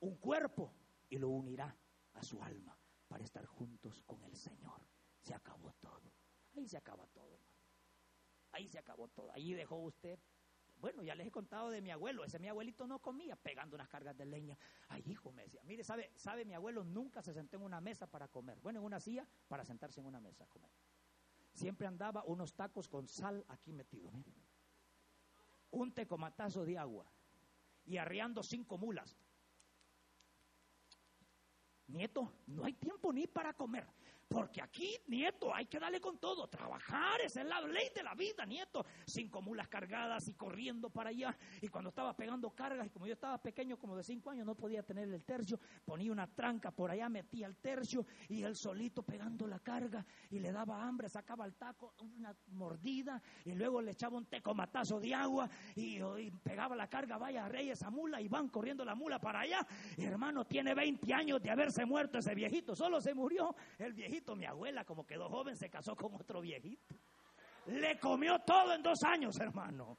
un 0.00 0.16
cuerpo 0.16 0.74
y 1.08 1.18
lo 1.18 1.28
unirá 1.28 1.76
a 2.14 2.22
su 2.24 2.42
alma 2.42 2.76
para 3.06 3.22
estar 3.22 3.46
juntos 3.46 4.02
con 4.02 4.24
el 4.24 4.34
Señor. 4.34 4.84
Se 5.20 5.32
acabó 5.32 5.72
todo. 5.74 6.12
Ahí 6.56 6.66
se 6.66 6.76
acaba 6.76 7.06
todo, 7.06 7.32
hermano. 7.32 7.60
Ahí 8.50 8.66
se 8.66 8.78
acabó 8.80 9.06
todo. 9.06 9.30
Ahí 9.30 9.54
dejó 9.54 9.76
usted. 9.76 10.18
Bueno, 10.80 11.02
ya 11.02 11.14
les 11.14 11.26
he 11.26 11.30
contado 11.30 11.70
de 11.70 11.82
mi 11.82 11.90
abuelo. 11.90 12.24
Ese 12.24 12.38
mi 12.38 12.48
abuelito 12.48 12.86
no 12.86 13.00
comía 13.00 13.36
pegando 13.36 13.76
unas 13.76 13.88
cargas 13.88 14.16
de 14.16 14.24
leña. 14.24 14.56
Ay, 14.88 15.02
hijo, 15.06 15.30
me 15.32 15.42
decía. 15.42 15.62
Mire, 15.64 15.84
sabe, 15.84 16.10
sabe, 16.16 16.44
mi 16.44 16.54
abuelo 16.54 16.84
nunca 16.84 17.22
se 17.22 17.34
sentó 17.34 17.56
en 17.56 17.62
una 17.62 17.80
mesa 17.80 18.06
para 18.06 18.28
comer. 18.28 18.58
Bueno, 18.60 18.80
en 18.80 18.86
una 18.86 18.98
silla 18.98 19.26
para 19.48 19.64
sentarse 19.64 20.00
en 20.00 20.06
una 20.06 20.20
mesa 20.20 20.44
a 20.44 20.46
comer. 20.46 20.70
Siempre 21.52 21.86
andaba 21.86 22.24
unos 22.24 22.54
tacos 22.54 22.88
con 22.88 23.06
sal 23.08 23.44
aquí 23.48 23.72
metido. 23.72 24.10
Un 25.70 25.92
tecomatazo 25.92 26.64
de 26.64 26.78
agua. 26.78 27.10
Y 27.84 27.98
arriando 27.98 28.42
cinco 28.42 28.78
mulas. 28.78 29.16
Nieto, 31.88 32.32
no 32.46 32.64
hay 32.64 32.74
tiempo 32.74 33.12
ni 33.12 33.26
para 33.26 33.52
comer. 33.52 33.86
Porque 34.30 34.62
aquí, 34.62 34.96
nieto, 35.08 35.52
hay 35.52 35.66
que 35.66 35.80
darle 35.80 36.00
con 36.00 36.18
todo. 36.18 36.46
Trabajar, 36.46 37.20
esa 37.20 37.40
es 37.40 37.48
la 37.48 37.60
ley 37.62 37.88
de 37.92 38.04
la 38.04 38.14
vida, 38.14 38.46
nieto. 38.46 38.86
Cinco 39.04 39.42
mulas 39.42 39.66
cargadas 39.66 40.28
y 40.28 40.34
corriendo 40.34 40.88
para 40.88 41.10
allá. 41.10 41.36
Y 41.60 41.66
cuando 41.66 41.88
estaba 41.90 42.14
pegando 42.16 42.48
cargas, 42.50 42.86
y 42.86 42.90
como 42.90 43.08
yo 43.08 43.14
estaba 43.14 43.38
pequeño, 43.38 43.76
como 43.76 43.96
de 43.96 44.04
cinco 44.04 44.30
años, 44.30 44.46
no 44.46 44.54
podía 44.54 44.84
tener 44.84 45.12
el 45.12 45.24
tercio, 45.24 45.58
ponía 45.84 46.12
una 46.12 46.28
tranca 46.28 46.70
por 46.70 46.92
allá, 46.92 47.08
metía 47.08 47.48
el 47.48 47.56
tercio 47.56 48.06
y 48.28 48.44
él 48.44 48.54
solito 48.54 49.02
pegando 49.02 49.48
la 49.48 49.58
carga 49.58 50.06
y 50.30 50.38
le 50.38 50.52
daba 50.52 50.80
hambre, 50.80 51.08
sacaba 51.08 51.44
el 51.44 51.56
taco, 51.56 51.94
una 51.98 52.32
mordida 52.52 53.20
y 53.44 53.54
luego 53.54 53.82
le 53.82 53.90
echaba 53.90 54.16
un 54.16 54.26
tecomatazo 54.26 55.00
de 55.00 55.12
agua 55.12 55.50
y, 55.74 56.00
y 56.00 56.30
pegaba 56.30 56.76
la 56.76 56.86
carga, 56.86 57.18
vaya 57.18 57.48
rey 57.48 57.70
esa 57.70 57.90
mula 57.90 58.20
y 58.20 58.28
van 58.28 58.48
corriendo 58.48 58.84
la 58.84 58.94
mula 58.94 59.18
para 59.18 59.40
allá. 59.40 59.66
Y 59.96 60.04
hermano, 60.04 60.46
tiene 60.46 60.72
20 60.72 61.12
años 61.12 61.42
de 61.42 61.50
haberse 61.50 61.84
muerto 61.84 62.18
ese 62.18 62.32
viejito, 62.32 62.76
solo 62.76 63.00
se 63.00 63.12
murió 63.12 63.56
el 63.78 63.92
viejito 63.92 64.19
mi 64.36 64.46
abuela, 64.46 64.84
como 64.84 65.06
quedó 65.06 65.28
joven, 65.28 65.56
se 65.56 65.68
casó 65.68 65.96
con 65.96 66.14
otro 66.14 66.40
viejito. 66.40 66.94
Le 67.66 67.98
comió 67.98 68.38
todo 68.40 68.74
en 68.74 68.82
dos 68.82 69.02
años, 69.02 69.38
hermano. 69.38 69.98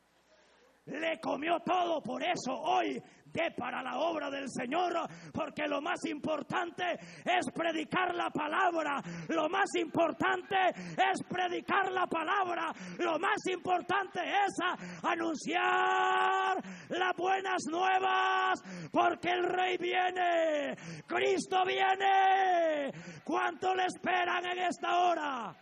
Le 0.85 1.19
comió 1.19 1.59
todo, 1.59 2.01
por 2.01 2.23
eso 2.23 2.53
hoy 2.53 3.01
de 3.33 3.51
para 3.51 3.81
la 3.81 3.97
obra 3.99 4.29
del 4.29 4.49
Señor, 4.49 4.93
porque 5.31 5.67
lo 5.67 5.81
más 5.81 6.03
importante 6.05 6.83
es 7.23 7.45
predicar 7.53 8.13
la 8.15 8.29
palabra, 8.29 9.01
lo 9.29 9.47
más 9.47 9.69
importante 9.75 10.55
es 10.69 11.23
predicar 11.29 11.91
la 11.91 12.07
palabra, 12.07 12.73
lo 12.97 13.19
más 13.19 13.39
importante 13.51 14.19
es 14.21 14.55
anunciar 15.03 16.57
las 16.89 17.15
buenas 17.15 17.61
nuevas, 17.69 18.59
porque 18.91 19.29
el 19.29 19.43
Rey 19.43 19.77
viene, 19.77 20.75
Cristo 21.05 21.63
viene. 21.65 22.91
¿Cuánto 23.23 23.73
le 23.75 23.85
esperan 23.85 24.45
en 24.45 24.59
esta 24.59 24.97
hora? 24.99 25.55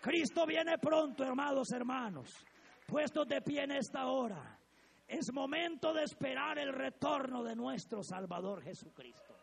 Cristo 0.00 0.46
viene 0.46 0.78
pronto, 0.78 1.24
hermanos, 1.24 1.70
hermanos, 1.72 2.44
puestos 2.92 3.26
de 3.26 3.40
pie 3.40 3.62
en 3.62 3.70
esta 3.70 4.06
hora. 4.06 4.58
Es 5.08 5.32
momento 5.32 5.94
de 5.94 6.04
esperar 6.04 6.58
el 6.58 6.74
retorno 6.74 7.42
de 7.42 7.56
nuestro 7.56 8.02
Salvador 8.02 8.62
Jesucristo. 8.62 9.34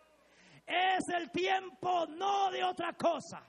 Es 0.67 1.03
el 1.09 1.31
tiempo 1.31 2.05
no 2.05 2.51
de 2.51 2.63
otra 2.63 2.93
cosa. 2.93 3.43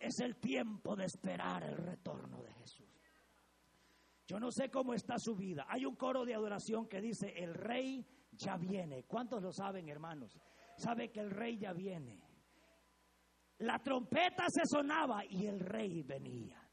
Es 0.00 0.18
el 0.18 0.36
tiempo 0.36 0.96
de 0.96 1.04
esperar 1.04 1.62
el 1.62 1.76
retorno 1.76 2.42
de 2.42 2.52
Jesús. 2.54 2.88
Yo 4.26 4.40
no 4.40 4.50
sé 4.50 4.68
cómo 4.68 4.94
está 4.94 5.14
su 5.16 5.36
vida. 5.36 5.64
Hay 5.68 5.84
un 5.84 5.94
coro 5.94 6.24
de 6.24 6.34
adoración 6.34 6.88
que 6.88 7.00
dice, 7.00 7.32
el 7.36 7.54
rey 7.54 8.04
ya 8.32 8.56
viene. 8.56 9.04
¿Cuántos 9.04 9.40
lo 9.44 9.52
saben, 9.52 9.88
hermanos? 9.88 10.36
Sabe 10.76 11.12
que 11.12 11.20
el 11.20 11.30
rey 11.30 11.56
ya 11.56 11.72
viene. 11.72 12.20
La 13.58 13.78
trompeta 13.78 14.46
se 14.48 14.62
sonaba 14.66 15.24
y 15.24 15.46
el 15.46 15.60
rey 15.60 16.02
venía. 16.02 16.65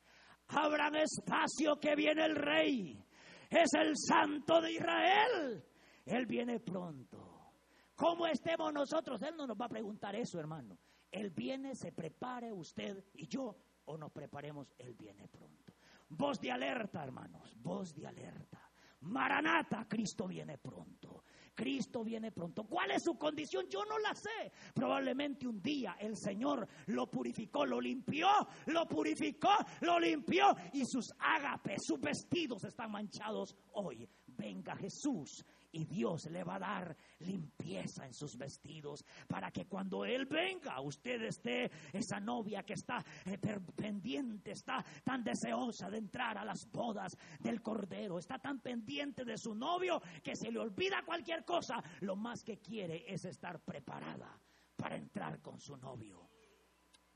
Abran 0.48 0.96
espacio 0.96 1.80
que 1.80 1.96
viene 1.96 2.26
el 2.26 2.36
rey 2.36 3.04
es 3.50 3.74
el 3.74 3.94
Santo 3.96 4.62
de 4.62 4.72
Israel. 4.74 5.64
Él 6.06 6.26
viene 6.26 6.60
pronto. 6.60 7.52
¿Cómo 7.96 8.28
estemos 8.28 8.74
nosotros? 8.74 9.22
Él 9.22 9.36
no 9.38 9.48
nos 9.48 9.58
va 9.58 9.66
a 9.66 9.70
preguntar 9.70 10.16
eso, 10.16 10.40
hermano. 10.40 10.78
Él 11.12 11.30
viene, 11.30 11.76
se 11.76 11.92
prepare 11.92 12.52
usted 12.52 13.04
y 13.14 13.28
yo, 13.28 13.56
o 13.86 13.98
nos 13.98 14.12
preparemos, 14.12 14.74
Él 14.78 14.96
viene 14.96 15.28
pronto. 15.28 15.74
Voz 16.10 16.40
de 16.40 16.52
alerta, 16.52 17.04
hermanos, 17.04 17.56
voz 17.62 17.94
de 17.94 18.08
alerta. 18.08 18.60
Maranata, 19.02 19.86
Cristo 19.88 20.28
viene 20.28 20.58
pronto. 20.58 21.24
Cristo 21.54 22.04
viene 22.04 22.32
pronto. 22.32 22.64
¿Cuál 22.64 22.92
es 22.92 23.04
su 23.04 23.18
condición? 23.18 23.68
Yo 23.70 23.86
no 23.86 23.98
la 24.00 24.14
sé. 24.16 24.52
Probablemente 24.74 25.48
un 25.48 25.62
día 25.62 25.96
el 26.00 26.18
Señor 26.18 26.68
lo 26.88 27.08
purificó, 27.08 27.66
lo 27.66 27.80
limpió, 27.80 28.28
lo 28.68 28.88
purificó, 28.88 29.54
lo 29.82 30.00
limpió 30.00 30.56
y 30.74 30.84
sus 30.86 31.14
ágapes, 31.20 31.82
sus 31.86 32.00
vestidos 32.00 32.64
están 32.64 32.92
manchados 32.92 33.56
hoy. 33.74 34.08
Venga 34.28 34.76
Jesús 34.76 35.46
y 35.74 35.86
Dios 35.86 36.30
le 36.30 36.44
va 36.44 36.56
a 36.56 36.60
dar 36.60 36.98
limpieza 37.20 38.06
en 38.06 38.14
sus 38.14 38.38
vestidos 38.38 39.04
para 39.28 39.52
que 39.52 39.66
cuando 39.66 40.06
Él 40.06 40.26
venga, 40.26 40.80
usted 40.82 41.22
esté, 41.24 41.70
esa 41.92 42.20
novia 42.20 42.64
que 42.64 42.74
está 42.74 43.04
eh, 43.26 43.38
pendiente, 43.76 44.52
está 44.52 44.86
tan 45.04 45.24
deseosa 45.24 45.90
de 45.90 45.98
entrar 45.98 46.38
a 46.38 46.46
las 46.46 46.70
bodas 46.72 47.18
del 47.40 47.62
Cordero, 47.62 48.20
está 48.20 48.38
tan 48.40 48.60
pendiente 48.60 49.26
de 49.26 49.38
su 49.38 49.56
novio 49.56 50.02
que 50.24 50.36
se 50.36 50.52
le 50.52 50.60
olvida 50.60 51.04
cualquier 51.06 51.44
cosa, 51.44 51.84
lo 52.02 52.16
más 52.16 52.44
que 52.44 52.60
quiere 52.60 53.12
es 53.12 53.26
estar 53.26 53.60
preparada 53.60 54.40
para 54.76 54.96
entrar 54.96 55.42
con 55.42 55.60
su 55.60 55.76
novio 55.76 56.30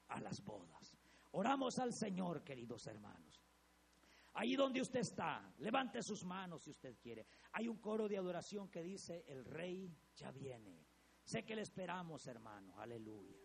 a 0.09 0.19
las 0.19 0.43
bodas. 0.43 0.97
Oramos 1.31 1.77
al 1.77 1.93
Señor, 1.93 2.43
queridos 2.43 2.87
hermanos. 2.87 3.46
Ahí 4.39 4.55
donde 4.55 4.79
usted 4.81 4.99
está, 4.99 5.51
levante 5.57 6.03
sus 6.03 6.23
manos 6.23 6.61
si 6.61 6.69
usted 6.69 6.95
quiere. 7.01 7.25
Hay 7.53 7.67
un 7.67 7.77
coro 7.77 8.07
de 8.07 8.19
adoración 8.19 8.69
que 8.69 8.83
dice, 8.83 9.25
el 9.27 9.43
rey 9.43 9.91
ya 10.15 10.31
viene. 10.31 10.85
Sé 11.23 11.43
que 11.43 11.55
le 11.55 11.63
esperamos, 11.63 12.27
hermano. 12.27 12.77
Aleluya. 12.77 13.35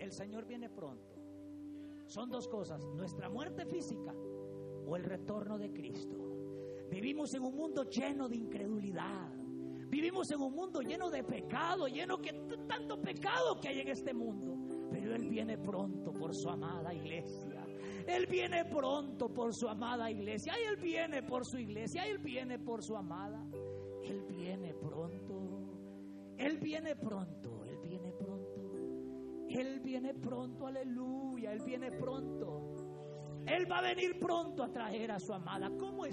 El 0.00 0.10
Señor 0.10 0.46
viene 0.46 0.68
pronto. 0.68 1.14
Son 2.08 2.28
dos 2.28 2.48
cosas, 2.48 2.84
nuestra 2.86 3.30
muerte 3.30 3.64
física 3.66 4.12
o 4.12 4.96
el 4.96 5.04
retorno 5.04 5.56
de 5.56 5.72
Cristo. 5.72 6.16
Vivimos 6.90 7.32
en 7.34 7.44
un 7.44 7.54
mundo 7.54 7.84
lleno 7.84 8.28
de 8.28 8.36
incredulidad. 8.36 9.32
Vivimos 9.86 10.28
en 10.32 10.40
un 10.40 10.52
mundo 10.52 10.80
lleno 10.80 11.08
de 11.08 11.22
pecado, 11.22 11.86
lleno 11.86 12.20
que 12.20 12.32
tanto 12.66 13.00
pecado 13.00 13.60
que 13.60 13.68
hay 13.68 13.78
en 13.78 13.88
este 13.88 14.12
mundo. 14.12 14.53
Viene 15.34 15.58
pronto 15.58 16.12
por 16.12 16.32
su 16.32 16.48
amada 16.48 16.94
iglesia. 16.94 17.66
Él 18.06 18.24
viene 18.30 18.66
pronto 18.66 19.28
por 19.34 19.52
su 19.52 19.66
amada 19.66 20.08
iglesia. 20.08 20.52
Él 20.70 20.76
viene 20.76 21.24
por 21.24 21.44
su 21.44 21.58
iglesia. 21.58 22.06
Él 22.06 22.18
viene 22.18 22.60
por 22.60 22.84
su 22.84 22.94
amada. 22.94 23.44
Él 24.04 24.22
viene 24.28 24.72
pronto. 24.74 26.36
Él 26.38 26.58
viene 26.58 26.94
pronto. 26.94 27.64
Él 27.64 27.80
viene 27.82 28.12
pronto. 28.12 28.76
Él 29.48 29.80
viene 29.80 30.14
pronto. 30.14 30.68
Aleluya. 30.68 31.52
Él 31.52 31.62
viene 31.66 31.90
pronto. 31.90 32.76
Él 33.44 33.68
va 33.68 33.78
a 33.78 33.82
venir 33.82 34.16
pronto 34.20 34.62
a 34.62 34.70
traer 34.70 35.10
a 35.10 35.18
su 35.18 35.32
amada. 35.32 35.68
¿Cómo 35.80 36.06
es? 36.06 36.12